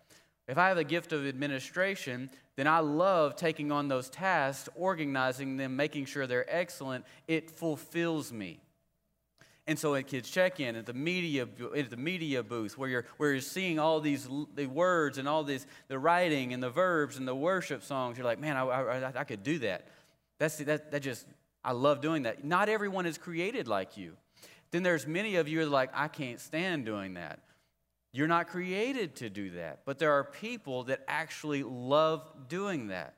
If 0.48 0.56
I 0.56 0.68
have 0.68 0.78
a 0.78 0.84
gift 0.84 1.12
of 1.12 1.26
administration, 1.26 2.30
then 2.56 2.66
I 2.66 2.78
love 2.78 3.36
taking 3.36 3.70
on 3.70 3.88
those 3.88 4.08
tasks, 4.08 4.68
organizing 4.74 5.58
them, 5.58 5.76
making 5.76 6.06
sure 6.06 6.26
they're 6.26 6.46
excellent. 6.48 7.04
It 7.28 7.50
fulfills 7.50 8.32
me. 8.32 8.60
And 9.66 9.78
so 9.78 9.94
at 9.94 10.06
Kids 10.06 10.30
Check 10.30 10.60
In, 10.60 10.76
at 10.76 10.86
the 10.86 10.94
media, 10.94 11.46
at 11.76 11.90
the 11.90 11.98
media 11.98 12.42
booth, 12.42 12.78
where 12.78 12.88
you're, 12.88 13.04
where 13.18 13.32
you're 13.32 13.42
seeing 13.42 13.78
all 13.78 14.00
these 14.00 14.26
the 14.54 14.66
words 14.66 15.18
and 15.18 15.28
all 15.28 15.44
this, 15.44 15.66
the 15.88 15.98
writing 15.98 16.54
and 16.54 16.62
the 16.62 16.70
verbs 16.70 17.18
and 17.18 17.28
the 17.28 17.34
worship 17.34 17.84
songs, 17.84 18.16
you're 18.16 18.24
like, 18.24 18.40
man, 18.40 18.56
I, 18.56 18.62
I, 18.62 19.12
I 19.14 19.24
could 19.24 19.42
do 19.42 19.58
that. 19.58 19.86
That's, 20.38 20.56
that, 20.56 20.90
that 20.90 21.02
just, 21.02 21.26
I 21.62 21.72
love 21.72 22.00
doing 22.00 22.22
that. 22.22 22.42
Not 22.42 22.70
everyone 22.70 23.04
is 23.04 23.18
created 23.18 23.68
like 23.68 23.98
you. 23.98 24.16
Then 24.70 24.82
there's 24.82 25.06
many 25.06 25.36
of 25.36 25.48
you 25.48 25.60
are 25.60 25.66
like, 25.66 25.90
I 25.92 26.08
can't 26.08 26.40
stand 26.40 26.86
doing 26.86 27.14
that. 27.14 27.40
You're 28.12 28.28
not 28.28 28.48
created 28.48 29.16
to 29.16 29.30
do 29.30 29.50
that. 29.50 29.80
But 29.84 29.98
there 29.98 30.12
are 30.12 30.24
people 30.24 30.84
that 30.84 31.02
actually 31.08 31.62
love 31.62 32.30
doing 32.48 32.88
that. 32.88 33.14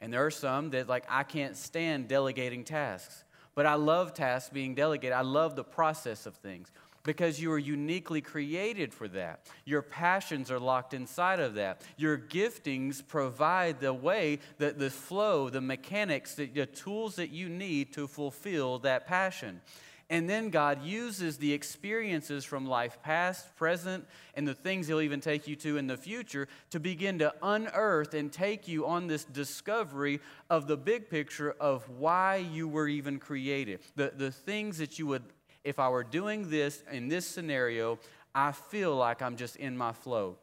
And 0.00 0.12
there 0.12 0.26
are 0.26 0.30
some 0.30 0.70
that, 0.70 0.88
like, 0.88 1.04
I 1.08 1.22
can't 1.22 1.56
stand 1.56 2.08
delegating 2.08 2.64
tasks. 2.64 3.24
But 3.54 3.64
I 3.64 3.74
love 3.74 4.12
tasks 4.12 4.50
being 4.50 4.74
delegated. 4.74 5.16
I 5.16 5.22
love 5.22 5.56
the 5.56 5.64
process 5.64 6.26
of 6.26 6.36
things 6.36 6.70
because 7.06 7.40
you 7.40 7.50
are 7.52 7.58
uniquely 7.58 8.20
created 8.20 8.92
for 8.92 9.08
that. 9.08 9.46
Your 9.64 9.80
passions 9.80 10.50
are 10.50 10.58
locked 10.58 10.92
inside 10.92 11.38
of 11.40 11.54
that. 11.54 11.80
Your 11.96 12.18
giftings 12.18 13.06
provide 13.06 13.80
the 13.80 13.94
way, 13.94 14.40
the, 14.58 14.72
the 14.72 14.90
flow, 14.90 15.48
the 15.48 15.60
mechanics, 15.60 16.34
the, 16.34 16.46
the 16.46 16.66
tools 16.66 17.14
that 17.16 17.30
you 17.30 17.48
need 17.48 17.92
to 17.94 18.08
fulfill 18.08 18.80
that 18.80 19.06
passion. 19.06 19.60
And 20.08 20.30
then 20.30 20.50
God 20.50 20.84
uses 20.84 21.36
the 21.36 21.52
experiences 21.52 22.44
from 22.44 22.64
life 22.64 22.98
past, 23.02 23.56
present, 23.56 24.06
and 24.34 24.46
the 24.46 24.54
things 24.54 24.86
He'll 24.86 25.00
even 25.00 25.20
take 25.20 25.48
you 25.48 25.56
to 25.56 25.78
in 25.78 25.88
the 25.88 25.96
future 25.96 26.46
to 26.70 26.78
begin 26.78 27.18
to 27.18 27.34
unearth 27.42 28.14
and 28.14 28.32
take 28.32 28.68
you 28.68 28.86
on 28.86 29.08
this 29.08 29.24
discovery 29.24 30.20
of 30.48 30.68
the 30.68 30.76
big 30.76 31.10
picture 31.10 31.56
of 31.58 31.88
why 31.90 32.36
you 32.36 32.68
were 32.68 32.86
even 32.86 33.18
created. 33.18 33.80
The, 33.96 34.12
the 34.16 34.30
things 34.30 34.78
that 34.78 34.96
you 34.96 35.08
would, 35.08 35.24
if 35.64 35.80
I 35.80 35.88
were 35.88 36.04
doing 36.04 36.50
this 36.50 36.84
in 36.92 37.08
this 37.08 37.26
scenario, 37.26 37.98
I 38.32 38.52
feel 38.52 38.94
like 38.94 39.22
I'm 39.22 39.36
just 39.36 39.56
in 39.56 39.76
my 39.76 39.92
flow. 39.92 40.36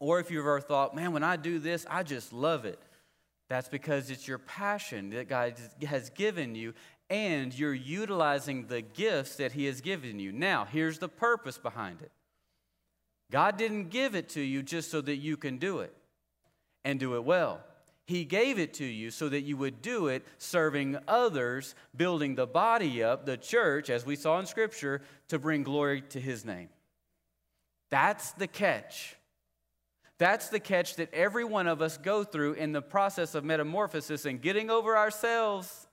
Or 0.00 0.18
if 0.18 0.32
you've 0.32 0.40
ever 0.40 0.60
thought, 0.60 0.96
man, 0.96 1.12
when 1.12 1.22
I 1.22 1.36
do 1.36 1.60
this, 1.60 1.86
I 1.88 2.02
just 2.02 2.32
love 2.32 2.64
it. 2.64 2.80
That's 3.48 3.68
because 3.68 4.10
it's 4.10 4.26
your 4.26 4.38
passion 4.38 5.10
that 5.10 5.28
God 5.28 5.54
has 5.86 6.10
given 6.10 6.56
you, 6.56 6.74
and 7.08 7.56
you're 7.56 7.74
utilizing 7.74 8.66
the 8.66 8.82
gifts 8.82 9.36
that 9.36 9.52
He 9.52 9.66
has 9.66 9.80
given 9.80 10.18
you. 10.18 10.32
Now, 10.32 10.64
here's 10.64 10.98
the 10.98 11.08
purpose 11.08 11.58
behind 11.58 12.02
it 12.02 12.10
God 13.30 13.56
didn't 13.56 13.90
give 13.90 14.14
it 14.14 14.28
to 14.30 14.40
you 14.40 14.62
just 14.62 14.90
so 14.90 15.00
that 15.00 15.16
you 15.16 15.36
can 15.36 15.58
do 15.58 15.80
it 15.80 15.94
and 16.84 17.00
do 17.00 17.16
it 17.16 17.24
well. 17.24 17.60
He 18.06 18.24
gave 18.24 18.60
it 18.60 18.74
to 18.74 18.84
you 18.84 19.10
so 19.10 19.28
that 19.28 19.40
you 19.40 19.56
would 19.56 19.82
do 19.82 20.06
it 20.06 20.24
serving 20.38 20.96
others, 21.08 21.74
building 21.96 22.36
the 22.36 22.46
body 22.46 23.02
up, 23.02 23.26
the 23.26 23.36
church, 23.36 23.90
as 23.90 24.06
we 24.06 24.14
saw 24.14 24.38
in 24.38 24.46
Scripture, 24.46 25.02
to 25.28 25.40
bring 25.40 25.64
glory 25.64 26.02
to 26.10 26.20
His 26.20 26.44
name. 26.44 26.68
That's 27.90 28.30
the 28.32 28.46
catch. 28.46 29.16
That's 30.18 30.48
the 30.48 30.60
catch 30.60 30.96
that 30.96 31.12
every 31.12 31.44
one 31.44 31.66
of 31.66 31.82
us 31.82 31.98
go 31.98 32.24
through 32.24 32.54
in 32.54 32.72
the 32.72 32.80
process 32.80 33.34
of 33.34 33.44
metamorphosis 33.44 34.24
and 34.24 34.40
getting 34.40 34.70
over 34.70 34.96
ourselves 34.96 35.85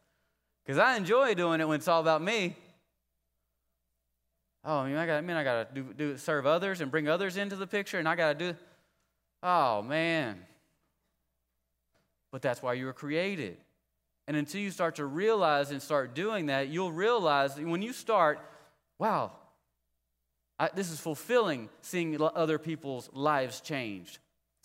because 0.66 0.78
I 0.78 0.96
enjoy 0.98 1.34
doing 1.34 1.62
it 1.62 1.68
when 1.68 1.78
it's 1.78 1.88
all 1.88 2.02
about 2.02 2.22
me. 2.22 2.56
Oh, 4.66 4.80
I 4.80 4.88
mean, 4.88 4.96
I 4.96 5.06
got, 5.06 5.18
I 5.18 5.22
mean, 5.22 5.36
I 5.36 5.44
to 5.44 5.68
do, 5.74 5.94
do 5.94 6.18
serve 6.18 6.46
others 6.46 6.80
and 6.80 6.90
bring 6.90 7.10
others 7.10 7.36
into 7.36 7.56
the 7.56 7.68
picture, 7.68 8.00
and 8.00 8.08
I 8.08 8.16
got 8.16 8.40
to 8.40 8.52
do. 8.52 8.58
Oh 9.42 9.82
man. 9.82 10.40
But 12.32 12.42
that's 12.42 12.62
why 12.62 12.74
you 12.74 12.86
were 12.86 12.94
created. 12.94 13.58
And 14.28 14.38
until 14.38 14.62
you 14.62 14.72
start 14.72 14.96
to 14.96 15.06
realize 15.06 15.72
and 15.72 15.82
start 15.82 16.16
doing 16.16 16.46
that, 16.46 16.70
you'll 16.70 16.94
realize 16.94 17.58
when 17.60 17.82
you 17.82 17.92
start, 17.92 18.40
wow, 18.98 19.34
I, 20.58 20.70
this 20.74 20.90
is 20.90 21.00
fulfilling 21.00 21.68
seeing 21.82 22.20
other 22.22 22.58
people's 22.58 23.10
lives 23.12 23.60
changed. 23.60 24.20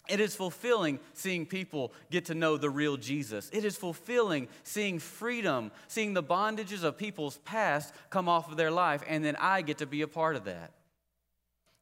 It 0.09 0.21
is 0.21 0.35
fulfilling 0.35 1.01
seeing 1.13 1.45
people 1.47 1.93
get 2.11 2.27
to 2.27 2.35
know 2.35 2.57
the 2.57 2.71
real 2.71 2.97
Jesus. 2.97 3.51
It 3.53 3.65
is 3.65 3.77
fulfilling 3.77 4.49
seeing 4.63 4.99
freedom, 4.99 5.71
seeing 5.87 6.15
the 6.15 6.23
bondages 6.23 6.83
of 6.83 6.97
people's 6.97 7.39
past 7.39 7.95
come 8.11 8.29
off 8.29 8.51
of 8.51 8.57
their 8.57 8.71
life, 8.71 9.03
and 9.07 9.25
then 9.25 9.37
I 9.37 9.63
get 9.63 9.79
to 9.79 9.87
be 9.87 10.03
a 10.03 10.09
part 10.09 10.37
of 10.37 10.45
that. 10.45 10.73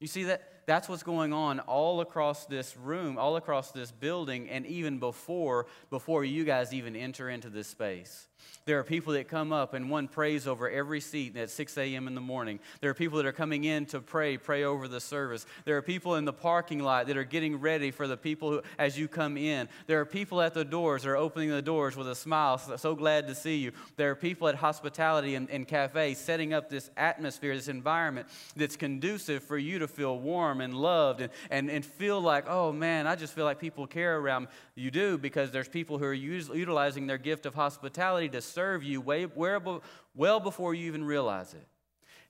You 0.01 0.09
see 0.09 0.24
that? 0.24 0.53
That's 0.66 0.89
what's 0.89 1.05
going 1.05 1.33
on 1.33 1.61
all 1.61 2.01
across 2.01 2.47
this 2.47 2.77
room, 2.77 3.18
all 3.18 3.37
across 3.37 3.70
this 3.70 3.93
building, 3.93 4.51
and 4.51 4.66
even 4.66 4.99
before, 4.99 5.66
before 5.91 6.24
you 6.24 6.45
guys 6.45 6.74
even 6.74 6.97
enter 6.97 7.31
into 7.31 7.49
this 7.49 7.68
space. 7.68 8.27
There 8.66 8.80
are 8.80 8.84
people 8.84 9.12
that 9.12 9.28
come 9.28 9.53
up 9.53 9.74
and 9.74 9.89
one 9.89 10.09
prays 10.09 10.49
over 10.49 10.68
every 10.68 11.01
seat 11.01 11.37
at 11.37 11.51
6 11.51 11.78
a.m. 11.78 12.09
in 12.09 12.16
the 12.16 12.20
morning. 12.20 12.59
There 12.80 12.91
are 12.91 12.95
people 12.95 13.18
that 13.18 13.26
are 13.26 13.30
coming 13.30 13.62
in 13.62 13.87
to 13.87 14.01
pray, 14.01 14.39
pray 14.39 14.64
over 14.64 14.89
the 14.89 15.01
service. 15.01 15.47
There 15.64 15.76
are 15.76 15.82
people 15.82 16.16
in 16.16 16.24
the 16.24 16.32
parking 16.32 16.80
lot 16.80 17.07
that 17.07 17.16
are 17.16 17.22
getting 17.22 17.61
ready 17.61 17.93
for 17.93 18.09
the 18.09 18.16
people 18.16 18.51
who, 18.51 18.62
as 18.76 18.99
you 18.99 19.07
come 19.07 19.37
in. 19.37 19.68
There 19.87 20.01
are 20.01 20.05
people 20.05 20.43
at 20.43 20.53
the 20.53 20.64
doors 20.64 21.05
that 21.05 21.11
are 21.11 21.16
opening 21.16 21.51
the 21.51 21.62
doors 21.62 21.97
with 21.97 22.09
a 22.09 22.16
smile, 22.16 22.59
so 22.59 22.97
glad 22.97 23.28
to 23.28 23.37
see 23.37 23.59
you. 23.59 23.70
There 23.97 24.11
are 24.11 24.16
people 24.16 24.49
at 24.49 24.57
hospitality 24.57 25.37
and, 25.37 25.49
and 25.49 25.68
cafes 25.68 26.18
setting 26.18 26.53
up 26.53 26.68
this 26.68 26.91
atmosphere, 26.97 27.55
this 27.55 27.68
environment 27.68 28.26
that's 28.57 28.74
conducive 28.74 29.45
for 29.45 29.59
you 29.59 29.78
to 29.78 29.87
feel 29.87 30.18
warm 30.18 30.61
and 30.61 30.74
loved 30.74 31.20
and, 31.20 31.32
and, 31.51 31.70
and 31.70 31.84
feel 31.84 32.20
like, 32.20 32.49
oh 32.49 32.72
man, 32.72 33.07
I 33.07 33.14
just 33.14 33.32
feel 33.32 33.45
like 33.45 33.61
people 33.61 33.87
care 33.87 34.18
around 34.18 34.49
you 34.74 34.91
do 34.91 35.18
because 35.18 35.53
there's 35.53 35.68
people 35.68 35.99
who 35.99 36.05
are 36.05 36.12
utilizing 36.12 37.07
their 37.07 37.16
gift 37.16 37.47
of 37.47 37.55
hospitality 37.55 38.26
to 38.33 38.41
serve 38.41 38.83
you 38.83 39.01
way, 39.01 39.27
well 39.27 40.41
before 40.41 40.74
you 40.74 40.87
even 40.87 41.05
realize 41.05 41.55
it. 41.55 41.66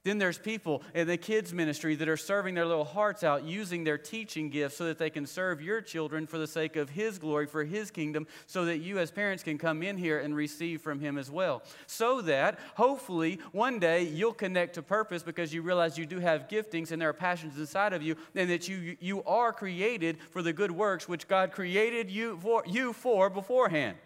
Then 0.07 0.19
there's 0.19 0.39
people 0.39 0.85
in 0.95 1.09
the 1.09 1.17
kids' 1.17 1.53
ministry 1.53 1.97
that 1.97 2.09
are 2.09 2.17
serving 2.17 2.55
their 2.55 2.65
little 2.65 2.85
hearts 2.85 3.25
out, 3.25 3.43
using 3.43 3.83
their 3.83 3.99
teaching 3.99 4.51
gifts 4.51 4.77
so 4.77 4.85
that 4.85 4.99
they 4.99 5.11
can 5.11 5.27
serve 5.27 5.61
your 5.61 5.81
children 5.81 6.29
for 6.29 6.39
the 6.39 6.47
sake 6.47 6.77
of 6.77 6.91
His 6.91 7.19
glory, 7.19 7.47
for 7.47 7.65
His 7.65 7.91
kingdom, 7.91 8.29
so 8.47 8.67
that 8.67 8.79
you 8.79 9.01
as 9.01 9.11
parents 9.11 9.43
can 9.43 9.59
come 9.59 9.83
in 9.83 9.97
here 9.97 10.21
and 10.21 10.37
receive 10.37 10.81
from 10.81 11.01
Him 11.01 11.19
as 11.19 11.29
well. 11.29 11.65
So 11.89 12.21
that 12.21 12.61
hopefully 12.77 13.41
one 13.51 13.81
day 13.81 14.05
you'll 14.05 14.33
connect 14.33 14.75
to 14.75 14.83
purpose 14.83 15.25
because 15.25 15.53
you 15.53 15.61
realize 15.61 15.99
you 15.99 16.07
do 16.07 16.21
have 16.21 16.47
giftings 16.47 16.93
and 16.93 17.03
there 17.03 17.09
are 17.09 17.13
passions 17.13 17.59
inside 17.59 17.93
of 17.93 18.01
you, 18.01 18.15
and 18.37 18.49
that 18.49 18.69
you, 18.69 18.97
you 19.01 19.25
are 19.25 19.53
created 19.53 20.19
for 20.31 20.41
the 20.41 20.53
good 20.53 20.71
works 20.71 21.09
which 21.09 21.27
God 21.27 21.51
created 21.51 22.13
you 22.13 22.39
for, 22.41 22.63
you 22.65 22.93
for 22.93 23.29
beforehand. 23.29 23.97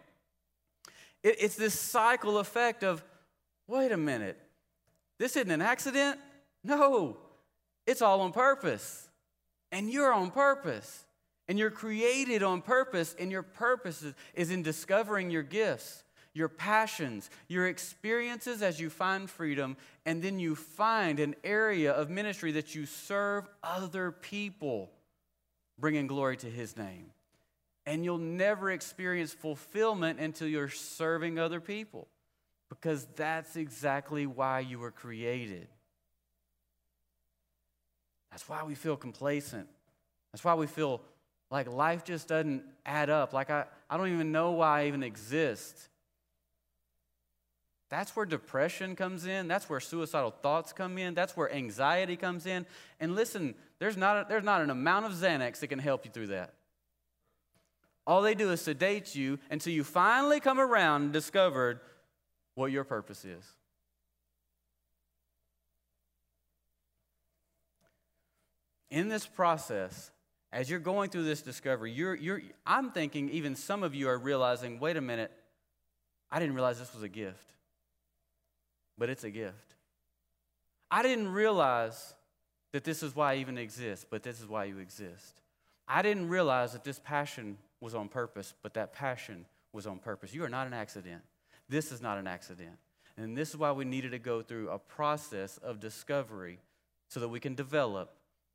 It, 1.23 1.37
it's 1.41 1.57
this 1.57 1.79
cycle 1.79 2.39
effect 2.39 2.83
of 2.83 3.03
wait 3.66 3.93
a 3.93 3.97
minute, 3.97 4.39
this 5.18 5.37
isn't 5.37 5.51
an 5.51 5.62
accident. 5.62 6.18
No, 6.64 7.16
it's 7.87 8.03
all 8.03 8.21
on 8.21 8.33
purpose. 8.33 9.09
And 9.73 9.91
you're 9.91 10.12
on 10.12 10.31
purpose. 10.31 11.05
And 11.49 11.59
you're 11.59 11.71
created 11.71 12.45
on 12.45 12.62
purpose, 12.62 13.16
and 13.18 13.33
your 13.33 13.43
purpose 13.43 14.03
is, 14.03 14.14
is 14.35 14.51
in 14.53 14.62
discovering 14.62 15.33
your 15.33 15.43
gifts, 15.43 16.05
your 16.33 16.49
passions, 16.49 17.29
your 17.49 17.66
experiences 17.66 18.62
as 18.62 18.79
you 18.79 18.89
find 18.89 19.29
freedom, 19.29 19.77
and 20.07 20.23
then 20.23 20.39
you 20.39 20.55
find 20.55 21.18
an 21.18 21.35
area 21.43 21.91
of 21.93 22.09
ministry 22.09 22.53
that 22.53 22.77
you 22.77 22.87
serve 22.87 23.49
other 23.64 24.12
people, 24.12 24.93
bringing 25.77 26.07
glory 26.07 26.37
to 26.37 26.47
His 26.47 26.77
name. 26.77 27.11
And 27.91 28.05
you'll 28.05 28.18
never 28.18 28.70
experience 28.70 29.32
fulfillment 29.32 30.20
until 30.20 30.47
you're 30.47 30.68
serving 30.68 31.41
other 31.41 31.61
people 31.61 32.07
because 32.68 33.05
that's 33.16 33.57
exactly 33.57 34.26
why 34.26 34.61
you 34.61 34.78
were 34.78 34.93
created. 34.93 35.66
That's 38.30 38.49
why 38.49 38.62
we 38.62 38.76
feel 38.76 38.97
complacent. 38.97 39.66
That's 40.30 40.45
why 40.45 40.55
we 40.55 40.68
feel 40.68 41.01
like 41.51 41.66
life 41.66 42.05
just 42.05 42.28
doesn't 42.28 42.62
add 42.86 43.11
up. 43.11 43.32
Like 43.32 43.51
I, 43.51 43.64
I 43.91 43.97
don't 43.97 44.12
even 44.12 44.30
know 44.30 44.53
why 44.53 44.82
I 44.82 44.86
even 44.86 45.03
exist. 45.03 45.76
That's 47.88 48.14
where 48.14 48.24
depression 48.24 48.95
comes 48.95 49.26
in. 49.26 49.49
That's 49.49 49.68
where 49.68 49.80
suicidal 49.80 50.30
thoughts 50.30 50.72
come 50.72 50.97
in. 50.97 51.14
That's 51.14 51.36
where 51.36 51.53
anxiety 51.53 52.14
comes 52.14 52.47
in. 52.47 52.66
And 53.01 53.16
listen, 53.16 53.57
there's 53.80 53.97
not, 53.97 54.16
a, 54.16 54.26
there's 54.28 54.45
not 54.45 54.61
an 54.61 54.70
amount 54.70 55.07
of 55.07 55.12
Xanax 55.12 55.59
that 55.59 55.66
can 55.66 55.80
help 55.80 56.05
you 56.05 56.12
through 56.12 56.28
that. 56.28 56.55
All 58.07 58.22
they 58.22 58.34
do 58.34 58.51
is 58.51 58.61
sedate 58.61 59.14
you 59.14 59.38
until 59.51 59.72
you 59.72 59.84
finally 59.84 60.40
come 60.40 60.59
around 60.59 61.03
and 61.03 61.12
discovered 61.12 61.80
what 62.55 62.72
your 62.72 62.84
purpose 62.84 63.24
is. 63.24 63.44
In 68.90 69.09
this 69.09 69.26
process, 69.26 70.11
as 70.53 70.68
you're 70.68 70.80
going 70.80 71.11
through 71.11 71.24
this 71.24 71.42
discovery, 71.42 71.92
you're, 71.92 72.14
you're, 72.16 72.42
I'm 72.66 72.90
thinking 72.90 73.30
even 73.30 73.55
some 73.55 73.82
of 73.82 73.94
you 73.94 74.09
are 74.09 74.18
realizing 74.18 74.80
wait 74.80 74.96
a 74.96 75.01
minute, 75.01 75.30
I 76.30 76.40
didn't 76.40 76.55
realize 76.55 76.78
this 76.78 76.92
was 76.92 77.03
a 77.03 77.09
gift. 77.09 77.55
But 78.98 79.09
it's 79.09 79.24
a 79.24 79.30
gift. 79.30 79.74
I 80.90 81.03
didn't 81.03 81.28
realize 81.28 82.14
that 82.72 82.84
this 82.84 83.03
is 83.03 83.14
why 83.14 83.34
I 83.34 83.36
even 83.36 83.59
exist, 83.59 84.07
but 84.11 84.22
this 84.22 84.40
is 84.40 84.46
why 84.46 84.64
you 84.64 84.78
exist. 84.78 85.40
I 85.86 86.03
didn't 86.03 86.28
realize 86.28 86.72
that 86.72 86.84
this 86.84 87.01
passion 87.03 87.59
was 87.81 87.95
on 87.95 88.09
purpose, 88.09 88.55
but 88.62 88.74
that 88.74 88.93
passion 88.93 89.47
was 89.72 89.87
on 89.87 89.99
purpose. 89.99 90.35
You 90.35 90.45
are 90.45 90.49
not 90.49 90.66
an 90.66 90.74
accident. 90.74 91.22
This 91.68 91.93
is 91.93 92.03
not 92.03 92.18
an 92.18 92.26
accident. 92.26 92.76
And 93.16 93.37
this 93.37 93.51
is 93.51 93.57
why 93.57 93.72
we 93.72 93.85
needed 93.85 94.12
to 94.12 94.18
go 94.18 94.43
through 94.43 94.70
a 94.70 94.78
process 94.78 95.59
of 95.59 95.81
discovery 95.81 96.59
so 97.09 97.20
that 97.20 97.28
we 97.28 97.41
can 97.41 97.55
develop 97.55 98.14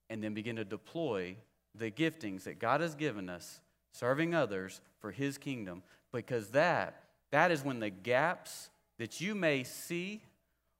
and 0.09 0.23
then 0.23 0.33
begin 0.33 0.55
to 0.57 0.65
deploy 0.65 1.35
the 1.73 1.91
giftings 1.91 2.43
that 2.43 2.59
God 2.59 2.81
has 2.81 2.95
given 2.95 3.29
us, 3.29 3.59
serving 3.91 4.33
others 4.33 4.81
for 4.99 5.11
His 5.11 5.37
kingdom, 5.37 5.83
because 6.11 6.49
that, 6.49 7.03
that 7.31 7.51
is 7.51 7.63
when 7.63 7.79
the 7.79 7.89
gaps 7.89 8.69
that 8.97 9.19
you 9.19 9.35
may 9.35 9.63
see 9.63 10.21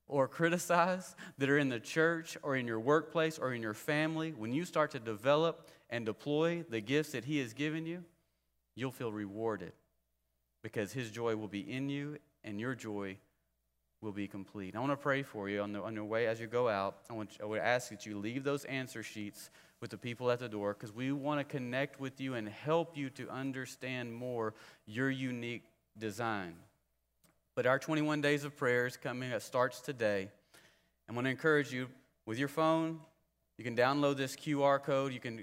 or 0.08 0.28
criticize 0.28 1.16
that 1.38 1.50
are 1.50 1.58
in 1.58 1.70
the 1.70 1.80
church 1.80 2.38
or 2.43 2.56
in 2.56 2.68
your 2.68 2.80
workplace 2.80 3.38
or 3.38 3.54
in 3.54 3.62
your 3.62 3.74
family, 3.74 4.32
when 4.32 4.54
you 4.54 4.64
start 4.64 4.91
to 4.91 5.00
develop 5.00 5.70
and 5.89 6.06
deploy 6.06 6.64
the 6.70 6.82
gifts 6.82 7.12
that 7.12 7.26
He 7.26 7.39
has 7.39 7.54
given 7.54 7.86
you, 7.86 8.04
you'll 8.76 8.91
feel 8.91 9.11
rewarded 9.11 9.73
because 10.61 10.93
His 10.93 11.09
joy 11.11 11.36
will 11.36 11.47
be 11.47 11.59
in 11.59 11.89
you 11.89 12.17
and 12.43 12.59
your 12.59 12.76
joy 12.76 13.17
will 14.01 14.11
be 14.11 14.28
complete. 14.28 14.76
I 14.76 14.80
want 14.80 14.91
to 14.91 14.97
pray 14.97 15.23
for 15.23 15.49
you 15.49 15.61
on, 15.61 15.71
the, 15.71 15.82
on 15.82 15.95
your 15.95 16.05
way 16.05 16.28
as 16.28 16.39
you 16.39 16.47
go 16.47 16.69
out. 16.69 16.97
I, 17.09 17.13
want, 17.13 17.38
I 17.41 17.45
would 17.45 17.59
ask 17.59 17.89
that 17.89 18.05
you 18.05 18.17
leave 18.17 18.43
those 18.43 18.65
answer 18.65 19.01
sheets 19.01 19.49
with 19.82 19.89
the 19.89 19.97
people 19.97 20.30
at 20.30 20.39
the 20.39 20.49
door 20.49 20.73
because 20.73 20.93
we 20.93 21.11
want 21.11 21.39
to 21.39 21.43
connect 21.43 21.99
with 21.99 22.19
you 22.21 22.36
and 22.36 22.47
help 22.47 22.95
you 22.95 23.09
to 23.11 23.30
understand 23.30 24.13
more 24.13 24.53
your 24.86 25.09
unique 25.09 25.63
design. 25.97 26.55
But 27.55 27.65
our 27.65 27.80
21 27.80 28.21
days 28.21 28.43
of 28.43 28.55
prayer 28.55 28.86
is 28.86 28.97
coming, 28.97 29.32
it 29.32 29.41
starts 29.41 29.82
today. 29.82 30.30
I 31.09 31.13
want 31.13 31.26
to 31.26 31.32
encourage 31.32 31.71
you 31.71 31.88
with 32.26 32.38
your 32.38 32.47
phone, 32.47 32.99
you 33.57 33.63
can 33.63 33.76
download 33.76 34.17
this 34.17 34.36
QR 34.36 34.84
code. 34.84 35.13
You 35.13 35.19
can 35.19 35.41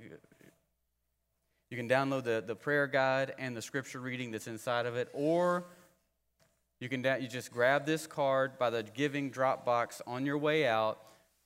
you 1.73 1.79
can 1.79 1.89
download 1.89 2.25
the, 2.25 2.45
the 2.47 2.55
prayer 2.55 2.87
guide 2.87 3.33
and 3.39 3.57
the 3.57 3.63
scripture 3.63 3.99
reading 3.99 4.31
that's 4.31 4.47
inside 4.47 4.85
of 4.85 4.95
it, 4.95 5.09
or 5.15 5.65
you 6.81 6.89
can 6.91 7.03
you 7.19 7.27
just 7.27 7.51
grab 7.51 7.87
this 7.87 8.07
card 8.07 8.59
by 8.59 8.69
the 8.69 8.83
giving 8.83 9.31
drop 9.31 9.65
box 9.65 10.03
on 10.07 10.27
your 10.27 10.37
way 10.37 10.67
out. 10.67 11.01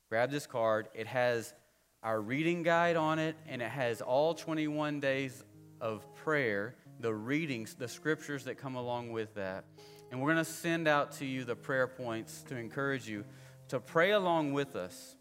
Grab 0.09 0.33
this 0.33 0.45
card. 0.45 0.89
It 0.95 1.07
has 1.07 1.55
our 2.03 2.21
reading 2.21 2.65
guide 2.65 2.97
on 2.97 3.21
it, 3.21 3.37
and 3.47 3.63
it 3.63 3.71
has 3.71 4.01
all 4.01 4.35
21 4.35 4.99
days 4.99 5.45
of 5.81 6.05
prayer, 6.17 6.75
the 6.99 7.15
readings, 7.15 7.75
the 7.75 7.87
scriptures 7.87 8.43
that 8.47 8.59
come 8.59 8.75
along 8.75 9.13
with 9.13 9.33
that. 9.35 9.65
And 10.11 10.21
we're 10.21 10.33
going 10.33 10.45
to 10.45 10.51
send 10.51 10.89
out 10.89 11.13
to 11.19 11.25
you 11.25 11.45
the 11.45 11.55
prayer 11.55 11.87
points 11.87 12.43
to 12.49 12.57
encourage 12.57 13.09
you 13.09 13.25
to 13.69 13.79
pray 13.79 14.11
along 14.11 14.55
with 14.55 14.75
us. 14.75 15.15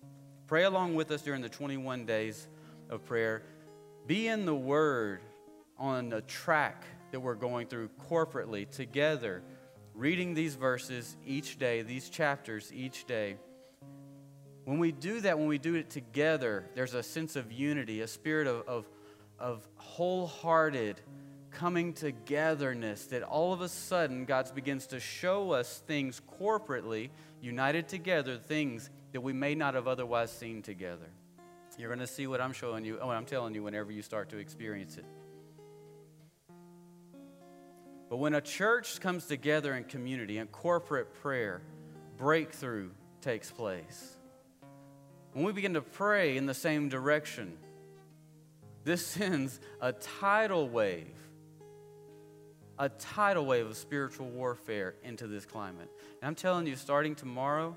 Pray 0.47 0.63
along 0.63 0.95
with 0.95 1.11
us 1.11 1.21
during 1.21 1.43
the 1.43 1.49
21 1.49 2.07
days 2.07 2.47
of 2.89 3.05
prayer. 3.05 3.43
Be 4.07 4.27
in 4.27 4.45
the 4.45 4.55
Word 4.55 5.21
on 5.79 6.09
the 6.09 6.21
track 6.21 6.85
that 7.11 7.19
we're 7.19 7.33
going 7.33 7.67
through 7.67 7.89
corporately 8.09 8.69
together, 8.69 9.41
reading 9.95 10.35
these 10.35 10.53
verses 10.53 11.17
each 11.25 11.57
day, 11.57 11.81
these 11.81 12.09
chapters 12.09 12.71
each 12.71 13.05
day. 13.05 13.37
When 14.65 14.77
we 14.77 14.91
do 14.91 15.21
that, 15.21 15.39
when 15.39 15.47
we 15.47 15.57
do 15.57 15.73
it 15.73 15.89
together, 15.89 16.65
there's 16.75 16.93
a 16.93 17.01
sense 17.01 17.35
of 17.35 17.51
unity, 17.51 18.01
a 18.01 18.07
spirit 18.07 18.45
of, 18.45 18.67
of, 18.67 18.85
of 19.39 19.67
wholehearted 19.77 21.01
coming 21.49 21.91
togetherness 21.93 23.05
that 23.05 23.23
all 23.23 23.53
of 23.53 23.61
a 23.61 23.69
sudden 23.69 24.25
God 24.25 24.53
begins 24.53 24.85
to 24.87 24.99
show 24.99 25.51
us 25.51 25.81
things 25.87 26.21
corporately, 26.39 27.09
united 27.41 27.87
together, 27.87 28.37
things 28.37 28.91
that 29.13 29.21
we 29.21 29.33
may 29.33 29.55
not 29.55 29.73
have 29.73 29.87
otherwise 29.87 30.31
seen 30.31 30.61
together. 30.61 31.09
You're 31.77 31.89
going 31.89 31.99
to 31.99 32.07
see 32.07 32.27
what 32.27 32.39
I'm 32.39 32.53
showing 32.53 32.85
you, 32.85 32.95
what 33.01 33.15
I'm 33.15 33.25
telling 33.25 33.53
you 33.53 33.63
whenever 33.63 33.91
you 33.91 34.01
start 34.01 34.29
to 34.29 34.37
experience 34.37 34.97
it. 34.97 35.05
But 38.09 38.17
when 38.17 38.33
a 38.33 38.41
church 38.41 38.99
comes 38.99 39.25
together 39.25 39.73
in 39.73 39.83
community 39.83 40.37
and 40.37 40.51
corporate 40.51 41.13
prayer, 41.21 41.61
breakthrough 42.17 42.91
takes 43.21 43.51
place. 43.51 44.15
When 45.33 45.43
we 45.43 45.51
begin 45.51 45.73
to 45.73 45.81
pray 45.81 46.37
in 46.37 46.45
the 46.45 46.53
same 46.53 46.87
direction, 46.87 47.57
this 48.85 49.05
sends 49.07 49.59
a 49.81 49.91
tidal 49.91 50.69
wave, 50.69 51.17
a 52.79 52.87
tidal 52.87 53.45
wave 53.45 53.65
of 53.65 53.75
spiritual 53.75 54.27
warfare 54.27 54.95
into 55.03 55.27
this 55.27 55.45
climate. 55.45 55.89
And 56.21 56.27
I'm 56.27 56.35
telling 56.35 56.67
you, 56.67 56.75
starting 56.75 57.15
tomorrow, 57.15 57.75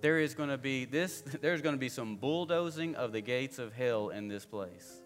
there 0.00 0.18
is 0.18 0.34
going 0.34 0.48
to 0.48 0.58
be 0.58 0.84
this 0.84 1.20
there's 1.40 1.62
going 1.62 1.74
to 1.74 1.80
be 1.80 1.88
some 1.88 2.16
bulldozing 2.16 2.94
of 2.94 3.12
the 3.12 3.20
gates 3.20 3.58
of 3.58 3.72
hell 3.72 4.10
in 4.10 4.28
this 4.28 4.44
place 4.44 5.02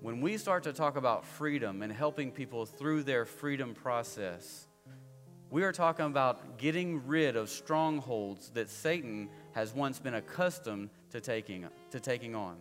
when 0.00 0.20
we 0.20 0.36
start 0.38 0.62
to 0.62 0.72
talk 0.72 0.96
about 0.96 1.26
freedom 1.26 1.82
and 1.82 1.92
helping 1.92 2.30
people 2.30 2.64
through 2.64 3.02
their 3.02 3.24
freedom 3.24 3.74
process 3.74 4.66
We 5.50 5.64
are 5.64 5.72
talking 5.72 6.06
about 6.06 6.58
getting 6.58 7.04
rid 7.08 7.34
of 7.34 7.50
strongholds 7.50 8.50
that 8.50 8.70
Satan 8.70 9.28
has 9.52 9.74
once 9.74 9.98
been 9.98 10.14
accustomed 10.14 10.90
to 11.10 11.20
taking, 11.20 11.66
to 11.90 11.98
taking 11.98 12.36
on. 12.36 12.56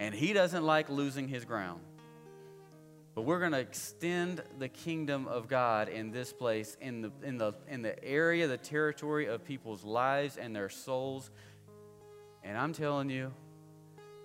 And 0.00 0.12
he 0.12 0.32
doesn't 0.32 0.64
like 0.64 0.90
losing 0.90 1.28
his 1.28 1.44
ground. 1.44 1.82
But 3.14 3.22
we're 3.22 3.40
going 3.40 3.52
to 3.52 3.58
extend 3.58 4.42
the 4.58 4.68
kingdom 4.68 5.28
of 5.28 5.46
God 5.46 5.88
in 5.88 6.12
this 6.12 6.32
place, 6.32 6.76
in 6.80 7.02
the, 7.02 7.12
in, 7.22 7.36
the, 7.36 7.52
in 7.68 7.82
the 7.82 8.02
area, 8.02 8.46
the 8.46 8.56
territory 8.56 9.26
of 9.26 9.44
people's 9.44 9.84
lives 9.84 10.38
and 10.38 10.56
their 10.56 10.70
souls. 10.70 11.30
And 12.42 12.56
I'm 12.56 12.72
telling 12.72 13.10
you, 13.10 13.32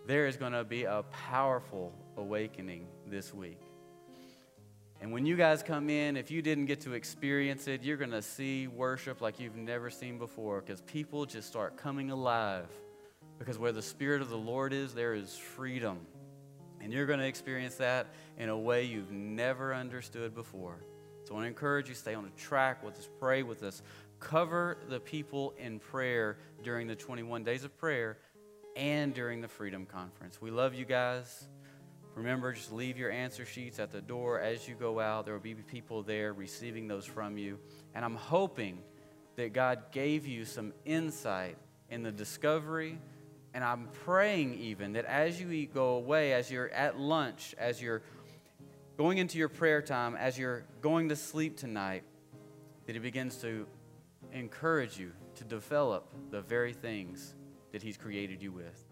there 0.05 0.25
is 0.25 0.37
going 0.37 0.53
to 0.53 0.63
be 0.63 0.85
a 0.85 1.03
powerful 1.11 1.93
awakening 2.15 2.87
this 3.05 3.33
week. 3.33 3.59
And 5.01 5.11
when 5.11 5.25
you 5.25 5.35
guys 5.35 5.61
come 5.61 5.89
in, 5.89 6.15
if 6.17 6.31
you 6.31 6.41
didn't 6.41 6.65
get 6.65 6.81
to 6.81 6.93
experience 6.93 7.67
it, 7.67 7.83
you're 7.83 7.97
going 7.97 8.11
to 8.11 8.21
see 8.21 8.67
worship 8.67 9.21
like 9.21 9.39
you've 9.39 9.57
never 9.57 9.89
seen 9.89 10.17
before 10.17 10.61
because 10.61 10.81
people 10.81 11.25
just 11.25 11.47
start 11.47 11.77
coming 11.77 12.09
alive. 12.09 12.67
Because 13.37 13.59
where 13.59 13.71
the 13.71 13.81
Spirit 13.81 14.21
of 14.23 14.29
the 14.29 14.37
Lord 14.37 14.73
is, 14.73 14.95
there 14.95 15.13
is 15.13 15.35
freedom. 15.35 15.99
And 16.87 16.93
you're 16.93 17.05
going 17.05 17.19
to 17.19 17.27
experience 17.27 17.75
that 17.75 18.07
in 18.37 18.47
a 18.47 18.57
way 18.57 18.85
you've 18.85 19.11
never 19.11 19.75
understood 19.75 20.33
before. 20.33 20.77
So 21.25 21.33
I 21.33 21.33
want 21.33 21.43
to 21.43 21.49
encourage 21.49 21.89
you 21.89 21.95
stay 21.95 22.13
on 22.13 22.23
the 22.23 22.29
track 22.41 22.81
with 22.81 22.97
us, 22.97 23.09
pray 23.19 23.43
with 23.43 23.61
us, 23.61 23.81
cover 24.21 24.77
the 24.87 25.01
people 25.01 25.53
in 25.57 25.79
prayer 25.79 26.37
during 26.63 26.87
the 26.87 26.95
21 26.95 27.43
days 27.43 27.65
of 27.65 27.77
prayer 27.77 28.19
and 28.77 29.13
during 29.13 29.41
the 29.41 29.49
Freedom 29.49 29.85
Conference. 29.85 30.41
We 30.41 30.49
love 30.49 30.75
you 30.75 30.85
guys. 30.85 31.49
Remember, 32.15 32.53
just 32.53 32.71
leave 32.71 32.97
your 32.97 33.11
answer 33.11 33.45
sheets 33.45 33.79
at 33.79 33.91
the 33.91 33.99
door 33.99 34.39
as 34.39 34.65
you 34.65 34.73
go 34.73 35.01
out. 35.01 35.25
There 35.25 35.33
will 35.33 35.41
be 35.41 35.55
people 35.55 36.03
there 36.03 36.31
receiving 36.31 36.87
those 36.87 37.05
from 37.05 37.37
you. 37.37 37.59
And 37.95 38.05
I'm 38.05 38.15
hoping 38.15 38.79
that 39.35 39.51
God 39.51 39.91
gave 39.91 40.25
you 40.25 40.45
some 40.45 40.71
insight 40.85 41.57
in 41.89 42.03
the 42.03 42.13
discovery. 42.13 42.97
And 43.57 43.63
I'm 43.63 43.87
praying 44.05 44.59
even 44.59 44.93
that 44.93 45.05
as 45.05 45.41
you 45.41 45.65
go 45.65 45.95
away, 45.95 46.33
as 46.33 46.51
you're 46.51 46.69
at 46.69 46.99
lunch, 46.99 47.55
as 47.57 47.81
you're 47.81 48.03
going 48.97 49.17
into 49.17 49.39
your 49.39 49.49
prayer 49.49 49.81
time, 49.81 50.15
as 50.15 50.37
you're 50.37 50.63
going 50.81 51.09
to 51.09 51.15
sleep 51.15 51.57
tonight, 51.57 52.03
that 52.85 52.93
He 52.93 52.99
begins 52.99 53.37
to 53.37 53.65
encourage 54.31 54.99
you 54.99 55.11
to 55.37 55.43
develop 55.43 56.13
the 56.29 56.43
very 56.43 56.71
things 56.71 57.33
that 57.71 57.81
He's 57.81 57.97
created 57.97 58.43
you 58.43 58.51
with. 58.51 58.86